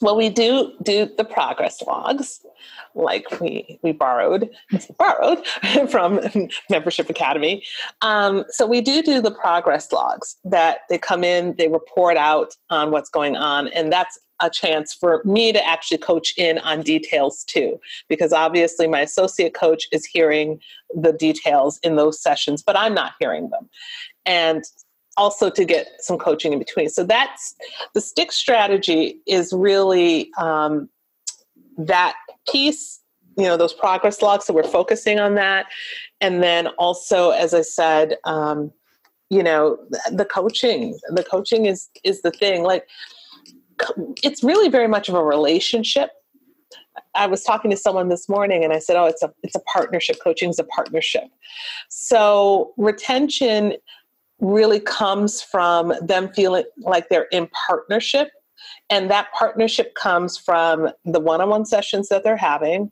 Well 0.00 0.16
we 0.16 0.30
do 0.30 0.72
do 0.82 1.10
the 1.16 1.24
progress 1.24 1.82
logs 1.82 2.40
like 2.96 3.40
we 3.40 3.78
we 3.82 3.92
borrowed 3.92 4.48
borrowed 4.98 5.46
from 5.90 6.20
membership 6.70 7.08
academy 7.08 7.62
um, 8.02 8.44
so 8.48 8.66
we 8.66 8.80
do 8.80 9.02
do 9.02 9.20
the 9.20 9.30
progress 9.30 9.92
logs 9.92 10.36
that 10.44 10.80
they 10.88 10.98
come 10.98 11.22
in 11.22 11.54
they 11.56 11.68
report 11.68 12.16
out 12.16 12.54
on 12.70 12.90
what's 12.90 13.10
going 13.10 13.36
on 13.36 13.68
and 13.68 13.92
that's 13.92 14.18
a 14.40 14.50
chance 14.50 14.92
for 14.92 15.22
me 15.24 15.50
to 15.50 15.66
actually 15.66 15.96
coach 15.96 16.34
in 16.36 16.58
on 16.58 16.82
details 16.82 17.42
too 17.44 17.80
because 18.08 18.34
obviously 18.34 18.86
my 18.86 19.00
associate 19.00 19.54
coach 19.54 19.86
is 19.92 20.04
hearing 20.04 20.60
the 20.94 21.12
details 21.12 21.78
in 21.82 21.96
those 21.96 22.20
sessions 22.20 22.62
but 22.62 22.76
i'm 22.76 22.94
not 22.94 23.12
hearing 23.18 23.48
them 23.50 23.68
and 24.26 24.64
also 25.16 25.50
to 25.50 25.64
get 25.64 25.88
some 25.98 26.18
coaching 26.18 26.52
in 26.52 26.58
between. 26.58 26.88
So 26.88 27.04
that's 27.04 27.54
the 27.94 28.00
stick 28.00 28.32
strategy 28.32 29.20
is 29.26 29.52
really 29.52 30.30
um, 30.38 30.88
that 31.76 32.14
piece, 32.50 33.00
you 33.36 33.44
know, 33.44 33.56
those 33.56 33.74
progress 33.74 34.22
logs. 34.22 34.46
So 34.46 34.54
we're 34.54 34.62
focusing 34.62 35.18
on 35.18 35.34
that. 35.34 35.66
And 36.20 36.42
then 36.42 36.68
also, 36.78 37.30
as 37.30 37.54
I 37.54 37.62
said, 37.62 38.16
um, 38.24 38.72
you 39.28 39.42
know, 39.42 39.78
the 40.10 40.24
coaching, 40.24 40.98
the 41.08 41.24
coaching 41.24 41.66
is, 41.66 41.88
is 42.04 42.22
the 42.22 42.30
thing. 42.30 42.62
Like 42.62 42.86
it's 44.22 44.42
really 44.42 44.68
very 44.68 44.88
much 44.88 45.08
of 45.08 45.14
a 45.14 45.22
relationship. 45.22 46.10
I 47.14 47.26
was 47.26 47.42
talking 47.42 47.70
to 47.70 47.76
someone 47.76 48.08
this 48.08 48.28
morning 48.28 48.64
and 48.64 48.72
I 48.72 48.78
said, 48.78 48.96
"Oh, 48.96 49.04
it's 49.04 49.22
a 49.22 49.32
it's 49.42 49.54
a 49.54 49.60
partnership. 49.60 50.16
Coaching 50.22 50.50
is 50.50 50.58
a 50.58 50.64
partnership." 50.64 51.24
So 51.88 52.72
retention 52.76 53.74
really 54.40 54.80
comes 54.80 55.42
from 55.42 55.94
them 56.02 56.32
feeling 56.34 56.64
like 56.78 57.08
they're 57.08 57.28
in 57.32 57.48
partnership. 57.66 58.28
And 58.90 59.10
that 59.10 59.28
partnership 59.32 59.94
comes 59.94 60.36
from 60.36 60.90
the 61.04 61.20
one 61.20 61.40
on 61.40 61.48
one 61.50 61.64
sessions 61.64 62.08
that 62.08 62.24
they're 62.24 62.36
having, 62.36 62.90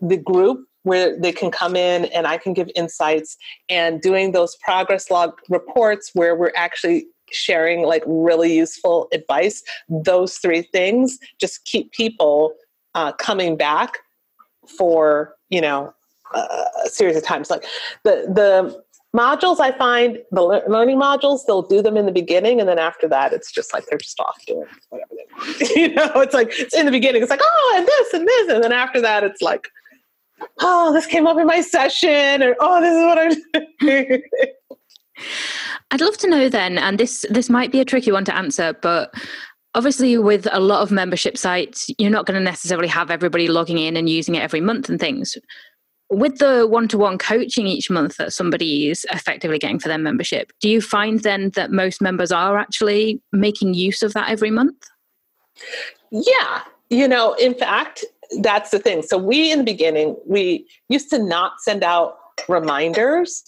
the 0.00 0.16
group 0.16 0.66
where 0.82 1.18
they 1.18 1.32
can 1.32 1.50
come 1.50 1.76
in 1.76 2.06
and 2.06 2.26
I 2.26 2.38
can 2.38 2.54
give 2.54 2.70
insights, 2.74 3.36
and 3.68 4.00
doing 4.00 4.32
those 4.32 4.56
progress 4.56 5.10
log 5.10 5.32
reports 5.48 6.10
where 6.14 6.34
we're 6.34 6.52
actually 6.56 7.06
sharing 7.32 7.82
like 7.82 8.02
really 8.06 8.56
useful 8.56 9.08
advice. 9.12 9.62
Those 9.88 10.38
three 10.38 10.62
things 10.62 11.18
just 11.38 11.64
keep 11.64 11.92
people 11.92 12.54
uh, 12.94 13.12
coming 13.12 13.56
back 13.56 13.98
for, 14.78 15.34
you 15.48 15.60
know, 15.60 15.94
a 16.34 16.66
series 16.86 17.16
of 17.16 17.24
times. 17.24 17.50
Like 17.50 17.64
the, 18.04 18.26
the, 18.32 18.82
modules 19.14 19.58
i 19.58 19.72
find 19.72 20.18
the 20.30 20.42
learning 20.68 20.98
modules 20.98 21.40
they'll 21.46 21.62
do 21.62 21.82
them 21.82 21.96
in 21.96 22.06
the 22.06 22.12
beginning 22.12 22.60
and 22.60 22.68
then 22.68 22.78
after 22.78 23.08
that 23.08 23.32
it's 23.32 23.50
just 23.50 23.74
like 23.74 23.84
they're 23.86 23.98
just 23.98 24.18
off 24.20 24.38
doing 24.46 24.64
whatever 24.90 25.10
they 25.58 25.74
you 25.80 25.92
know 25.94 26.12
it's 26.16 26.34
like 26.34 26.48
it's 26.58 26.74
in 26.74 26.86
the 26.86 26.92
beginning 26.92 27.20
it's 27.20 27.30
like 27.30 27.40
oh 27.42 27.74
and 27.76 27.86
this 27.86 28.14
and 28.14 28.28
this 28.28 28.50
and 28.50 28.62
then 28.62 28.72
after 28.72 29.00
that 29.00 29.24
it's 29.24 29.42
like 29.42 29.68
oh 30.60 30.92
this 30.92 31.06
came 31.06 31.26
up 31.26 31.38
in 31.38 31.46
my 31.46 31.60
session 31.60 32.42
or 32.42 32.54
oh 32.60 32.80
this 32.80 32.94
is 32.94 33.04
what 33.04 33.18
i'm 33.18 33.66
doing 33.80 34.22
i'd 35.90 36.00
love 36.00 36.16
to 36.16 36.28
know 36.28 36.48
then 36.48 36.78
and 36.78 36.98
this 36.98 37.26
this 37.30 37.50
might 37.50 37.72
be 37.72 37.80
a 37.80 37.84
tricky 37.84 38.12
one 38.12 38.24
to 38.24 38.34
answer 38.34 38.74
but 38.80 39.12
obviously 39.74 40.18
with 40.18 40.48
a 40.52 40.60
lot 40.60 40.82
of 40.82 40.90
membership 40.90 41.36
sites 41.36 41.90
you're 41.98 42.10
not 42.10 42.26
going 42.26 42.38
to 42.38 42.44
necessarily 42.44 42.88
have 42.88 43.10
everybody 43.10 43.48
logging 43.48 43.78
in 43.78 43.96
and 43.96 44.08
using 44.08 44.34
it 44.36 44.42
every 44.42 44.60
month 44.60 44.88
and 44.88 45.00
things 45.00 45.36
with 46.10 46.38
the 46.38 46.66
one-to-one 46.66 47.18
coaching 47.18 47.66
each 47.66 47.88
month 47.88 48.16
that 48.16 48.32
somebody 48.32 48.90
is 48.90 49.06
effectively 49.12 49.58
getting 49.58 49.78
for 49.78 49.88
their 49.88 49.98
membership 49.98 50.52
do 50.60 50.68
you 50.68 50.80
find 50.80 51.20
then 51.20 51.50
that 51.50 51.70
most 51.70 52.02
members 52.02 52.32
are 52.32 52.58
actually 52.58 53.20
making 53.32 53.74
use 53.74 54.02
of 54.02 54.12
that 54.12 54.28
every 54.28 54.50
month? 54.50 54.88
Yeah. 56.10 56.62
You 56.88 57.06
know 57.06 57.34
in 57.34 57.54
fact 57.54 58.04
that's 58.42 58.70
the 58.70 58.78
thing. 58.78 59.02
So 59.02 59.18
we 59.18 59.52
in 59.52 59.58
the 59.58 59.64
beginning 59.64 60.16
we 60.26 60.66
used 60.88 61.10
to 61.10 61.18
not 61.18 61.60
send 61.60 61.82
out 61.82 62.16
reminders 62.48 63.44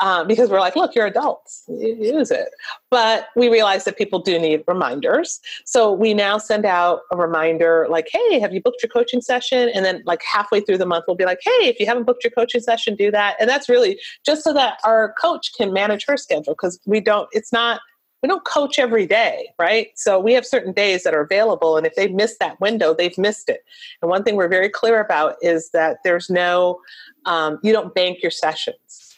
uh, 0.00 0.24
because 0.24 0.50
we're 0.50 0.60
like, 0.60 0.76
look, 0.76 0.94
you're 0.94 1.06
adults, 1.06 1.64
use 1.68 2.30
it. 2.30 2.48
But 2.90 3.28
we 3.36 3.48
realize 3.48 3.84
that 3.84 3.98
people 3.98 4.18
do 4.18 4.38
need 4.38 4.64
reminders. 4.66 5.40
So 5.64 5.92
we 5.92 6.14
now 6.14 6.38
send 6.38 6.64
out 6.64 7.00
a 7.12 7.16
reminder 7.16 7.86
like, 7.90 8.08
hey, 8.10 8.40
have 8.40 8.52
you 8.52 8.62
booked 8.62 8.82
your 8.82 8.90
coaching 8.90 9.20
session? 9.20 9.68
And 9.74 9.84
then, 9.84 10.02
like, 10.06 10.22
halfway 10.22 10.60
through 10.60 10.78
the 10.78 10.86
month, 10.86 11.04
we'll 11.06 11.16
be 11.16 11.24
like, 11.26 11.40
hey, 11.42 11.68
if 11.68 11.78
you 11.78 11.86
haven't 11.86 12.04
booked 12.04 12.24
your 12.24 12.30
coaching 12.30 12.60
session, 12.60 12.96
do 12.96 13.10
that. 13.10 13.36
And 13.38 13.48
that's 13.48 13.68
really 13.68 14.00
just 14.24 14.42
so 14.42 14.52
that 14.54 14.78
our 14.84 15.14
coach 15.20 15.52
can 15.56 15.72
manage 15.72 16.04
her 16.06 16.16
schedule 16.16 16.54
because 16.54 16.80
we 16.86 17.00
don't, 17.00 17.28
it's 17.32 17.52
not, 17.52 17.80
we 18.22 18.28
don't 18.28 18.44
coach 18.44 18.78
every 18.78 19.06
day, 19.06 19.48
right? 19.58 19.88
So 19.94 20.20
we 20.20 20.34
have 20.34 20.44
certain 20.44 20.72
days 20.72 21.04
that 21.04 21.14
are 21.14 21.22
available, 21.22 21.78
and 21.78 21.86
if 21.86 21.94
they 21.94 22.08
miss 22.08 22.36
that 22.38 22.60
window, 22.60 22.94
they've 22.94 23.16
missed 23.16 23.48
it. 23.48 23.64
And 24.02 24.10
one 24.10 24.24
thing 24.24 24.36
we're 24.36 24.48
very 24.48 24.68
clear 24.68 25.00
about 25.00 25.36
is 25.40 25.70
that 25.70 25.98
there's 26.04 26.28
no, 26.28 26.80
um, 27.24 27.58
you 27.62 27.72
don't 27.72 27.94
bank 27.94 28.22
your 28.22 28.30
sessions. 28.30 29.09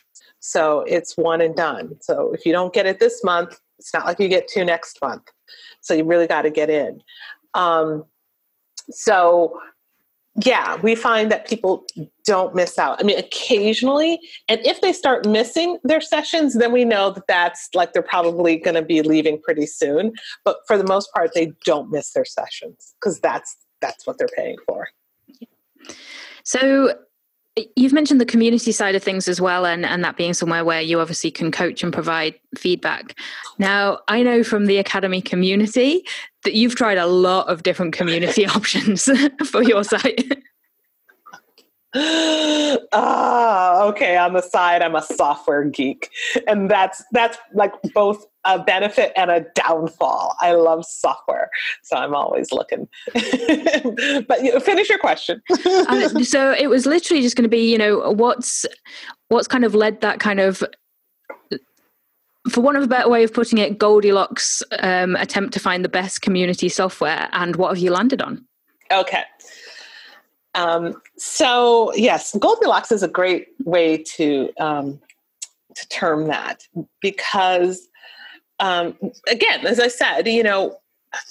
So 0.44 0.80
it's 0.88 1.16
one 1.16 1.40
and 1.40 1.54
done. 1.54 1.96
So 2.00 2.32
if 2.32 2.44
you 2.44 2.52
don't 2.52 2.74
get 2.74 2.84
it 2.84 2.98
this 2.98 3.22
month, 3.22 3.60
it's 3.78 3.94
not 3.94 4.06
like 4.06 4.18
you 4.18 4.28
get 4.28 4.48
two 4.48 4.64
next 4.64 5.00
month. 5.00 5.22
So 5.80 5.94
you 5.94 6.04
really 6.04 6.26
got 6.26 6.42
to 6.42 6.50
get 6.50 6.68
in. 6.68 7.00
Um, 7.54 8.04
so 8.90 9.56
yeah, 10.44 10.80
we 10.82 10.96
find 10.96 11.30
that 11.30 11.46
people 11.46 11.84
don't 12.24 12.56
miss 12.56 12.76
out. 12.76 12.98
I 12.98 13.04
mean, 13.04 13.18
occasionally, 13.18 14.18
and 14.48 14.60
if 14.66 14.80
they 14.80 14.92
start 14.92 15.28
missing 15.28 15.78
their 15.84 16.00
sessions, 16.00 16.54
then 16.54 16.72
we 16.72 16.84
know 16.84 17.10
that 17.10 17.28
that's 17.28 17.68
like 17.72 17.92
they're 17.92 18.02
probably 18.02 18.56
going 18.56 18.74
to 18.74 18.82
be 18.82 19.02
leaving 19.02 19.40
pretty 19.40 19.66
soon. 19.66 20.12
But 20.44 20.56
for 20.66 20.76
the 20.76 20.86
most 20.86 21.12
part, 21.14 21.32
they 21.34 21.52
don't 21.64 21.90
miss 21.90 22.12
their 22.14 22.24
sessions 22.24 22.94
because 23.00 23.20
that's 23.20 23.56
that's 23.80 24.08
what 24.08 24.18
they're 24.18 24.28
paying 24.34 24.56
for. 24.66 24.88
So 26.44 26.94
You've 27.76 27.92
mentioned 27.92 28.20
the 28.20 28.26
community 28.26 28.72
side 28.72 28.94
of 28.94 29.02
things 29.02 29.28
as 29.28 29.40
well, 29.40 29.66
and, 29.66 29.84
and 29.84 30.02
that 30.04 30.16
being 30.16 30.32
somewhere 30.32 30.64
where 30.64 30.80
you 30.80 31.00
obviously 31.00 31.30
can 31.30 31.52
coach 31.52 31.82
and 31.82 31.92
provide 31.92 32.34
feedback. 32.56 33.18
Now, 33.58 33.98
I 34.08 34.22
know 34.22 34.42
from 34.42 34.66
the 34.66 34.78
Academy 34.78 35.20
community 35.20 36.06
that 36.44 36.54
you've 36.54 36.76
tried 36.76 36.96
a 36.96 37.06
lot 37.06 37.48
of 37.48 37.62
different 37.62 37.92
community 37.92 38.46
options 38.46 39.08
for 39.46 39.62
your 39.62 39.84
site. 39.84 40.42
ah, 42.92 43.82
okay. 43.84 44.16
On 44.16 44.32
the 44.32 44.40
side, 44.40 44.80
I'm 44.80 44.94
a 44.94 45.02
software 45.02 45.64
geek, 45.64 46.10
and 46.46 46.70
that's 46.70 47.04
that's 47.12 47.36
like 47.52 47.72
both 47.92 48.24
a 48.44 48.58
benefit 48.58 49.12
and 49.14 49.30
a 49.30 49.44
downfall. 49.54 50.34
I 50.40 50.52
love 50.52 50.86
software, 50.86 51.50
so 51.82 51.96
I'm 51.96 52.14
always 52.14 52.50
looking. 52.50 52.88
but 53.12 54.42
you 54.42 54.52
know, 54.52 54.60
finish 54.60 54.88
your 54.88 54.98
question. 54.98 55.42
uh, 55.66 56.08
so 56.22 56.52
it 56.52 56.68
was 56.68 56.86
literally 56.86 57.22
just 57.22 57.36
going 57.36 57.44
to 57.44 57.50
be, 57.50 57.70
you 57.70 57.76
know, 57.76 58.10
what's 58.10 58.64
what's 59.28 59.48
kind 59.48 59.64
of 59.64 59.74
led 59.74 60.00
that 60.00 60.18
kind 60.18 60.40
of 60.40 60.62
for 62.48 62.60
one 62.62 62.74
of 62.74 62.82
a 62.82 62.88
better 62.88 63.08
way 63.08 63.22
of 63.22 63.34
putting 63.34 63.58
it, 63.58 63.78
Goldilocks 63.78 64.62
um, 64.80 65.14
attempt 65.16 65.52
to 65.54 65.60
find 65.60 65.84
the 65.84 65.88
best 65.90 66.22
community 66.22 66.68
software, 66.68 67.28
and 67.32 67.56
what 67.56 67.68
have 67.68 67.78
you 67.78 67.90
landed 67.90 68.22
on? 68.22 68.46
Okay. 68.90 69.24
Um, 70.54 71.00
so 71.16 71.94
yes, 71.94 72.36
Goldilocks 72.38 72.92
is 72.92 73.02
a 73.02 73.08
great 73.08 73.48
way 73.64 73.98
to 74.16 74.50
um, 74.58 75.00
to 75.74 75.88
term 75.88 76.26
that 76.28 76.62
because 77.00 77.88
um, 78.60 78.96
again, 79.28 79.66
as 79.66 79.80
I 79.80 79.88
said, 79.88 80.28
you 80.28 80.42
know, 80.42 80.78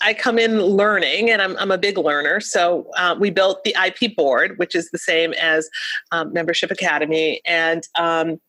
I 0.01 0.13
come 0.13 0.37
in 0.37 0.61
learning, 0.61 1.31
and 1.31 1.41
I'm, 1.41 1.57
I'm 1.57 1.71
a 1.71 1.77
big 1.77 1.97
learner. 1.97 2.39
So 2.39 2.87
uh, 2.97 3.15
we 3.19 3.31
built 3.31 3.63
the 3.63 3.75
IP 3.83 4.15
board, 4.15 4.57
which 4.57 4.75
is 4.75 4.91
the 4.91 4.99
same 4.99 5.33
as 5.33 5.69
um, 6.11 6.31
Membership 6.33 6.69
Academy, 6.71 7.41
and 7.45 7.87
um, 7.97 8.39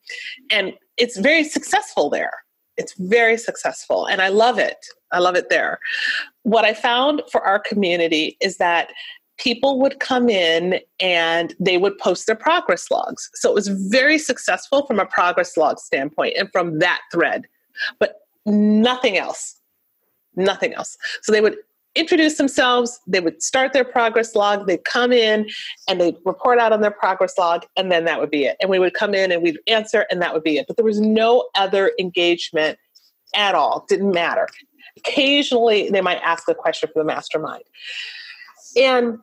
and 0.50 0.74
it's 0.96 1.18
very 1.18 1.44
successful 1.44 2.10
there. 2.10 2.32
It's 2.76 2.94
very 2.98 3.38
successful, 3.38 4.06
and 4.06 4.20
I 4.20 4.28
love 4.28 4.58
it. 4.58 4.76
I 5.10 5.20
love 5.20 5.36
it 5.36 5.48
there. 5.48 5.78
What 6.42 6.64
I 6.64 6.74
found 6.74 7.22
for 7.30 7.42
our 7.42 7.58
community 7.58 8.36
is 8.40 8.58
that 8.58 8.90
people 9.42 9.80
would 9.80 9.98
come 9.98 10.28
in 10.28 10.78
and 11.00 11.54
they 11.58 11.78
would 11.78 11.98
post 11.98 12.26
their 12.26 12.36
progress 12.36 12.90
logs. 12.90 13.28
So 13.34 13.50
it 13.50 13.54
was 13.54 13.68
very 13.68 14.18
successful 14.18 14.86
from 14.86 15.00
a 15.00 15.06
progress 15.06 15.56
log 15.56 15.78
standpoint 15.78 16.34
and 16.38 16.48
from 16.52 16.78
that 16.78 17.00
thread, 17.10 17.46
but 17.98 18.20
nothing 18.46 19.16
else. 19.16 19.56
nothing 20.36 20.74
else. 20.74 20.96
So 21.22 21.32
they 21.32 21.40
would 21.40 21.56
introduce 21.94 22.38
themselves, 22.38 23.00
they 23.06 23.20
would 23.20 23.42
start 23.42 23.72
their 23.72 23.84
progress 23.84 24.34
log, 24.34 24.66
they'd 24.66 24.84
come 24.84 25.12
in 25.12 25.48
and 25.88 26.00
they'd 26.00 26.16
report 26.24 26.58
out 26.58 26.72
on 26.72 26.80
their 26.80 26.90
progress 26.90 27.36
log, 27.36 27.66
and 27.76 27.92
then 27.92 28.04
that 28.06 28.18
would 28.18 28.30
be 28.30 28.44
it. 28.44 28.56
And 28.60 28.70
we 28.70 28.78
would 28.78 28.94
come 28.94 29.14
in 29.14 29.30
and 29.30 29.42
we'd 29.42 29.58
answer, 29.66 30.06
and 30.10 30.22
that 30.22 30.32
would 30.32 30.42
be 30.42 30.56
it. 30.56 30.66
But 30.66 30.76
there 30.76 30.84
was 30.84 31.00
no 31.00 31.48
other 31.54 31.92
engagement 31.98 32.78
at 33.34 33.54
all, 33.54 33.84
didn't 33.88 34.12
matter. 34.12 34.48
Occasionally, 34.96 35.90
they 35.90 36.00
might 36.00 36.20
ask 36.22 36.48
a 36.48 36.54
question 36.54 36.88
for 36.92 37.00
the 37.00 37.04
mastermind. 37.04 37.64
And 38.76 39.18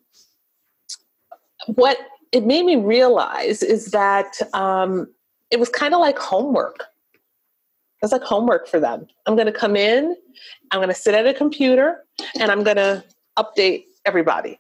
what 1.68 1.98
it 2.32 2.46
made 2.46 2.66
me 2.66 2.76
realize 2.76 3.64
is 3.64 3.88
that 3.88 4.38
um, 4.54 5.08
it 5.52 5.60
was 5.60 5.70
kind 5.70 5.94
of 5.94 6.00
like 6.00 6.18
homework. 6.18 6.86
It 7.12 8.06
was 8.06 8.12
like 8.12 8.22
homework 8.22 8.68
for 8.68 8.80
them. 8.80 9.08
I'm 9.26 9.36
going 9.36 9.48
to 9.48 9.52
come 9.52 9.76
in, 9.76 10.16
I'm 10.72 10.80
going 10.80 10.90
to 10.90 10.96
sit 10.96 11.14
at 11.14 11.28
a 11.28 11.34
computer, 11.34 12.06
and 12.40 12.50
I'm 12.50 12.64
going 12.64 12.78
to 12.78 13.04
update 13.38 13.86
everybody. 14.06 14.60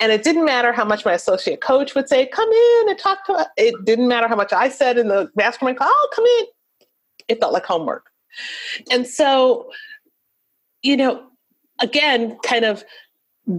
And 0.00 0.12
it 0.12 0.22
didn't 0.22 0.44
matter 0.44 0.72
how 0.72 0.84
much 0.84 1.04
my 1.04 1.12
associate 1.12 1.60
coach 1.60 1.94
would 1.94 2.08
say, 2.08 2.26
come 2.26 2.50
in 2.50 2.88
and 2.88 2.98
talk 2.98 3.24
to 3.26 3.32
us. 3.32 3.46
It 3.56 3.84
didn't 3.84 4.08
matter 4.08 4.28
how 4.28 4.36
much 4.36 4.52
I 4.52 4.68
said 4.68 4.96
in 4.96 5.08
the 5.08 5.30
mastermind 5.36 5.78
call, 5.78 5.88
oh, 5.90 6.08
come 6.14 6.24
in. 6.24 6.46
It 7.28 7.40
felt 7.40 7.52
like 7.52 7.66
homework. 7.66 8.06
And 8.90 9.06
so, 9.06 9.70
you 10.82 10.96
know, 10.96 11.26
again, 11.80 12.38
kind 12.44 12.64
of 12.64 12.84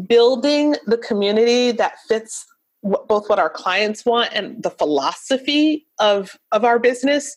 building 0.08 0.76
the 0.86 0.98
community 0.98 1.72
that 1.72 1.98
fits 2.08 2.46
both 2.82 3.30
what 3.30 3.40
our 3.40 3.50
clients 3.50 4.06
want 4.06 4.30
and 4.34 4.62
the 4.64 4.70
philosophy 4.70 5.86
of 6.00 6.38
of 6.52 6.64
our 6.64 6.80
business. 6.80 7.36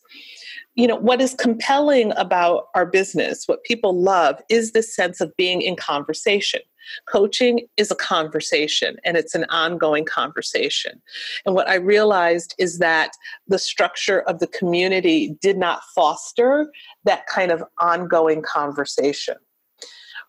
You 0.74 0.86
know 0.86 0.96
what 0.96 1.20
is 1.20 1.34
compelling 1.34 2.12
about 2.16 2.68
our 2.74 2.86
business 2.86 3.44
what 3.46 3.64
people 3.64 4.00
love 4.00 4.40
is 4.48 4.72
this 4.72 4.94
sense 4.94 5.20
of 5.20 5.36
being 5.36 5.62
in 5.62 5.76
conversation. 5.76 6.60
Coaching 7.08 7.66
is 7.76 7.90
a 7.90 7.96
conversation 7.96 8.96
and 9.04 9.16
it's 9.16 9.34
an 9.34 9.44
ongoing 9.48 10.04
conversation. 10.04 11.02
And 11.44 11.54
what 11.54 11.68
i 11.68 11.74
realized 11.74 12.54
is 12.58 12.78
that 12.78 13.12
the 13.48 13.58
structure 13.58 14.20
of 14.22 14.38
the 14.38 14.46
community 14.46 15.36
did 15.40 15.58
not 15.58 15.82
foster 15.94 16.70
that 17.04 17.26
kind 17.26 17.50
of 17.50 17.64
ongoing 17.78 18.42
conversation 18.42 19.36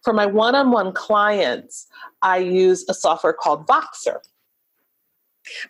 for 0.04 0.14
my 0.14 0.26
one-on-one 0.26 0.93
clients 0.93 1.88
i 2.22 2.38
use 2.38 2.86
a 2.89 2.93
software 2.93 3.34
called 3.34 3.66
voxer 3.68 4.18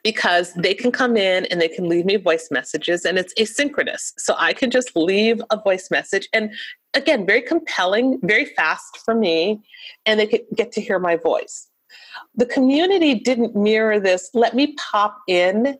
because 0.03 0.53
they 0.53 0.73
can 0.73 0.91
come 0.91 1.17
in 1.17 1.45
and 1.45 1.59
they 1.59 1.67
can 1.67 1.89
leave 1.89 2.05
me 2.05 2.15
voice 2.15 2.49
messages 2.51 3.05
and 3.05 3.17
it's 3.17 3.33
asynchronous. 3.39 4.13
So 4.17 4.35
I 4.37 4.53
can 4.53 4.69
just 4.69 4.95
leave 4.95 5.41
a 5.49 5.59
voice 5.59 5.89
message 5.89 6.29
and 6.31 6.51
again, 6.93 7.25
very 7.25 7.41
compelling, 7.41 8.19
very 8.23 8.45
fast 8.45 8.99
for 9.03 9.15
me, 9.15 9.61
and 10.05 10.19
they 10.19 10.43
get 10.55 10.71
to 10.73 10.81
hear 10.81 10.99
my 10.99 11.15
voice. 11.15 11.67
The 12.35 12.45
community 12.45 13.15
didn't 13.15 13.55
mirror 13.55 13.99
this. 13.99 14.29
Let 14.33 14.55
me 14.55 14.75
pop 14.91 15.17
in 15.27 15.77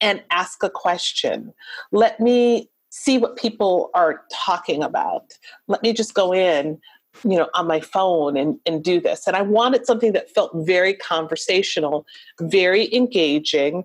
and 0.00 0.22
ask 0.30 0.62
a 0.62 0.70
question. 0.70 1.52
Let 1.92 2.20
me 2.20 2.70
see 2.90 3.18
what 3.18 3.36
people 3.36 3.90
are 3.94 4.22
talking 4.32 4.82
about. 4.82 5.32
Let 5.66 5.82
me 5.82 5.92
just 5.92 6.14
go 6.14 6.32
in 6.32 6.80
you 7.22 7.36
know 7.36 7.48
on 7.54 7.66
my 7.66 7.80
phone 7.80 8.36
and, 8.36 8.58
and 8.66 8.82
do 8.82 9.00
this. 9.00 9.26
And 9.26 9.36
i 9.36 9.42
wanted 9.42 9.86
something 9.86 10.12
that 10.12 10.30
felt 10.30 10.52
very 10.54 10.94
conversational 10.94 12.06
very 12.40 12.92
engaging 12.94 13.84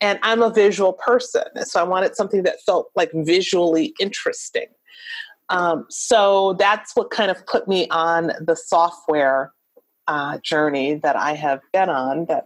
and 0.00 0.18
i'm 0.22 0.42
a 0.42 0.50
visual 0.50 0.92
person 0.92 1.44
so 1.64 1.80
i 1.80 1.82
wanted 1.82 2.14
something 2.14 2.42
that 2.42 2.60
felt 2.64 2.90
like 2.96 3.10
visually 3.14 3.94
interesting. 4.00 4.66
Um, 5.48 5.86
so 5.88 6.54
that's 6.54 6.96
what 6.96 7.10
kind 7.10 7.30
of 7.30 7.46
put 7.46 7.68
me 7.68 7.86
on 7.90 8.32
the 8.40 8.56
software 8.56 9.52
uh, 10.08 10.38
journey 10.42 10.94
that 10.94 11.16
i 11.16 11.32
have 11.34 11.60
been 11.72 11.88
on 11.88 12.26
that 12.26 12.44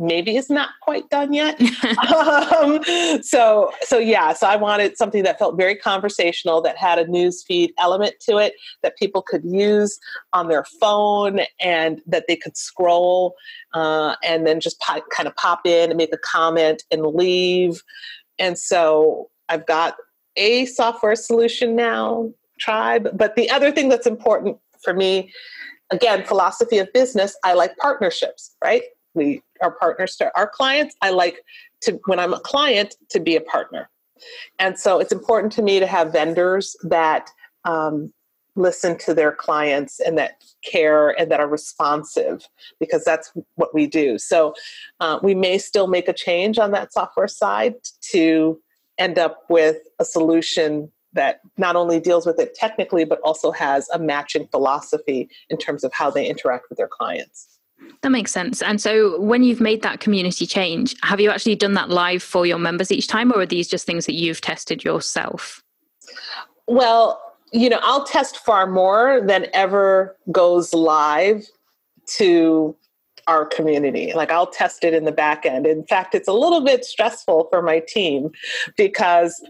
maybe 0.00 0.36
is 0.36 0.50
not 0.50 0.70
quite 0.82 1.08
done 1.10 1.32
yet. 1.32 1.60
um, 2.14 2.82
so 3.22 3.70
so 3.82 3.98
yeah, 3.98 4.32
so 4.32 4.46
I 4.46 4.56
wanted 4.56 4.96
something 4.96 5.22
that 5.22 5.38
felt 5.38 5.56
very 5.56 5.76
conversational, 5.76 6.60
that 6.62 6.76
had 6.76 6.98
a 6.98 7.06
news 7.06 7.42
feed 7.42 7.72
element 7.78 8.14
to 8.28 8.38
it, 8.38 8.54
that 8.82 8.96
people 8.96 9.22
could 9.22 9.44
use 9.44 9.98
on 10.32 10.48
their 10.48 10.64
phone, 10.80 11.40
and 11.60 12.00
that 12.06 12.24
they 12.26 12.36
could 12.36 12.56
scroll 12.56 13.36
uh, 13.74 14.16
and 14.24 14.46
then 14.46 14.60
just 14.60 14.80
pop, 14.80 15.04
kind 15.10 15.28
of 15.28 15.36
pop 15.36 15.60
in 15.66 15.90
and 15.90 15.96
make 15.96 16.14
a 16.14 16.18
comment 16.18 16.82
and 16.90 17.06
leave. 17.06 17.82
And 18.38 18.58
so 18.58 19.28
I've 19.48 19.66
got 19.66 19.96
a 20.36 20.64
software 20.66 21.16
solution 21.16 21.76
now, 21.76 22.32
Tribe. 22.58 23.08
But 23.14 23.36
the 23.36 23.50
other 23.50 23.70
thing 23.70 23.88
that's 23.88 24.06
important 24.06 24.56
for 24.82 24.94
me 24.94 25.32
again 25.90 26.24
philosophy 26.24 26.78
of 26.78 26.90
business 26.92 27.36
i 27.44 27.52
like 27.52 27.76
partnerships 27.76 28.54
right 28.62 28.82
we 29.14 29.42
are 29.60 29.72
partners 29.72 30.16
to 30.16 30.30
our 30.36 30.48
clients. 30.48 30.94
I 31.02 31.10
like 31.10 31.42
to, 31.82 32.00
when 32.06 32.18
I'm 32.18 32.34
a 32.34 32.40
client, 32.40 32.96
to 33.10 33.20
be 33.20 33.36
a 33.36 33.40
partner. 33.40 33.88
And 34.58 34.78
so 34.78 34.98
it's 35.00 35.12
important 35.12 35.52
to 35.54 35.62
me 35.62 35.80
to 35.80 35.86
have 35.86 36.12
vendors 36.12 36.76
that 36.82 37.30
um, 37.64 38.12
listen 38.56 38.98
to 38.98 39.14
their 39.14 39.32
clients 39.32 40.00
and 40.00 40.18
that 40.18 40.42
care 40.64 41.18
and 41.18 41.30
that 41.30 41.40
are 41.40 41.48
responsive 41.48 42.46
because 42.78 43.04
that's 43.04 43.32
what 43.54 43.74
we 43.74 43.86
do. 43.86 44.18
So 44.18 44.54
uh, 45.00 45.18
we 45.22 45.34
may 45.34 45.58
still 45.58 45.86
make 45.86 46.08
a 46.08 46.12
change 46.12 46.58
on 46.58 46.72
that 46.72 46.92
software 46.92 47.28
side 47.28 47.74
to 48.12 48.60
end 48.98 49.18
up 49.18 49.44
with 49.48 49.78
a 49.98 50.04
solution 50.04 50.90
that 51.12 51.40
not 51.56 51.74
only 51.74 51.98
deals 51.98 52.26
with 52.26 52.38
it 52.38 52.54
technically, 52.54 53.04
but 53.04 53.20
also 53.22 53.50
has 53.50 53.88
a 53.90 53.98
matching 53.98 54.46
philosophy 54.48 55.28
in 55.48 55.56
terms 55.56 55.82
of 55.82 55.92
how 55.92 56.10
they 56.10 56.28
interact 56.28 56.66
with 56.68 56.78
their 56.78 56.88
clients. 56.88 57.59
That 58.02 58.10
makes 58.10 58.32
sense. 58.32 58.62
And 58.62 58.80
so, 58.80 59.20
when 59.20 59.42
you've 59.42 59.60
made 59.60 59.82
that 59.82 60.00
community 60.00 60.46
change, 60.46 60.94
have 61.02 61.20
you 61.20 61.30
actually 61.30 61.56
done 61.56 61.74
that 61.74 61.90
live 61.90 62.22
for 62.22 62.46
your 62.46 62.58
members 62.58 62.90
each 62.90 63.06
time, 63.06 63.30
or 63.32 63.40
are 63.40 63.46
these 63.46 63.68
just 63.68 63.86
things 63.86 64.06
that 64.06 64.14
you've 64.14 64.40
tested 64.40 64.82
yourself? 64.82 65.62
Well, 66.66 67.20
you 67.52 67.68
know, 67.68 67.80
I'll 67.82 68.04
test 68.04 68.38
far 68.38 68.66
more 68.66 69.20
than 69.20 69.46
ever 69.52 70.16
goes 70.32 70.72
live 70.72 71.46
to 72.16 72.74
our 73.30 73.46
community. 73.46 74.12
Like 74.12 74.32
I'll 74.32 74.48
test 74.48 74.82
it 74.82 74.92
in 74.92 75.04
the 75.04 75.12
back 75.12 75.46
end. 75.46 75.64
In 75.64 75.84
fact, 75.84 76.16
it's 76.16 76.26
a 76.26 76.32
little 76.32 76.62
bit 76.62 76.84
stressful 76.84 77.46
for 77.48 77.62
my 77.62 77.78
team 77.78 78.30
because 78.76 79.40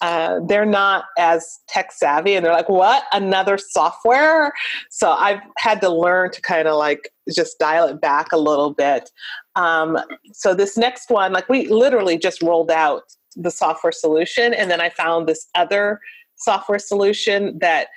uh, 0.00 0.40
they're 0.48 0.64
not 0.64 1.04
as 1.18 1.58
tech 1.68 1.92
savvy 1.92 2.34
and 2.34 2.44
they're 2.44 2.54
like, 2.54 2.70
what? 2.70 3.04
Another 3.12 3.58
software? 3.58 4.54
So 4.88 5.12
I've 5.12 5.40
had 5.58 5.82
to 5.82 5.90
learn 5.90 6.30
to 6.30 6.40
kind 6.40 6.66
of 6.66 6.76
like 6.76 7.10
just 7.34 7.58
dial 7.58 7.86
it 7.88 8.00
back 8.00 8.32
a 8.32 8.38
little 8.38 8.72
bit. 8.72 9.10
Um, 9.54 9.98
so 10.32 10.54
this 10.54 10.78
next 10.78 11.10
one, 11.10 11.34
like 11.34 11.50
we 11.50 11.68
literally 11.68 12.16
just 12.16 12.40
rolled 12.40 12.70
out 12.70 13.02
the 13.34 13.50
software 13.50 13.92
solution 13.92 14.54
and 14.54 14.70
then 14.70 14.80
I 14.80 14.88
found 14.88 15.28
this 15.28 15.46
other 15.54 16.00
software 16.36 16.78
solution 16.78 17.58
that 17.58 17.88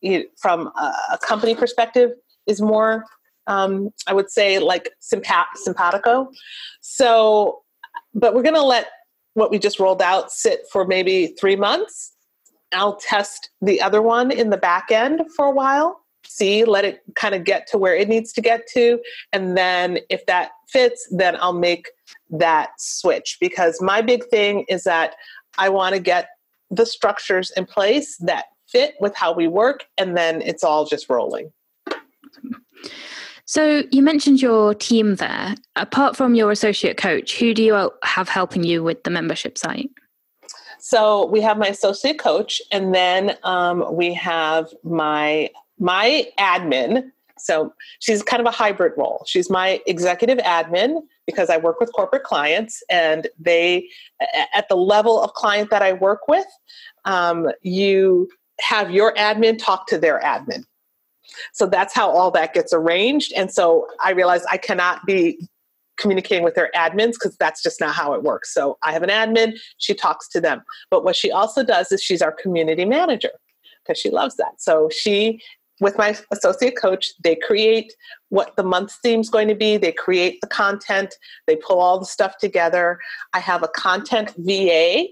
you 0.00 0.24
from 0.40 0.72
a, 0.76 0.92
a 1.12 1.18
company 1.18 1.54
perspective 1.54 2.10
is 2.48 2.60
more 2.60 3.04
um, 3.48 3.90
I 4.06 4.14
would 4.14 4.30
say 4.30 4.58
like 4.58 4.90
sympat- 5.00 5.56
simpatico. 5.56 6.30
So, 6.80 7.62
but 8.14 8.34
we're 8.34 8.42
going 8.42 8.54
to 8.54 8.62
let 8.62 8.88
what 9.34 9.50
we 9.50 9.58
just 9.58 9.80
rolled 9.80 10.02
out 10.02 10.30
sit 10.30 10.60
for 10.70 10.86
maybe 10.86 11.34
three 11.40 11.56
months. 11.56 12.12
I'll 12.72 12.96
test 12.96 13.50
the 13.62 13.80
other 13.80 14.02
one 14.02 14.30
in 14.30 14.50
the 14.50 14.56
back 14.56 14.90
end 14.90 15.22
for 15.34 15.46
a 15.46 15.50
while, 15.50 16.00
see, 16.26 16.64
let 16.64 16.84
it 16.84 17.00
kind 17.14 17.34
of 17.34 17.44
get 17.44 17.66
to 17.68 17.78
where 17.78 17.96
it 17.96 18.08
needs 18.08 18.32
to 18.34 18.42
get 18.42 18.66
to. 18.74 19.00
And 19.32 19.56
then 19.56 20.00
if 20.10 20.26
that 20.26 20.50
fits, 20.68 21.08
then 21.10 21.36
I'll 21.40 21.54
make 21.54 21.88
that 22.30 22.70
switch 22.78 23.38
because 23.40 23.80
my 23.80 24.02
big 24.02 24.24
thing 24.26 24.66
is 24.68 24.84
that 24.84 25.14
I 25.56 25.70
want 25.70 25.94
to 25.94 26.00
get 26.00 26.28
the 26.70 26.84
structures 26.84 27.50
in 27.56 27.64
place 27.64 28.16
that 28.18 28.46
fit 28.68 28.94
with 29.00 29.16
how 29.16 29.32
we 29.32 29.48
work, 29.48 29.86
and 29.96 30.14
then 30.14 30.42
it's 30.42 30.62
all 30.62 30.84
just 30.84 31.08
rolling. 31.08 31.50
So 33.48 33.82
you 33.90 34.02
mentioned 34.02 34.42
your 34.42 34.74
team 34.74 35.16
there. 35.16 35.54
Apart 35.74 36.16
from 36.16 36.34
your 36.34 36.50
associate 36.50 36.98
coach, 36.98 37.38
who 37.38 37.54
do 37.54 37.62
you 37.62 37.90
have 38.02 38.28
helping 38.28 38.62
you 38.62 38.82
with 38.82 39.04
the 39.04 39.10
membership 39.10 39.56
site? 39.56 39.88
So 40.78 41.24
we 41.24 41.40
have 41.40 41.56
my 41.56 41.68
associate 41.68 42.18
coach, 42.18 42.60
and 42.72 42.94
then 42.94 43.38
um, 43.44 43.86
we 43.90 44.12
have 44.12 44.66
my 44.84 45.48
my 45.78 46.26
admin. 46.38 47.10
So 47.38 47.72
she's 48.00 48.22
kind 48.22 48.40
of 48.40 48.46
a 48.46 48.50
hybrid 48.50 48.92
role. 48.98 49.24
She's 49.26 49.48
my 49.48 49.80
executive 49.86 50.38
admin 50.38 51.00
because 51.24 51.48
I 51.48 51.56
work 51.56 51.80
with 51.80 51.90
corporate 51.94 52.24
clients, 52.24 52.82
and 52.90 53.28
they, 53.38 53.88
at 54.54 54.68
the 54.68 54.76
level 54.76 55.22
of 55.22 55.32
client 55.32 55.70
that 55.70 55.80
I 55.80 55.94
work 55.94 56.28
with, 56.28 56.46
um, 57.06 57.48
you 57.62 58.28
have 58.60 58.90
your 58.90 59.14
admin 59.14 59.58
talk 59.58 59.86
to 59.86 59.96
their 59.96 60.20
admin. 60.20 60.64
So 61.52 61.66
that's 61.66 61.94
how 61.94 62.10
all 62.10 62.30
that 62.32 62.54
gets 62.54 62.72
arranged. 62.72 63.32
And 63.34 63.52
so 63.52 63.86
I 64.04 64.10
realized 64.10 64.44
I 64.50 64.56
cannot 64.56 65.04
be 65.06 65.38
communicating 65.98 66.44
with 66.44 66.54
their 66.54 66.70
admins 66.74 67.14
because 67.14 67.36
that's 67.38 67.62
just 67.62 67.80
not 67.80 67.94
how 67.94 68.14
it 68.14 68.22
works. 68.22 68.54
So 68.54 68.78
I 68.82 68.92
have 68.92 69.02
an 69.02 69.10
admin, 69.10 69.58
she 69.78 69.94
talks 69.94 70.28
to 70.28 70.40
them. 70.40 70.62
But 70.90 71.04
what 71.04 71.16
she 71.16 71.30
also 71.30 71.64
does 71.64 71.90
is 71.92 72.02
she's 72.02 72.22
our 72.22 72.32
community 72.32 72.84
manager 72.84 73.32
because 73.84 73.98
she 73.98 74.10
loves 74.10 74.36
that. 74.36 74.60
So 74.60 74.88
she 74.90 75.40
with 75.80 75.96
my 75.96 76.16
associate 76.32 76.76
coach, 76.76 77.12
they 77.22 77.36
create 77.36 77.94
what 78.30 78.56
the 78.56 78.64
month 78.64 78.96
theme 79.02 79.20
is 79.20 79.30
going 79.30 79.48
to 79.48 79.54
be. 79.54 79.76
They 79.76 79.92
create 79.92 80.40
the 80.40 80.46
content. 80.46 81.14
They 81.46 81.56
pull 81.56 81.78
all 81.78 81.98
the 81.98 82.06
stuff 82.06 82.36
together. 82.38 82.98
I 83.32 83.38
have 83.40 83.62
a 83.62 83.68
content 83.68 84.34
VA, 84.38 85.06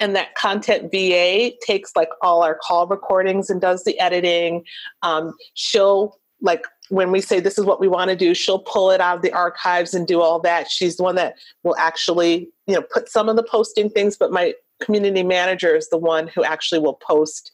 and 0.00 0.14
that 0.16 0.34
content 0.34 0.90
VA 0.90 1.52
takes 1.66 1.94
like 1.96 2.10
all 2.22 2.42
our 2.42 2.54
call 2.54 2.86
recordings 2.86 3.50
and 3.50 3.60
does 3.60 3.84
the 3.84 3.98
editing. 4.00 4.64
Um, 5.02 5.34
she'll 5.54 6.18
like 6.40 6.66
when 6.90 7.10
we 7.10 7.20
say 7.20 7.40
this 7.40 7.58
is 7.58 7.64
what 7.64 7.80
we 7.80 7.88
want 7.88 8.10
to 8.10 8.16
do, 8.16 8.34
she'll 8.34 8.58
pull 8.58 8.90
it 8.90 9.00
out 9.00 9.16
of 9.16 9.22
the 9.22 9.32
archives 9.32 9.94
and 9.94 10.06
do 10.06 10.20
all 10.20 10.38
that. 10.40 10.70
She's 10.70 10.96
the 10.96 11.02
one 11.02 11.14
that 11.14 11.36
will 11.62 11.76
actually, 11.78 12.50
you 12.66 12.74
know, 12.74 12.82
put 12.82 13.08
some 13.08 13.28
of 13.28 13.36
the 13.36 13.42
posting 13.42 13.88
things, 13.88 14.16
but 14.16 14.30
my 14.30 14.52
community 14.82 15.22
manager 15.22 15.74
is 15.74 15.88
the 15.88 15.96
one 15.96 16.28
who 16.28 16.44
actually 16.44 16.80
will 16.80 16.94
post 16.94 17.52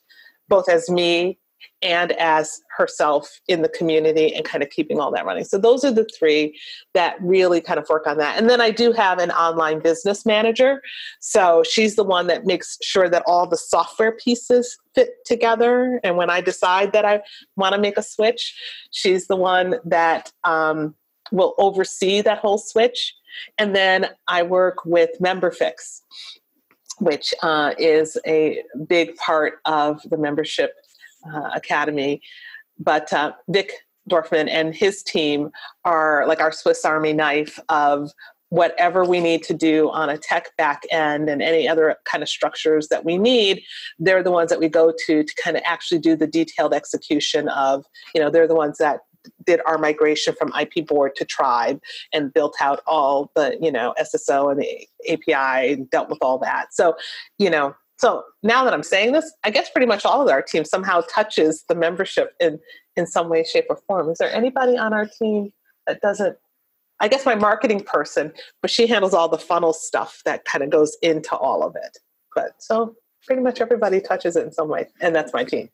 both 0.48 0.68
as 0.68 0.90
me 0.90 1.38
and 1.82 2.12
as 2.12 2.60
herself 2.76 3.40
in 3.48 3.62
the 3.62 3.68
community 3.68 4.34
and 4.34 4.44
kind 4.44 4.62
of 4.62 4.70
keeping 4.70 5.00
all 5.00 5.10
that 5.10 5.24
running. 5.24 5.44
So 5.44 5.58
those 5.58 5.84
are 5.84 5.92
the 5.92 6.08
three 6.18 6.58
that 6.94 7.16
really 7.20 7.60
kind 7.60 7.78
of 7.78 7.88
work 7.88 8.06
on 8.06 8.18
that. 8.18 8.38
And 8.38 8.50
then 8.50 8.60
I 8.60 8.70
do 8.70 8.92
have 8.92 9.18
an 9.18 9.30
online 9.30 9.80
business 9.80 10.26
manager. 10.26 10.82
So 11.20 11.62
she's 11.62 11.96
the 11.96 12.04
one 12.04 12.26
that 12.26 12.44
makes 12.44 12.78
sure 12.82 13.08
that 13.08 13.22
all 13.26 13.46
the 13.46 13.56
software 13.56 14.12
pieces 14.12 14.78
fit 14.94 15.10
together. 15.24 16.00
And 16.04 16.16
when 16.16 16.30
I 16.30 16.40
decide 16.40 16.92
that 16.92 17.04
I 17.04 17.22
want 17.56 17.74
to 17.74 17.80
make 17.80 17.96
a 17.96 18.02
switch, 18.02 18.54
she's 18.90 19.26
the 19.26 19.36
one 19.36 19.76
that 19.84 20.32
um, 20.44 20.94
will 21.32 21.54
oversee 21.58 22.20
that 22.22 22.38
whole 22.38 22.58
switch. 22.58 23.14
And 23.58 23.74
then 23.74 24.08
I 24.28 24.42
work 24.42 24.84
with 24.84 25.10
MemberFix 25.20 26.00
which 27.00 27.34
uh, 27.42 27.72
is 27.78 28.18
a 28.26 28.62
big 28.86 29.16
part 29.16 29.54
of 29.64 30.02
the 30.10 30.16
membership 30.16 30.74
uh, 31.32 31.50
Academy. 31.54 32.20
But 32.78 33.12
uh, 33.12 33.32
Vic 33.48 33.72
Dorfman 34.10 34.48
and 34.48 34.74
his 34.74 35.02
team 35.02 35.50
are 35.84 36.26
like 36.26 36.40
our 36.40 36.52
Swiss 36.52 36.84
Army 36.84 37.12
knife 37.12 37.58
of 37.68 38.10
whatever 38.48 39.04
we 39.04 39.20
need 39.20 39.44
to 39.44 39.54
do 39.54 39.90
on 39.90 40.10
a 40.10 40.18
tech 40.18 40.56
back 40.56 40.82
end 40.90 41.28
and 41.28 41.40
any 41.40 41.68
other 41.68 41.94
kind 42.04 42.20
of 42.20 42.28
structures 42.28 42.88
that 42.88 43.04
we 43.04 43.16
need 43.16 43.62
they're 44.00 44.24
the 44.24 44.30
ones 44.32 44.50
that 44.50 44.58
we 44.58 44.68
go 44.68 44.92
to 45.06 45.22
to 45.22 45.34
kind 45.40 45.56
of 45.56 45.62
actually 45.64 46.00
do 46.00 46.16
the 46.16 46.26
detailed 46.26 46.74
execution 46.74 47.48
of 47.50 47.84
you 48.12 48.20
know 48.20 48.28
they're 48.28 48.48
the 48.48 48.54
ones 48.56 48.76
that 48.78 49.02
did 49.44 49.60
our 49.66 49.78
migration 49.78 50.34
from 50.38 50.52
IP 50.58 50.86
board 50.86 51.14
to 51.16 51.24
tribe 51.24 51.80
and 52.12 52.32
built 52.32 52.56
out 52.60 52.80
all 52.86 53.30
the 53.34 53.56
you 53.60 53.70
know 53.70 53.94
SSO 54.00 54.50
and 54.50 54.60
the 54.60 54.88
API 55.08 55.72
and 55.72 55.90
dealt 55.90 56.08
with 56.08 56.18
all 56.20 56.38
that. 56.38 56.72
So, 56.72 56.96
you 57.38 57.50
know, 57.50 57.74
so 58.00 58.24
now 58.42 58.64
that 58.64 58.72
I'm 58.72 58.82
saying 58.82 59.12
this, 59.12 59.30
I 59.44 59.50
guess 59.50 59.68
pretty 59.68 59.86
much 59.86 60.06
all 60.06 60.22
of 60.22 60.28
our 60.28 60.40
team 60.40 60.64
somehow 60.64 61.02
touches 61.02 61.64
the 61.68 61.74
membership 61.74 62.32
in 62.40 62.58
in 62.96 63.06
some 63.06 63.28
way, 63.28 63.44
shape, 63.44 63.66
or 63.68 63.76
form. 63.86 64.08
Is 64.08 64.16
there 64.16 64.32
anybody 64.32 64.78
on 64.78 64.94
our 64.94 65.04
team 65.04 65.52
that 65.86 66.00
doesn't? 66.00 66.38
I 67.00 67.08
guess 67.08 67.26
my 67.26 67.34
marketing 67.34 67.84
person, 67.84 68.32
but 68.62 68.70
she 68.70 68.86
handles 68.86 69.12
all 69.12 69.28
the 69.28 69.38
funnel 69.38 69.74
stuff 69.74 70.22
that 70.24 70.46
kind 70.46 70.64
of 70.64 70.70
goes 70.70 70.96
into 71.02 71.36
all 71.36 71.62
of 71.62 71.76
it. 71.76 71.98
But 72.34 72.52
so 72.58 72.96
pretty 73.26 73.42
much 73.42 73.60
everybody 73.60 74.00
touches 74.00 74.34
it 74.34 74.44
in 74.44 74.52
some 74.52 74.68
way, 74.68 74.86
and 75.02 75.14
that's 75.14 75.34
my 75.34 75.44
team. 75.44 75.68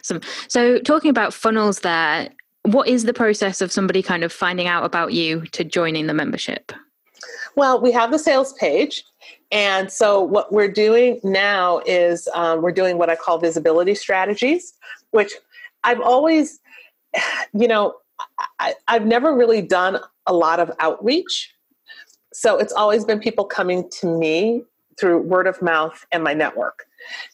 Awesome. 0.00 0.22
So 0.48 0.80
talking 0.80 1.10
about 1.10 1.32
funnels 1.32 1.80
there, 1.80 2.30
what 2.62 2.88
is 2.88 3.04
the 3.04 3.14
process 3.14 3.60
of 3.60 3.70
somebody 3.70 4.02
kind 4.02 4.24
of 4.24 4.32
finding 4.32 4.66
out 4.66 4.84
about 4.84 5.12
you 5.12 5.42
to 5.52 5.62
joining 5.62 6.08
the 6.08 6.14
membership? 6.14 6.72
Well, 7.56 7.80
we 7.80 7.92
have 7.92 8.10
the 8.10 8.18
sales 8.18 8.52
page. 8.54 9.04
And 9.54 9.90
so, 9.90 10.20
what 10.20 10.52
we're 10.52 10.70
doing 10.70 11.20
now 11.22 11.80
is 11.86 12.28
um, 12.34 12.60
we're 12.60 12.72
doing 12.72 12.98
what 12.98 13.08
I 13.08 13.14
call 13.14 13.38
visibility 13.38 13.94
strategies, 13.94 14.74
which 15.12 15.32
I've 15.84 16.00
always, 16.00 16.60
you 17.54 17.68
know, 17.68 17.94
I, 18.58 18.74
I've 18.88 19.06
never 19.06 19.34
really 19.34 19.62
done 19.62 20.00
a 20.26 20.32
lot 20.32 20.58
of 20.58 20.72
outreach. 20.80 21.54
So, 22.32 22.58
it's 22.58 22.72
always 22.72 23.04
been 23.04 23.20
people 23.20 23.44
coming 23.44 23.88
to 24.00 24.18
me 24.18 24.64
through 24.98 25.22
word 25.22 25.46
of 25.46 25.62
mouth 25.62 26.04
and 26.10 26.24
my 26.24 26.34
network. 26.34 26.86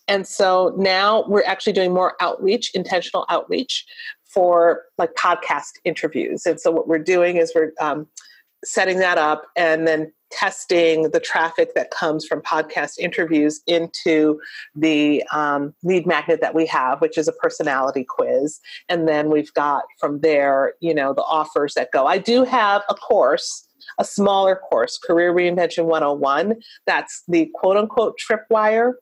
And 0.08 0.26
so 0.26 0.74
now 0.76 1.24
we're 1.28 1.44
actually 1.44 1.74
doing 1.74 1.92
more 1.92 2.16
outreach, 2.20 2.70
intentional 2.74 3.26
outreach 3.28 3.84
for 4.24 4.84
like 4.98 5.14
podcast 5.14 5.72
interviews. 5.84 6.46
And 6.46 6.58
so 6.58 6.70
what 6.70 6.88
we're 6.88 6.98
doing 6.98 7.36
is 7.36 7.52
we're 7.54 7.72
um, 7.80 8.06
setting 8.64 8.98
that 8.98 9.18
up 9.18 9.46
and 9.56 9.86
then 9.86 10.10
testing 10.30 11.10
the 11.10 11.20
traffic 11.20 11.74
that 11.74 11.90
comes 11.90 12.26
from 12.26 12.40
podcast 12.42 12.98
interviews 12.98 13.60
into 13.66 14.40
the 14.74 15.24
um, 15.32 15.74
lead 15.82 16.06
magnet 16.06 16.40
that 16.40 16.54
we 16.54 16.66
have 16.66 17.00
which 17.00 17.18
is 17.18 17.28
a 17.28 17.32
personality 17.32 18.04
quiz. 18.04 18.60
And 18.88 19.08
then 19.08 19.30
we've 19.30 19.52
got 19.54 19.84
from 19.98 20.20
there 20.20 20.74
you 20.80 20.94
know 20.94 21.12
the 21.12 21.22
offers 21.22 21.74
that 21.74 21.90
go. 21.92 22.06
I 22.06 22.18
do 22.18 22.44
have 22.44 22.82
a 22.88 22.94
course 22.94 23.66
a 23.98 24.04
smaller 24.04 24.56
course 24.56 24.98
career 24.98 25.34
reinvention 25.34 25.84
101 25.86 26.56
that's 26.86 27.22
the 27.28 27.50
quote 27.54 27.76
unquote 27.76 28.18
tripwire. 28.18 28.92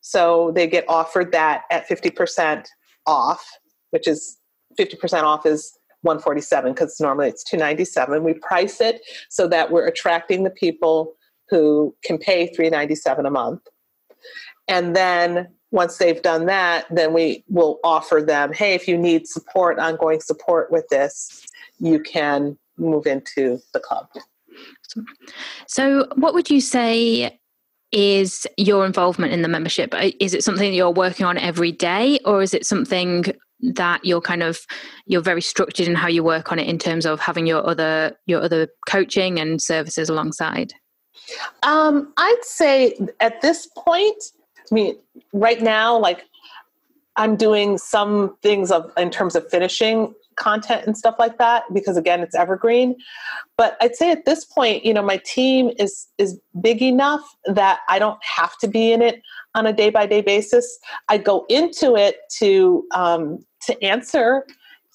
So 0.00 0.52
they 0.54 0.66
get 0.66 0.84
offered 0.88 1.32
that 1.32 1.64
at 1.70 1.88
50% 1.88 2.66
off 3.06 3.44
which 3.90 4.06
is 4.06 4.38
50% 4.78 5.22
off 5.24 5.46
is 5.46 5.76
147 6.02 6.72
because 6.72 6.98
normally 7.00 7.28
it's 7.28 7.44
297 7.44 8.24
we 8.24 8.34
price 8.34 8.80
it 8.80 9.02
so 9.28 9.46
that 9.48 9.70
we're 9.70 9.86
attracting 9.86 10.44
the 10.44 10.50
people 10.50 11.14
who 11.48 11.94
can 12.04 12.16
pay 12.16 12.46
397 12.46 13.26
a 13.26 13.30
month. 13.30 13.60
And 14.68 14.94
then 14.94 15.48
once 15.72 15.98
they've 15.98 16.22
done 16.22 16.46
that 16.46 16.86
then 16.90 17.12
we 17.12 17.44
will 17.48 17.78
offer 17.84 18.22
them 18.26 18.52
hey 18.52 18.74
if 18.74 18.88
you 18.88 18.96
need 18.96 19.26
support 19.26 19.78
ongoing 19.78 20.20
support 20.20 20.70
with 20.72 20.86
this 20.88 21.46
you 21.78 22.00
can 22.00 22.58
move 22.76 23.06
into 23.06 23.58
the 23.72 23.80
club. 23.80 24.06
So 25.66 26.06
what 26.16 26.34
would 26.34 26.50
you 26.50 26.60
say 26.60 27.38
is 27.92 28.46
your 28.56 28.86
involvement 28.86 29.32
in 29.32 29.42
the 29.42 29.48
membership? 29.48 29.94
Is 30.20 30.34
it 30.34 30.44
something 30.44 30.70
that 30.70 30.76
you're 30.76 30.90
working 30.90 31.26
on 31.26 31.38
every 31.38 31.72
day 31.72 32.18
or 32.24 32.42
is 32.42 32.54
it 32.54 32.66
something 32.66 33.24
that 33.62 34.04
you're 34.04 34.20
kind 34.20 34.42
of 34.42 34.60
you're 35.06 35.20
very 35.20 35.42
structured 35.42 35.86
in 35.86 35.94
how 35.94 36.08
you 36.08 36.24
work 36.24 36.52
on 36.52 36.58
it 36.58 36.68
in 36.68 36.78
terms 36.78 37.06
of 37.06 37.20
having 37.20 37.46
your 37.46 37.66
other 37.66 38.16
your 38.26 38.42
other 38.42 38.68
coaching 38.88 39.38
and 39.38 39.60
services 39.60 40.08
alongside? 40.08 40.72
Um, 41.62 42.12
i'd 42.16 42.42
say 42.42 42.96
at 43.20 43.40
this 43.40 43.68
point 43.76 44.22
i 44.58 44.74
mean 44.74 44.96
right 45.32 45.60
now 45.60 45.96
like 45.96 46.24
i'm 47.16 47.36
doing 47.36 47.78
some 47.78 48.36
things 48.42 48.72
of 48.72 48.90
in 48.96 49.10
terms 49.10 49.36
of 49.36 49.48
finishing 49.48 50.14
content 50.36 50.86
and 50.86 50.96
stuff 50.96 51.16
like 51.18 51.36
that 51.38 51.64
because 51.74 51.96
again 51.96 52.20
it's 52.20 52.34
evergreen. 52.34 52.96
But 53.56 53.76
i'd 53.80 53.94
say 53.94 54.10
at 54.10 54.24
this 54.24 54.44
point 54.44 54.84
you 54.84 54.94
know 54.94 55.02
my 55.02 55.20
team 55.24 55.70
is 55.78 56.08
is 56.18 56.40
big 56.60 56.82
enough 56.82 57.22
that 57.44 57.80
i 57.88 57.98
don't 57.98 58.18
have 58.24 58.56
to 58.58 58.68
be 58.68 58.90
in 58.92 59.02
it 59.02 59.22
on 59.54 59.66
a 59.66 59.72
day 59.72 59.90
by 59.90 60.06
day 60.06 60.20
basis. 60.20 60.78
I 61.08 61.18
go 61.18 61.44
into 61.48 61.96
it 61.96 62.16
to 62.38 62.84
um, 62.94 63.44
to 63.66 63.82
answer 63.82 64.44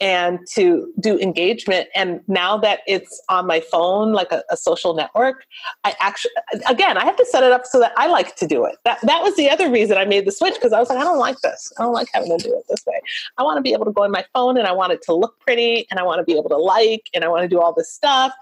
and 0.02 0.40
to 0.54 0.92
do 1.00 1.18
engagement. 1.20 1.88
And 1.96 2.22
now 2.28 2.58
that 2.58 2.82
it's 2.86 3.22
on 3.30 3.48
my 3.48 3.62
phone 3.62 4.12
like 4.12 4.32
a, 4.32 4.44
a, 4.50 4.58
social 4.58 4.94
network 4.96 5.46
i 5.84 5.94
actually 6.00 6.32
again 6.68 6.98
i 6.98 7.06
have 7.06 7.16
to 7.16 7.26
set 7.26 7.44
it 7.44 7.52
up 7.52 7.66
so 7.66 7.80
that 7.80 7.94
i 7.98 8.08
like 8.08 8.36
to 8.38 8.48
do 8.48 8.66
it. 8.66 8.78
That, 8.84 9.00
that 9.04 9.22
was 9.22 9.36
the 9.36 9.50
other 9.50 9.70
reason 9.70 9.98
i 9.98 10.06
made 10.06 10.26
the 10.26 10.32
switch 10.32 10.56
because 10.56 10.74
i 10.74 10.80
was 10.80 10.90
like 10.90 10.98
i 10.98 11.04
don't 11.04 11.20
like 11.20 11.40
this. 11.42 11.72
I 11.78 11.84
don't 11.84 11.94
like 11.94 12.08
having 12.14 12.38
to 12.38 12.44
do 12.44 12.54
it 12.54 12.66
this 12.70 12.84
way. 12.86 13.00
I 13.38 13.44
want 13.44 13.58
to 13.58 13.62
be 13.62 13.74
able 13.74 13.86
to 13.86 13.92
go 13.92 14.04
on 14.04 14.12
my 14.12 14.26
phone 14.34 14.58
and 14.58 14.68
i 14.68 14.72
want 14.72 14.92
it 14.92 15.02
to 15.04 15.14
look 15.14 15.40
pretty 15.40 15.86
and 15.92 16.00
i 16.00 16.04
want 16.04 16.20
to 16.20 16.24
be 16.24 16.38
able 16.38 16.50
to 16.50 16.58
like 16.58 17.10
and 17.14 17.24
i 17.24 17.28
want 17.28 17.44
to 17.44 17.48
do 17.48 17.62
all 17.62 17.74
this 17.74 17.92
stuff. 17.92 18.34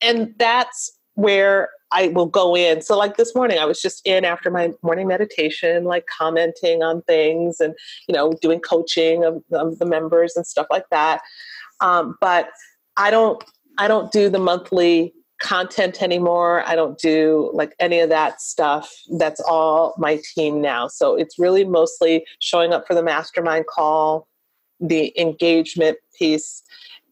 And 0.00 0.34
that's 0.38 0.97
where 1.18 1.70
I 1.90 2.08
will 2.08 2.26
go 2.26 2.56
in. 2.56 2.80
So, 2.80 2.96
like 2.96 3.16
this 3.16 3.34
morning, 3.34 3.58
I 3.58 3.64
was 3.64 3.82
just 3.82 4.06
in 4.06 4.24
after 4.24 4.52
my 4.52 4.70
morning 4.82 5.08
meditation, 5.08 5.82
like 5.82 6.06
commenting 6.06 6.84
on 6.84 7.02
things 7.02 7.58
and, 7.58 7.74
you 8.06 8.14
know, 8.14 8.34
doing 8.40 8.60
coaching 8.60 9.24
of, 9.24 9.42
of 9.50 9.80
the 9.80 9.84
members 9.84 10.36
and 10.36 10.46
stuff 10.46 10.68
like 10.70 10.84
that. 10.92 11.22
Um, 11.80 12.16
but 12.20 12.50
I 12.96 13.10
don't, 13.10 13.42
I 13.78 13.88
don't 13.88 14.12
do 14.12 14.28
the 14.28 14.38
monthly 14.38 15.12
content 15.40 16.02
anymore. 16.02 16.62
I 16.66 16.76
don't 16.76 16.96
do 16.98 17.50
like 17.52 17.74
any 17.80 17.98
of 17.98 18.10
that 18.10 18.40
stuff. 18.40 18.94
That's 19.18 19.40
all 19.40 19.94
my 19.98 20.20
team 20.36 20.60
now. 20.60 20.86
So 20.86 21.16
it's 21.16 21.36
really 21.36 21.64
mostly 21.64 22.24
showing 22.38 22.72
up 22.72 22.86
for 22.86 22.94
the 22.94 23.02
mastermind 23.02 23.66
call, 23.66 24.28
the 24.78 25.12
engagement 25.20 25.98
piece, 26.16 26.62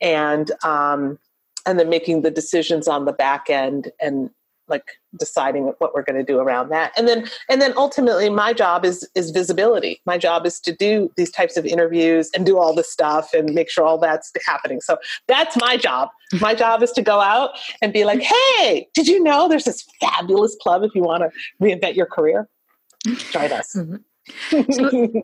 and 0.00 0.52
um, 0.62 1.18
and 1.66 1.78
then 1.78 1.88
making 1.88 2.22
the 2.22 2.30
decisions 2.30 2.88
on 2.88 3.04
the 3.04 3.12
back 3.12 3.50
end 3.50 3.90
and 4.00 4.30
like 4.68 4.98
deciding 5.18 5.72
what 5.78 5.94
we're 5.94 6.02
going 6.02 6.16
to 6.16 6.24
do 6.24 6.38
around 6.38 6.70
that. 6.70 6.92
And 6.96 7.06
then 7.06 7.28
and 7.48 7.60
then 7.60 7.72
ultimately 7.76 8.28
my 8.28 8.52
job 8.52 8.84
is 8.84 9.08
is 9.14 9.30
visibility. 9.30 10.00
My 10.06 10.18
job 10.18 10.46
is 10.46 10.58
to 10.60 10.74
do 10.74 11.12
these 11.16 11.30
types 11.30 11.56
of 11.56 11.64
interviews 11.64 12.30
and 12.34 12.44
do 12.44 12.58
all 12.58 12.74
this 12.74 12.90
stuff 12.90 13.32
and 13.32 13.54
make 13.54 13.70
sure 13.70 13.84
all 13.84 13.98
that's 13.98 14.32
happening. 14.44 14.80
So 14.80 14.98
that's 15.28 15.56
my 15.56 15.76
job. 15.76 16.08
My 16.40 16.54
job 16.62 16.82
is 16.82 16.92
to 16.92 17.02
go 17.02 17.20
out 17.20 17.50
and 17.80 17.92
be 17.92 18.04
like 18.04 18.20
hey 18.20 18.88
did 18.94 19.06
you 19.06 19.22
know 19.22 19.48
there's 19.48 19.64
this 19.64 19.84
fabulous 20.00 20.56
club 20.60 20.82
if 20.82 20.94
you 20.94 21.02
want 21.02 21.22
to 21.22 21.64
reinvent 21.64 21.94
your 21.94 22.06
career? 22.06 22.48
Join 23.04 23.52
us. 23.52 23.76
Mm-hmm. 23.76 24.72
so, 24.72 25.22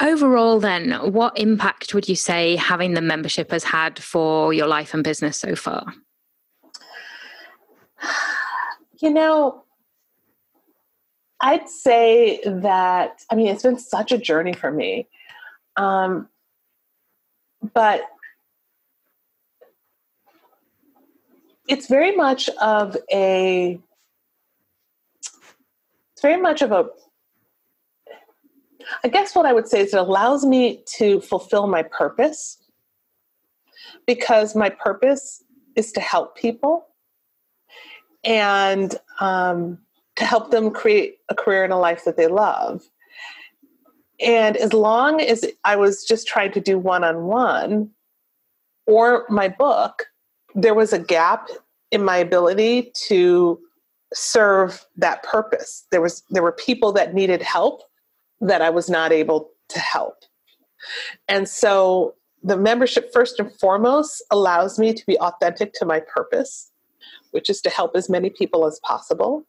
Overall, 0.00 0.60
then, 0.60 0.92
what 1.12 1.38
impact 1.38 1.94
would 1.94 2.08
you 2.08 2.16
say 2.16 2.56
having 2.56 2.94
the 2.94 3.00
membership 3.00 3.50
has 3.50 3.64
had 3.64 3.98
for 3.98 4.52
your 4.52 4.66
life 4.66 4.92
and 4.92 5.02
business 5.02 5.38
so 5.38 5.54
far? 5.54 5.84
You 8.98 9.10
know, 9.10 9.62
I'd 11.38 11.68
say 11.68 12.40
that, 12.46 13.20
I 13.30 13.34
mean, 13.34 13.48
it's 13.48 13.62
been 13.62 13.78
such 13.78 14.10
a 14.10 14.16
journey 14.16 14.54
for 14.54 14.70
me. 14.70 15.06
Um, 15.76 16.30
but 17.74 18.04
it's 21.68 21.88
very 21.88 22.14
much 22.16 22.48
of 22.60 22.96
a 23.12 23.78
it's 25.20 26.22
very 26.22 26.40
much 26.40 26.62
of 26.62 26.72
a 26.72 26.88
i 29.04 29.08
guess 29.08 29.34
what 29.34 29.46
i 29.46 29.52
would 29.52 29.68
say 29.68 29.80
is 29.80 29.94
it 29.94 29.98
allows 29.98 30.44
me 30.44 30.82
to 30.86 31.20
fulfill 31.20 31.66
my 31.66 31.82
purpose 31.82 32.58
because 34.06 34.54
my 34.54 34.68
purpose 34.68 35.42
is 35.76 35.92
to 35.92 36.00
help 36.00 36.36
people 36.36 36.86
and 38.24 38.96
um, 39.20 39.78
to 40.16 40.24
help 40.24 40.50
them 40.50 40.70
create 40.70 41.18
a 41.28 41.34
career 41.34 41.62
and 41.62 41.72
a 41.72 41.76
life 41.76 42.04
that 42.04 42.16
they 42.16 42.26
love 42.26 42.82
and 44.20 44.56
as 44.56 44.72
long 44.72 45.20
as 45.20 45.44
i 45.64 45.76
was 45.76 46.04
just 46.04 46.26
trying 46.26 46.52
to 46.52 46.60
do 46.60 46.78
one-on-one 46.78 47.90
or 48.86 49.26
my 49.28 49.48
book 49.48 50.06
there 50.54 50.74
was 50.74 50.92
a 50.92 50.98
gap 50.98 51.48
in 51.92 52.02
my 52.02 52.16
ability 52.16 52.90
to 52.94 53.60
serve 54.14 54.84
that 54.96 55.22
purpose. 55.22 55.86
There 55.90 56.00
was 56.00 56.22
there 56.30 56.42
were 56.42 56.52
people 56.52 56.92
that 56.92 57.14
needed 57.14 57.42
help 57.42 57.82
that 58.40 58.62
I 58.62 58.70
was 58.70 58.88
not 58.88 59.12
able 59.12 59.50
to 59.68 59.78
help. 59.78 60.24
And 61.28 61.48
so 61.48 62.14
the 62.42 62.56
membership 62.56 63.12
first 63.12 63.40
and 63.40 63.52
foremost 63.58 64.22
allows 64.30 64.78
me 64.78 64.94
to 64.94 65.06
be 65.06 65.18
authentic 65.18 65.72
to 65.74 65.84
my 65.84 66.00
purpose, 66.00 66.70
which 67.32 67.50
is 67.50 67.60
to 67.62 67.70
help 67.70 67.96
as 67.96 68.08
many 68.08 68.30
people 68.30 68.66
as 68.66 68.78
possible. 68.80 69.46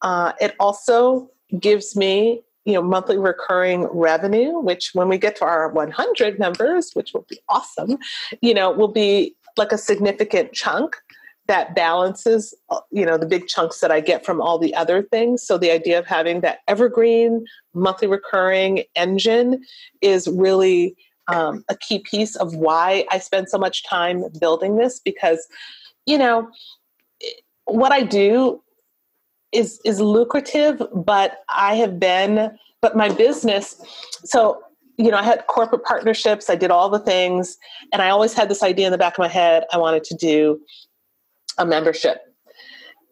Uh, 0.00 0.32
it 0.40 0.54
also 0.58 1.30
gives 1.60 1.94
me 1.94 2.42
you 2.64 2.72
know 2.74 2.82
monthly 2.82 3.18
recurring 3.18 3.82
revenue 3.92 4.58
which 4.60 4.92
when 4.94 5.08
we 5.08 5.18
get 5.18 5.36
to 5.36 5.44
our 5.44 5.68
100 5.68 6.38
members 6.38 6.92
which 6.94 7.12
will 7.12 7.26
be 7.28 7.38
awesome 7.48 7.98
you 8.40 8.54
know 8.54 8.70
will 8.70 8.88
be 8.88 9.34
like 9.56 9.72
a 9.72 9.76
significant 9.76 10.52
chunk 10.52 10.96
that 11.46 11.74
balances 11.74 12.54
uh, 12.70 12.80
you 12.90 13.04
know 13.04 13.18
the 13.18 13.26
big 13.26 13.46
chunks 13.46 13.80
that 13.80 13.90
i 13.90 14.00
get 14.00 14.24
from 14.24 14.40
all 14.40 14.58
the 14.58 14.74
other 14.74 15.02
things. 15.02 15.42
So 15.42 15.58
the 15.58 15.70
idea 15.70 15.98
of 15.98 16.06
having 16.06 16.40
that 16.40 16.60
evergreen 16.68 17.44
monthly 17.74 18.08
recurring 18.08 18.84
engine 18.94 19.62
is 20.00 20.28
really 20.28 20.96
um, 21.28 21.64
a 21.68 21.76
key 21.76 22.00
piece 22.00 22.36
of 22.36 22.54
why 22.54 23.06
i 23.10 23.18
spend 23.18 23.48
so 23.48 23.58
much 23.58 23.84
time 23.84 24.24
building 24.40 24.76
this 24.76 25.00
because 25.00 25.46
you 26.06 26.18
know 26.18 26.48
what 27.66 27.92
i 27.92 28.02
do 28.02 28.60
is 29.52 29.80
is 29.84 30.00
lucrative 30.00 30.82
but 30.94 31.38
i 31.48 31.74
have 31.74 32.00
been 32.00 32.50
but 32.80 32.96
my 32.96 33.08
business 33.08 33.76
so 34.24 34.60
you 34.98 35.10
know 35.10 35.16
i 35.16 35.22
had 35.22 35.46
corporate 35.46 35.84
partnerships 35.84 36.50
i 36.50 36.56
did 36.56 36.70
all 36.70 36.88
the 36.88 36.98
things 36.98 37.56
and 37.92 38.02
i 38.02 38.10
always 38.10 38.32
had 38.32 38.48
this 38.48 38.62
idea 38.62 38.86
in 38.86 38.92
the 38.92 38.98
back 38.98 39.14
of 39.14 39.18
my 39.20 39.28
head 39.28 39.64
i 39.72 39.78
wanted 39.78 40.02
to 40.02 40.16
do 40.16 40.60
a 41.58 41.66
membership. 41.66 42.18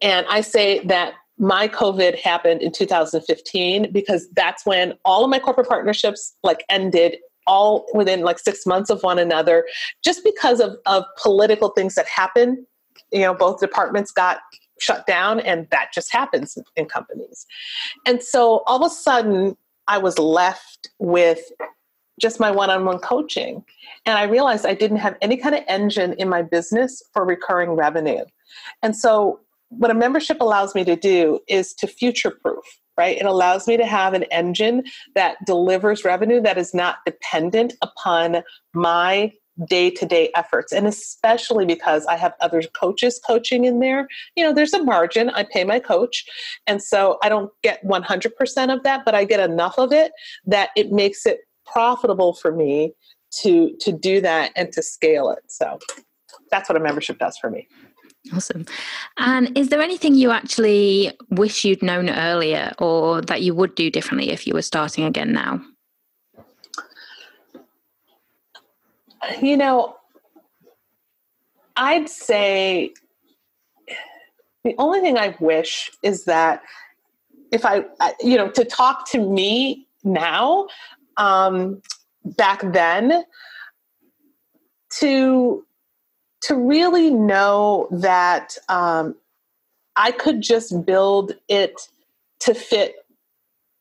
And 0.01 0.25
I 0.29 0.41
say 0.41 0.79
that 0.85 1.13
my 1.37 1.67
COVID 1.67 2.19
happened 2.19 2.61
in 2.61 2.71
2015 2.71 3.91
because 3.91 4.27
that's 4.33 4.65
when 4.65 4.93
all 5.05 5.23
of 5.23 5.29
my 5.29 5.39
corporate 5.39 5.67
partnerships 5.67 6.35
like 6.43 6.63
ended 6.69 7.17
all 7.47 7.85
within 7.93 8.21
like 8.21 8.37
six 8.37 8.65
months 8.65 8.89
of 8.89 9.01
one 9.01 9.17
another, 9.17 9.65
just 10.03 10.23
because 10.23 10.59
of, 10.59 10.75
of 10.85 11.03
political 11.21 11.69
things 11.69 11.95
that 11.95 12.07
happened. 12.07 12.59
You 13.11 13.21
know, 13.21 13.33
both 13.33 13.59
departments 13.59 14.11
got 14.11 14.39
shut 14.79 15.05
down, 15.07 15.39
and 15.39 15.67
that 15.71 15.89
just 15.93 16.11
happens 16.11 16.57
in 16.75 16.85
companies. 16.85 17.45
And 18.05 18.21
so 18.21 18.63
all 18.67 18.83
of 18.83 18.91
a 18.91 18.93
sudden, 18.93 19.57
I 19.87 19.97
was 19.97 20.17
left 20.19 20.89
with 20.99 21.41
just 22.21 22.39
my 22.39 22.51
one 22.51 22.69
on 22.69 22.85
one 22.85 22.99
coaching. 22.99 23.63
And 24.05 24.17
I 24.17 24.23
realized 24.23 24.65
I 24.65 24.73
didn't 24.73 24.97
have 24.97 25.17
any 25.21 25.37
kind 25.37 25.55
of 25.55 25.63
engine 25.67 26.13
in 26.13 26.29
my 26.29 26.41
business 26.41 27.01
for 27.13 27.25
recurring 27.25 27.71
revenue. 27.71 28.23
And 28.81 28.95
so, 28.95 29.39
what 29.69 29.91
a 29.91 29.93
membership 29.93 30.41
allows 30.41 30.75
me 30.75 30.83
to 30.83 30.97
do 30.97 31.39
is 31.47 31.73
to 31.75 31.87
future 31.87 32.31
proof, 32.31 32.65
right? 32.97 33.17
It 33.17 33.25
allows 33.25 33.67
me 33.67 33.77
to 33.77 33.85
have 33.85 34.13
an 34.13 34.23
engine 34.23 34.83
that 35.15 35.37
delivers 35.45 36.03
revenue 36.03 36.41
that 36.41 36.57
is 36.57 36.73
not 36.73 36.97
dependent 37.05 37.75
upon 37.81 38.43
my 38.73 39.31
day 39.67 39.89
to 39.89 40.05
day 40.05 40.31
efforts. 40.35 40.71
And 40.71 40.87
especially 40.87 41.65
because 41.65 42.05
I 42.05 42.17
have 42.17 42.33
other 42.41 42.61
coaches 42.61 43.19
coaching 43.25 43.65
in 43.65 43.79
there, 43.79 44.07
you 44.35 44.43
know, 44.43 44.53
there's 44.53 44.73
a 44.73 44.83
margin. 44.83 45.29
I 45.29 45.43
pay 45.43 45.63
my 45.63 45.79
coach. 45.79 46.25
And 46.67 46.81
so 46.81 47.17
I 47.23 47.29
don't 47.29 47.51
get 47.61 47.85
100% 47.85 48.73
of 48.73 48.83
that, 48.83 49.05
but 49.05 49.15
I 49.15 49.25
get 49.25 49.39
enough 49.39 49.77
of 49.77 49.91
it 49.91 50.11
that 50.45 50.69
it 50.75 50.91
makes 50.91 51.25
it 51.25 51.39
profitable 51.71 52.33
for 52.33 52.51
me 52.51 52.93
to 53.41 53.75
to 53.79 53.91
do 53.91 54.21
that 54.21 54.51
and 54.55 54.71
to 54.73 54.81
scale 54.81 55.29
it. 55.31 55.43
So 55.47 55.79
that's 56.49 56.69
what 56.69 56.75
a 56.75 56.81
membership 56.81 57.17
does 57.17 57.37
for 57.37 57.49
me. 57.49 57.67
Awesome. 58.33 58.65
And 59.17 59.57
is 59.57 59.69
there 59.69 59.81
anything 59.81 60.13
you 60.13 60.29
actually 60.29 61.11
wish 61.29 61.65
you'd 61.65 61.81
known 61.81 62.09
earlier 62.09 62.71
or 62.77 63.21
that 63.21 63.41
you 63.41 63.55
would 63.55 63.73
do 63.73 63.89
differently 63.89 64.29
if 64.29 64.45
you 64.45 64.53
were 64.53 64.61
starting 64.61 65.05
again 65.05 65.31
now? 65.31 65.61
You 69.41 69.57
know 69.57 69.95
i'd 71.77 72.09
say 72.09 72.91
the 74.63 74.75
only 74.77 74.99
thing 75.01 75.17
i 75.17 75.35
wish 75.39 75.91
is 76.03 76.25
that 76.25 76.61
if 77.51 77.65
i 77.65 77.83
you 78.21 78.37
know 78.37 78.49
to 78.49 78.63
talk 78.63 79.09
to 79.09 79.19
me 79.19 79.87
now 80.03 80.67
um, 81.17 81.81
back 82.23 82.61
then 82.73 83.23
to 84.99 85.65
to 86.43 86.55
really 86.55 87.11
know 87.11 87.87
that 87.91 88.55
um, 88.67 89.15
I 89.95 90.11
could 90.11 90.41
just 90.41 90.85
build 90.85 91.33
it 91.47 91.79
to 92.41 92.55
fit 92.55 92.95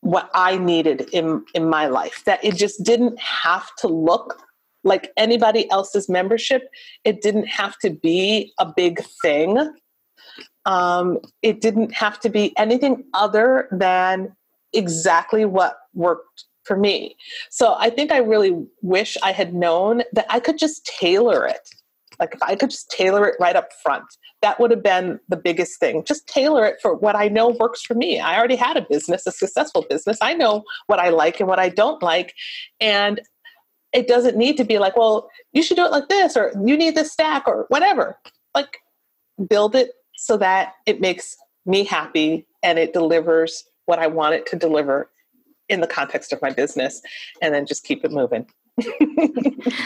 what 0.03 0.31
I 0.35 0.59
needed 0.59 1.09
in 1.13 1.45
in 1.55 1.69
my 1.69 1.87
life. 1.87 2.23
That 2.27 2.45
it 2.45 2.57
just 2.57 2.83
didn't 2.85 3.19
have 3.19 3.69
to 3.79 3.89
look 3.89 4.43
like 4.85 5.13
anybody 5.17 5.71
else's 5.71 6.09
membership. 6.09 6.71
It 7.05 7.23
didn't 7.23 7.47
have 7.47 7.79
to 7.79 7.91
be 7.91 8.53
a 8.59 8.67
big 8.67 9.03
thing. 9.23 9.75
Um, 10.67 11.19
it 11.43 11.61
didn't 11.61 11.93
have 11.95 12.21
to 12.21 12.29
be 12.29 12.57
anything 12.57 13.05
other 13.15 13.69
than 13.71 14.37
exactly 14.73 15.45
what 15.45 15.77
worked 15.95 16.45
for 16.65 16.77
me. 16.77 17.17
So 17.51 17.75
I 17.79 17.91
think 17.91 18.13
I 18.13 18.19
really 18.19 18.67
wish 18.83 19.17
I 19.23 19.33
had 19.33 19.55
known 19.55 20.03
that 20.13 20.27
I 20.29 20.41
could 20.41 20.59
just 20.59 20.85
tailor 20.87 21.47
it. 21.47 21.69
Like 22.19 22.35
if 22.35 22.43
I 22.43 22.55
could 22.55 22.71
just 22.71 22.91
tailor 22.91 23.27
it 23.27 23.37
right 23.41 23.57
up 23.57 23.71
front, 23.83 24.05
that 24.43 24.61
would 24.61 24.71
have 24.71 24.83
been 24.83 25.19
the 25.29 25.37
biggest 25.37 25.81
thing. 25.81 26.05
Just 26.05 26.27
tailor 26.27 26.67
it 26.67 26.77
for 26.83 26.95
what 26.95 27.17
I 27.17 27.29
know 27.29 27.49
works 27.49 27.83
for 27.83 27.95
me. 27.95 28.21
I 28.21 28.37
already 28.37 28.57
had 28.57 28.77
a 28.77 28.87
business, 28.89 29.27
a 29.27 29.33
successful 29.33 29.87
business. 29.89 30.19
I 30.21 30.35
know 30.35 30.65
what 30.87 30.99
I 30.99 31.09
like 31.09 31.41
and 31.41 31.49
what 31.49 31.59
I 31.59 31.71
don't 31.71 32.03
like. 32.03 32.35
And 32.79 33.21
it 33.93 34.07
doesn't 34.07 34.37
need 34.37 34.57
to 34.59 34.65
be 34.65 34.79
like, 34.79 34.97
well, 34.97 35.31
you 35.53 35.63
should 35.63 35.77
do 35.77 35.85
it 35.85 35.91
like 35.91 36.09
this, 36.09 36.37
or 36.37 36.53
you 36.65 36.77
need 36.77 36.95
this 36.95 37.13
stack, 37.13 37.49
or 37.49 37.67
whatever. 37.69 38.19
Like, 38.55 38.79
build 39.49 39.75
it 39.75 39.91
so 40.17 40.37
that 40.37 40.75
it 40.87 41.01
makes 41.01 41.37
me 41.67 41.85
happy 41.85 42.47
and 42.63 42.79
it 42.79 42.93
delivers 42.93 43.65
what 43.87 43.99
I 43.99 44.07
want 44.07 44.35
it 44.35 44.47
to 44.47 44.57
deliver 44.57 45.11
in 45.71 45.81
the 45.81 45.87
context 45.87 46.33
of 46.33 46.43
my 46.43 46.51
business 46.51 47.01
and 47.41 47.55
then 47.55 47.67
just 47.67 47.85
keep 47.85 48.05
it 48.05 48.11
moving. 48.11 48.47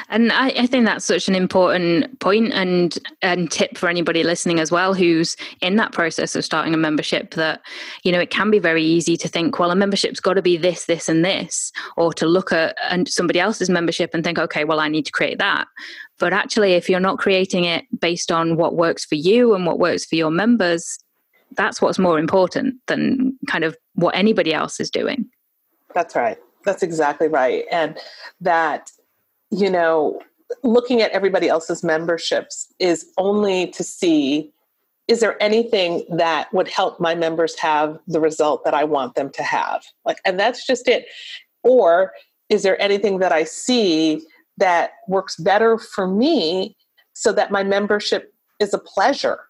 and 0.08 0.30
I, 0.30 0.48
I, 0.50 0.66
think 0.66 0.84
that's 0.84 1.04
such 1.04 1.26
an 1.26 1.34
important 1.34 2.20
point 2.20 2.52
and 2.52 2.96
and 3.22 3.50
tip 3.50 3.76
for 3.76 3.88
anybody 3.88 4.22
listening 4.22 4.60
as 4.60 4.70
well 4.70 4.94
who's 4.94 5.36
in 5.60 5.76
that 5.76 5.92
process 5.92 6.36
of 6.36 6.44
starting 6.44 6.74
a 6.74 6.76
membership 6.76 7.34
that 7.34 7.60
you 8.04 8.12
know 8.12 8.20
it 8.20 8.30
can 8.30 8.50
be 8.50 8.58
very 8.58 8.84
easy 8.84 9.16
to 9.16 9.26
think 9.26 9.58
well 9.58 9.70
a 9.70 9.76
membership's 9.76 10.20
got 10.20 10.34
to 10.34 10.42
be 10.42 10.56
this 10.56 10.84
this 10.84 11.08
and 11.08 11.24
this 11.24 11.72
or 11.96 12.12
to 12.12 12.26
look 12.26 12.52
at 12.52 12.76
and 12.88 13.08
somebody 13.08 13.40
else's 13.40 13.70
membership 13.70 14.10
and 14.14 14.22
think 14.22 14.38
okay 14.38 14.64
well 14.64 14.80
I 14.80 14.88
need 14.88 15.06
to 15.06 15.12
create 15.12 15.38
that 15.38 15.66
but 16.18 16.32
actually 16.32 16.74
if 16.74 16.88
you're 16.88 17.00
not 17.00 17.18
creating 17.18 17.64
it 17.64 17.86
based 18.00 18.30
on 18.30 18.56
what 18.56 18.76
works 18.76 19.04
for 19.04 19.16
you 19.16 19.54
and 19.54 19.66
what 19.66 19.78
works 19.78 20.04
for 20.04 20.14
your 20.14 20.30
members 20.30 20.98
that's 21.56 21.80
what's 21.80 21.98
more 21.98 22.18
important 22.18 22.76
than 22.86 23.36
kind 23.48 23.64
of 23.64 23.76
what 23.94 24.14
anybody 24.14 24.52
else 24.52 24.78
is 24.78 24.90
doing 24.90 25.28
that's 25.94 26.14
right. 26.14 26.38
That's 26.64 26.82
exactly 26.82 27.28
right. 27.28 27.64
And 27.70 27.98
that, 28.40 28.90
you 29.50 29.70
know, 29.70 30.20
looking 30.62 31.02
at 31.02 31.10
everybody 31.12 31.48
else's 31.48 31.82
memberships 31.82 32.72
is 32.78 33.06
only 33.18 33.68
to 33.68 33.82
see 33.82 34.50
is 35.06 35.20
there 35.20 35.40
anything 35.42 36.04
that 36.16 36.52
would 36.54 36.68
help 36.68 36.98
my 36.98 37.14
members 37.14 37.58
have 37.58 37.98
the 38.06 38.20
result 38.20 38.64
that 38.64 38.72
I 38.72 38.84
want 38.84 39.16
them 39.16 39.28
to 39.32 39.42
have? 39.42 39.84
Like, 40.06 40.18
and 40.24 40.40
that's 40.40 40.66
just 40.66 40.88
it. 40.88 41.04
Or 41.62 42.12
is 42.48 42.62
there 42.62 42.80
anything 42.80 43.18
that 43.18 43.30
I 43.30 43.44
see 43.44 44.22
that 44.56 44.92
works 45.06 45.36
better 45.36 45.76
for 45.76 46.06
me 46.06 46.74
so 47.12 47.32
that 47.32 47.50
my 47.50 47.62
membership 47.62 48.32
is 48.60 48.72
a 48.72 48.78
pleasure 48.78 49.40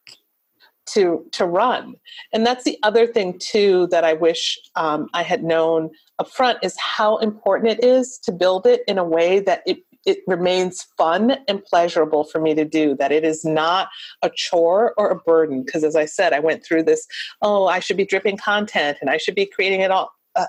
to 0.86 1.24
to 1.32 1.46
run. 1.46 1.94
And 2.32 2.46
that's 2.46 2.64
the 2.64 2.78
other 2.82 3.06
thing 3.06 3.38
too 3.38 3.86
that 3.90 4.04
i 4.04 4.12
wish 4.12 4.58
um, 4.76 5.08
i 5.14 5.22
had 5.22 5.42
known 5.42 5.90
up 6.18 6.30
front 6.30 6.58
is 6.62 6.76
how 6.78 7.16
important 7.18 7.70
it 7.72 7.84
is 7.84 8.18
to 8.18 8.32
build 8.32 8.66
it 8.66 8.82
in 8.86 8.98
a 8.98 9.04
way 9.04 9.40
that 9.40 9.62
it 9.66 9.78
it 10.06 10.18
remains 10.26 10.86
fun 10.98 11.38
and 11.48 11.64
pleasurable 11.64 12.24
for 12.24 12.38
me 12.38 12.54
to 12.54 12.64
do 12.64 12.94
that 12.96 13.10
it 13.10 13.24
is 13.24 13.42
not 13.44 13.88
a 14.20 14.28
chore 14.28 14.92
or 14.98 15.08
a 15.08 15.16
burden. 15.16 15.62
Because 15.62 15.84
as 15.84 15.96
i 15.96 16.04
said 16.04 16.32
i 16.32 16.40
went 16.40 16.64
through 16.64 16.82
this 16.82 17.06
oh 17.42 17.66
i 17.66 17.78
should 17.78 17.96
be 17.96 18.06
dripping 18.06 18.36
content 18.36 18.98
and 19.00 19.10
i 19.10 19.16
should 19.16 19.34
be 19.34 19.46
creating 19.46 19.80
it 19.80 19.90
all. 19.90 20.12
Uh, 20.36 20.46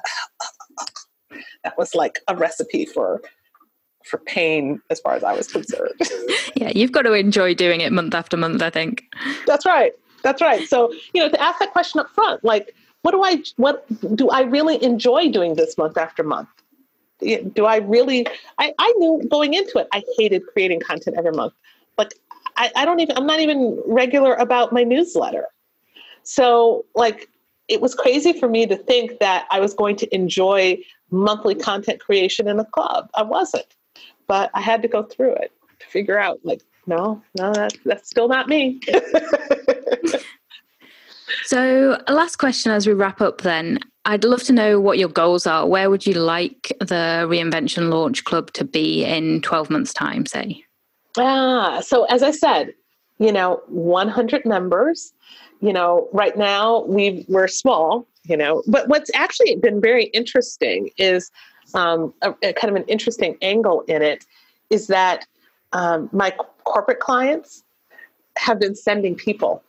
that 1.64 1.78
was 1.78 1.96
like 1.96 2.20
a 2.28 2.36
recipe 2.36 2.86
for 2.86 3.22
for 4.06 4.20
pain 4.20 4.80
as 4.92 5.00
far 5.00 5.16
as 5.16 5.24
i 5.24 5.34
was 5.34 5.48
concerned. 5.48 5.94
Yeah 6.56 6.72
you've 6.74 6.94
got 6.94 7.02
to 7.02 7.14
enjoy 7.14 7.54
doing 7.54 7.82
it 7.82 7.92
month 7.92 8.14
after 8.14 8.38
month 8.38 8.62
i 8.62 8.70
think. 8.70 9.04
That's 9.46 9.66
right 9.66 9.94
that's 10.26 10.42
right 10.42 10.68
so 10.68 10.92
you 11.14 11.22
know 11.22 11.30
to 11.30 11.42
ask 11.42 11.60
that 11.60 11.72
question 11.72 12.02
up 12.02 12.10
front 12.10 12.44
like 12.44 12.76
what 13.04 13.12
do 13.12 13.24
i 13.24 13.42
what 13.56 13.86
do 14.16 14.28
i 14.30 14.42
really 14.42 14.84
enjoy 14.84 15.30
doing 15.30 15.56
this 15.56 15.78
month 15.78 15.98
after 15.98 16.24
month 16.24 16.50
do 17.20 17.66
I 17.66 17.78
really? 17.78 18.26
I, 18.60 18.74
I 18.78 18.94
knew 18.98 19.22
going 19.30 19.54
into 19.54 19.80
it, 19.80 19.88
I 19.94 20.04
hated 20.18 20.44
creating 20.48 20.82
content 20.82 21.18
every 21.18 21.32
month. 21.32 21.54
Like, 21.98 22.14
I, 22.58 22.72
I 22.76 22.86
don't 22.86 23.00
even, 23.00 23.18
I'm 23.18 23.26
not 23.26 23.40
even 23.40 23.82
regular 23.86 24.34
about 24.36 24.74
my 24.74 24.84
newsletter. 24.84 25.48
So, 26.24 26.86
like, 26.96 27.30
it 27.68 27.82
was 27.82 27.96
crazy 27.96 28.34
for 28.34 28.48
me 28.48 28.66
to 28.68 28.76
think 28.76 29.20
that 29.20 29.48
I 29.50 29.60
was 29.60 29.74
going 29.74 29.96
to 29.98 30.16
enjoy 30.16 30.78
monthly 31.12 31.56
content 31.56 32.00
creation 32.00 32.48
in 32.48 32.60
a 32.60 32.66
club. 32.66 33.10
I 33.16 33.24
wasn't, 33.24 33.76
but 34.28 34.52
I 34.54 34.62
had 34.62 34.82
to 34.82 34.88
go 34.88 35.04
through 35.04 35.36
it 35.36 35.52
to 35.80 35.88
figure 35.88 36.20
out, 36.20 36.40
like, 36.44 36.62
no, 36.88 37.22
no, 37.38 37.52
that, 37.54 37.74
that's 37.86 38.10
still 38.10 38.28
not 38.28 38.48
me. 38.48 38.80
so, 41.44 42.00
last 42.08 42.38
question 42.38 42.72
as 42.72 42.88
we 42.88 42.94
wrap 42.94 43.22
up 43.22 43.42
then. 43.42 43.80
I'd 44.08 44.24
love 44.24 44.44
to 44.44 44.54
know 44.54 44.80
what 44.80 45.00
your 45.00 45.10
goals 45.10 45.48
are. 45.48 45.66
Where 45.68 45.90
would 45.90 46.06
you 46.06 46.14
like 46.14 46.72
the 46.80 47.26
Reinvention 47.28 47.90
Launch 47.90 48.24
Club 48.24 48.54
to 48.54 48.64
be 48.64 49.04
in 49.04 49.42
12 49.42 49.72
months' 49.72 49.94
time, 49.94 50.28
say? 50.28 50.64
Ah, 51.18 51.82
so 51.82 52.04
as 52.06 52.22
I 52.22 52.30
said, 52.30 52.74
you 53.20 53.32
know, 53.32 53.62
100 53.68 54.46
members. 54.46 55.14
You 55.62 55.74
know, 55.74 56.10
right 56.14 56.38
now 56.38 56.84
we 56.84 57.26
we're 57.28 57.48
small. 57.48 58.08
You 58.24 58.38
know, 58.38 58.64
but 58.68 58.88
what's 58.88 59.12
actually 59.14 59.56
been 59.56 59.80
very 59.80 60.06
interesting 60.06 60.90
is 60.98 61.32
um, 61.76 62.12
a, 62.24 62.34
a 62.42 62.54
kind 62.54 62.70
of 62.70 62.76
an 62.76 62.88
interesting 62.88 63.38
angle 63.42 63.82
in 63.82 64.02
it 64.02 64.26
is 64.72 64.88
that 64.88 65.28
um, 65.74 66.10
my 66.12 66.32
corporate 66.64 67.00
clients 67.00 67.64
have 68.38 68.60
been 68.60 68.76
sending 68.76 69.16
people 69.16 69.64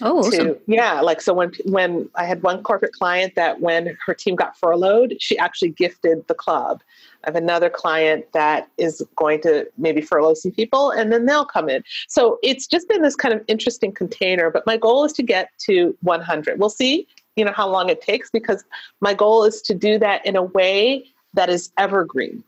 Oh, 0.00 0.18
awesome. 0.18 0.56
yeah 0.66 1.00
like 1.00 1.20
so 1.20 1.32
when 1.32 1.52
when 1.66 2.08
i 2.14 2.24
had 2.24 2.42
one 2.42 2.62
corporate 2.62 2.92
client 2.92 3.34
that 3.36 3.60
when 3.60 3.96
her 4.04 4.14
team 4.14 4.34
got 4.34 4.56
furloughed 4.58 5.16
she 5.20 5.38
actually 5.38 5.70
gifted 5.70 6.26
the 6.26 6.34
club. 6.34 6.82
I 7.24 7.28
have 7.28 7.36
another 7.36 7.70
client 7.70 8.26
that 8.32 8.68
is 8.76 9.02
going 9.16 9.40
to 9.42 9.66
maybe 9.78 10.02
furlough 10.02 10.34
some 10.34 10.52
people 10.52 10.90
and 10.90 11.10
then 11.10 11.24
they'll 11.24 11.46
come 11.46 11.70
in. 11.70 11.82
So 12.06 12.38
it's 12.42 12.66
just 12.66 12.86
been 12.86 13.00
this 13.00 13.16
kind 13.16 13.34
of 13.34 13.42
interesting 13.48 13.92
container 13.92 14.50
but 14.50 14.66
my 14.66 14.76
goal 14.76 15.04
is 15.04 15.12
to 15.14 15.22
get 15.22 15.50
to 15.66 15.96
100 16.02 16.58
we'll 16.58 16.70
see 16.70 17.06
you 17.36 17.44
know 17.44 17.52
how 17.52 17.68
long 17.68 17.88
it 17.88 18.00
takes 18.00 18.30
because 18.30 18.64
my 19.00 19.14
goal 19.14 19.44
is 19.44 19.62
to 19.62 19.74
do 19.74 19.98
that 19.98 20.24
in 20.26 20.36
a 20.36 20.42
way 20.42 21.04
that 21.34 21.50
is 21.50 21.70
evergreen. 21.78 22.42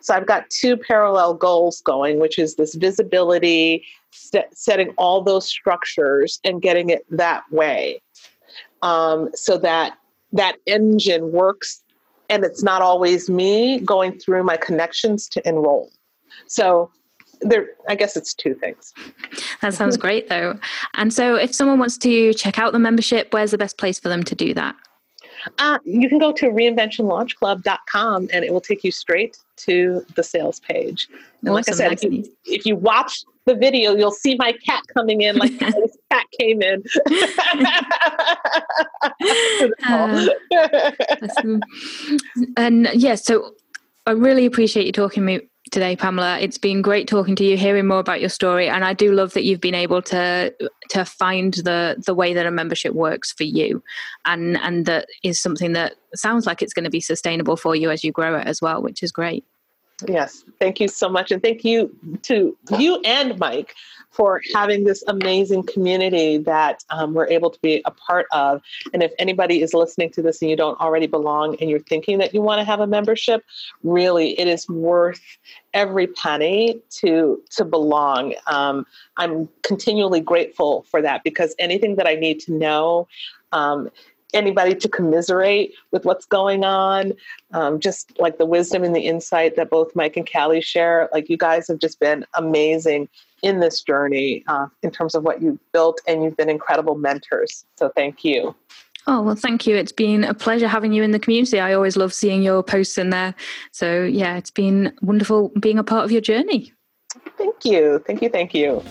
So 0.00 0.14
I've 0.14 0.26
got 0.26 0.48
two 0.50 0.76
parallel 0.76 1.34
goals 1.34 1.80
going, 1.82 2.20
which 2.20 2.38
is 2.38 2.54
this 2.54 2.74
visibility, 2.74 3.84
set, 4.14 4.56
setting 4.56 4.90
all 4.96 5.22
those 5.22 5.46
structures 5.46 6.40
and 6.44 6.62
getting 6.62 6.90
it 6.90 7.04
that 7.10 7.42
way, 7.50 8.02
um, 8.82 9.30
so 9.34 9.58
that 9.58 9.98
that 10.32 10.56
engine 10.66 11.32
works, 11.32 11.82
and 12.28 12.44
it's 12.44 12.62
not 12.62 12.82
always 12.82 13.30
me 13.30 13.80
going 13.80 14.18
through 14.18 14.42
my 14.42 14.56
connections 14.56 15.28
to 15.28 15.48
enroll. 15.48 15.90
So 16.46 16.90
there 17.40 17.68
i 17.88 17.94
guess 17.94 18.16
it's 18.16 18.32
two 18.32 18.54
things. 18.54 18.92
That 19.60 19.74
sounds 19.74 19.96
great 19.96 20.28
though. 20.28 20.58
And 20.94 21.12
so 21.12 21.36
if 21.36 21.54
someone 21.54 21.78
wants 21.78 21.98
to 21.98 22.32
check 22.34 22.58
out 22.58 22.72
the 22.72 22.78
membership 22.78 23.32
where's 23.32 23.50
the 23.50 23.58
best 23.58 23.76
place 23.76 23.98
for 23.98 24.08
them 24.08 24.22
to 24.24 24.34
do 24.34 24.54
that 24.54 24.74
uh, 25.58 25.78
you 25.84 26.08
can 26.08 26.18
go 26.18 26.32
to 26.32 26.46
reinventionlaunchclub.com 26.46 28.28
and 28.32 28.44
it 28.44 28.52
will 28.52 28.60
take 28.60 28.84
you 28.84 28.92
straight 28.92 29.38
to 29.56 30.04
the 30.16 30.22
sales 30.22 30.60
page. 30.60 31.08
And 31.40 31.50
awesome. 31.50 31.54
like 31.54 31.68
I 31.68 31.72
said, 31.72 31.92
if 31.92 32.04
you, 32.04 32.24
if 32.44 32.66
you, 32.66 32.76
watch 32.76 33.24
the 33.44 33.54
video, 33.54 33.94
you'll 33.94 34.10
see 34.10 34.36
my 34.36 34.52
cat 34.52 34.82
coming 34.92 35.20
in 35.20 35.36
like 35.36 35.58
this 35.58 35.96
cat 36.10 36.26
came 36.40 36.62
in. 36.62 36.82
uh, 39.86 40.28
and 42.56 42.88
yes, 42.92 42.94
yeah, 42.94 43.14
so 43.14 43.54
I 44.06 44.12
really 44.12 44.46
appreciate 44.46 44.86
you 44.86 44.92
talking 44.92 45.24
me 45.24 45.40
today, 45.70 45.96
Pamela. 45.96 46.38
It's 46.38 46.58
been 46.58 46.82
great 46.82 47.08
talking 47.08 47.36
to 47.36 47.44
you, 47.44 47.56
hearing 47.56 47.86
more 47.86 47.98
about 47.98 48.20
your 48.20 48.28
story, 48.28 48.68
and 48.68 48.84
I 48.84 48.92
do 48.92 49.12
love 49.12 49.32
that 49.34 49.44
you've 49.44 49.60
been 49.60 49.74
able 49.74 50.02
to 50.02 50.54
to 50.90 51.04
find 51.04 51.54
the 51.54 52.02
the 52.04 52.14
way 52.14 52.34
that 52.34 52.46
a 52.46 52.50
membership 52.50 52.94
works 52.94 53.32
for 53.32 53.44
you, 53.44 53.82
and 54.24 54.56
and 54.58 54.86
that 54.86 55.08
is 55.22 55.40
something 55.40 55.72
that 55.72 55.94
sounds 56.14 56.46
like 56.46 56.62
it's 56.62 56.74
going 56.74 56.84
to 56.84 56.90
be 56.90 57.00
sustainable 57.00 57.56
for 57.56 57.74
you 57.74 57.90
as 57.90 58.04
you 58.04 58.12
grow 58.12 58.36
it 58.38 58.46
as 58.46 58.60
well, 58.60 58.82
which 58.82 59.02
is 59.02 59.12
great. 59.12 59.44
Yes, 60.08 60.44
thank 60.58 60.80
you 60.80 60.88
so 60.88 61.08
much, 61.08 61.30
and 61.30 61.42
thank 61.42 61.64
you 61.64 61.94
to 62.22 62.56
you 62.78 63.00
and 63.04 63.38
Mike 63.38 63.74
for 64.14 64.40
having 64.54 64.84
this 64.84 65.02
amazing 65.08 65.64
community 65.64 66.38
that 66.38 66.84
um, 66.90 67.14
we're 67.14 67.26
able 67.26 67.50
to 67.50 67.58
be 67.60 67.82
a 67.84 67.90
part 67.90 68.26
of. 68.32 68.62
And 68.92 69.02
if 69.02 69.12
anybody 69.18 69.60
is 69.60 69.74
listening 69.74 70.10
to 70.12 70.22
this 70.22 70.40
and 70.40 70.50
you 70.50 70.56
don't 70.56 70.80
already 70.80 71.06
belong 71.06 71.56
and 71.60 71.68
you're 71.68 71.80
thinking 71.80 72.18
that 72.18 72.32
you 72.32 72.40
want 72.40 72.60
to 72.60 72.64
have 72.64 72.80
a 72.80 72.86
membership, 72.86 73.44
really, 73.82 74.38
it 74.38 74.46
is 74.46 74.68
worth 74.68 75.20
every 75.72 76.06
penny 76.06 76.80
to 76.90 77.42
to 77.50 77.64
belong. 77.64 78.34
Um, 78.46 78.86
I'm 79.16 79.48
continually 79.62 80.20
grateful 80.20 80.86
for 80.90 81.02
that 81.02 81.24
because 81.24 81.54
anything 81.58 81.96
that 81.96 82.06
I 82.06 82.14
need 82.14 82.40
to 82.40 82.52
know. 82.52 83.08
Um, 83.52 83.90
anybody 84.32 84.74
to 84.74 84.88
commiserate 84.88 85.74
with 85.92 86.04
what's 86.04 86.26
going 86.26 86.64
on. 86.64 87.12
Um, 87.52 87.78
just 87.78 88.18
like 88.18 88.36
the 88.36 88.44
wisdom 88.44 88.82
and 88.82 88.94
the 88.94 89.06
insight 89.06 89.54
that 89.54 89.70
both 89.70 89.94
Mike 89.94 90.16
and 90.16 90.28
Callie 90.28 90.60
share. 90.60 91.08
Like 91.12 91.30
you 91.30 91.36
guys 91.36 91.68
have 91.68 91.78
just 91.78 92.00
been 92.00 92.26
amazing 92.34 93.08
in 93.44 93.60
this 93.60 93.82
journey 93.82 94.42
uh, 94.48 94.66
in 94.82 94.90
terms 94.90 95.14
of 95.14 95.22
what 95.22 95.40
you've 95.42 95.60
built, 95.72 96.00
and 96.08 96.24
you've 96.24 96.36
been 96.36 96.50
incredible 96.50 96.96
mentors. 96.96 97.64
So 97.78 97.90
thank 97.94 98.24
you. 98.24 98.54
Oh, 99.06 99.20
well, 99.20 99.34
thank 99.34 99.66
you. 99.66 99.76
It's 99.76 99.92
been 99.92 100.24
a 100.24 100.32
pleasure 100.32 100.66
having 100.66 100.94
you 100.94 101.02
in 101.02 101.10
the 101.10 101.18
community. 101.18 101.60
I 101.60 101.74
always 101.74 101.94
love 101.94 102.14
seeing 102.14 102.42
your 102.42 102.62
posts 102.62 102.96
in 102.96 103.10
there. 103.10 103.34
So, 103.70 104.02
yeah, 104.02 104.36
it's 104.36 104.50
been 104.50 104.94
wonderful 105.02 105.52
being 105.60 105.78
a 105.78 105.84
part 105.84 106.06
of 106.06 106.10
your 106.10 106.22
journey. 106.22 106.72
Thank 107.36 107.66
you. 107.66 108.02
Thank 108.06 108.22
you. 108.22 108.30
Thank 108.30 108.54
you. 108.54 108.82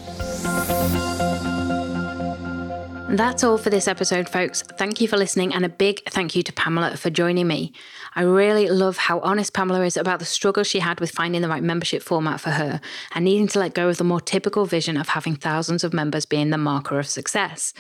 That's 3.16 3.44
all 3.44 3.60
for 3.60 3.70
this 3.70 3.88
episode, 3.88 4.28
folks. 4.28 4.64
Thank 4.64 5.00
you 5.00 5.08
for 5.08 5.18
listening, 5.18 5.54
and 5.54 5.64
a 5.64 5.70
big 5.70 6.02
thank 6.10 6.36
you 6.36 6.42
to 6.44 6.54
Pamela 6.54 6.98
for 6.98 7.12
joining 7.12 7.48
me. 7.48 7.72
I 8.16 8.22
really 8.22 8.68
love 8.68 8.98
how 8.98 9.20
honest 9.22 9.54
Pamela 9.54 9.84
is 9.84 9.98
about 9.98 10.20
the 10.20 10.26
struggle 10.26 10.64
she 10.64 10.80
had 10.80 11.00
with 11.00 11.12
finding 11.12 11.42
the 11.42 11.48
right 11.48 11.64
membership 11.64 12.04
format 12.04 12.40
for 12.40 12.52
her 12.52 12.80
and 13.14 13.26
needing 13.26 13.48
to 13.50 13.60
let 13.60 13.74
go 13.74 13.90
of 13.90 13.98
the 13.98 14.04
more 14.04 14.22
typical 14.22 14.66
vision 14.66 14.98
of 14.98 15.10
having 15.10 15.36
thousands 15.36 15.84
of 15.84 15.94
members 15.94 16.26
being 16.26 16.52
the 16.52 16.58
marker 16.58 17.00
of 17.00 17.08
success. 17.08 17.74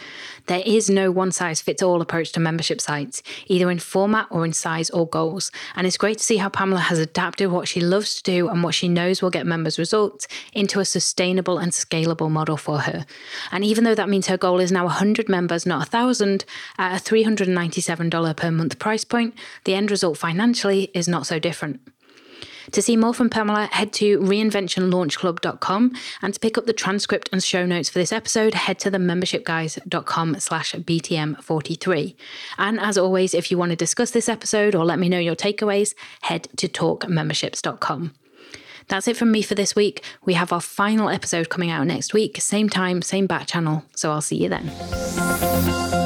There 0.47 0.63
is 0.65 0.89
no 0.89 1.11
one 1.11 1.31
size 1.31 1.61
fits 1.61 1.83
all 1.83 2.01
approach 2.01 2.31
to 2.33 2.39
membership 2.39 2.81
sites, 2.81 3.21
either 3.47 3.69
in 3.69 3.79
format 3.79 4.27
or 4.31 4.43
in 4.43 4.53
size 4.53 4.89
or 4.89 5.07
goals. 5.07 5.51
And 5.75 5.85
it's 5.85 5.97
great 5.97 6.17
to 6.17 6.23
see 6.23 6.37
how 6.37 6.49
Pamela 6.49 6.81
has 6.81 6.99
adapted 6.99 7.51
what 7.51 7.67
she 7.67 7.79
loves 7.79 8.15
to 8.15 8.23
do 8.23 8.49
and 8.49 8.63
what 8.63 8.73
she 8.73 8.87
knows 8.87 9.21
will 9.21 9.29
get 9.29 9.45
members 9.45 9.77
results 9.77 10.27
into 10.53 10.79
a 10.79 10.85
sustainable 10.85 11.59
and 11.59 11.71
scalable 11.71 12.31
model 12.31 12.57
for 12.57 12.79
her. 12.79 13.05
And 13.51 13.63
even 13.63 13.83
though 13.83 13.95
that 13.95 14.09
means 14.09 14.27
her 14.27 14.37
goal 14.37 14.59
is 14.59 14.71
now 14.71 14.85
100 14.85 15.29
members, 15.29 15.65
not 15.65 15.79
1,000, 15.79 16.45
at 16.77 16.99
a 16.99 17.03
$397 17.03 18.35
per 18.35 18.51
month 18.51 18.79
price 18.79 19.03
point, 19.03 19.35
the 19.65 19.75
end 19.75 19.91
result 19.91 20.17
financially 20.23 20.89
is 20.93 21.09
not 21.09 21.27
so 21.27 21.37
different. 21.37 21.81
To 22.71 22.81
see 22.81 22.95
more 22.95 23.13
from 23.13 23.29
Pamela, 23.29 23.65
head 23.65 23.91
to 23.93 24.19
reinventionlaunchclub.com 24.19 25.91
and 26.21 26.33
to 26.33 26.39
pick 26.39 26.57
up 26.57 26.65
the 26.65 26.71
transcript 26.71 27.29
and 27.33 27.43
show 27.43 27.65
notes 27.65 27.89
for 27.89 27.99
this 27.99 28.13
episode, 28.13 28.53
head 28.53 28.79
to 28.79 28.89
themembershipguys.com 28.89 30.39
slash 30.39 30.73
BTM43. 30.75 32.15
And 32.57 32.79
as 32.79 32.97
always, 32.97 33.33
if 33.33 33.51
you 33.51 33.57
want 33.57 33.71
to 33.71 33.75
discuss 33.75 34.11
this 34.11 34.29
episode 34.29 34.75
or 34.75 34.85
let 34.85 34.97
me 34.97 35.09
know 35.09 35.19
your 35.19 35.35
takeaways, 35.35 35.93
head 36.21 36.47
to 36.55 36.69
talkmemberships.com. 36.69 38.13
That's 38.87 39.09
it 39.09 39.17
from 39.17 39.29
me 39.29 39.41
for 39.41 39.55
this 39.55 39.75
week. 39.75 40.05
We 40.23 40.35
have 40.35 40.53
our 40.53 40.61
final 40.61 41.09
episode 41.09 41.49
coming 41.49 41.69
out 41.69 41.85
next 41.85 42.13
week, 42.13 42.39
same 42.39 42.69
time, 42.69 43.01
same 43.01 43.27
back 43.27 43.47
channel. 43.47 43.83
So 43.93 44.13
I'll 44.13 44.21
see 44.21 44.37
you 44.37 44.47
then. 44.47 46.02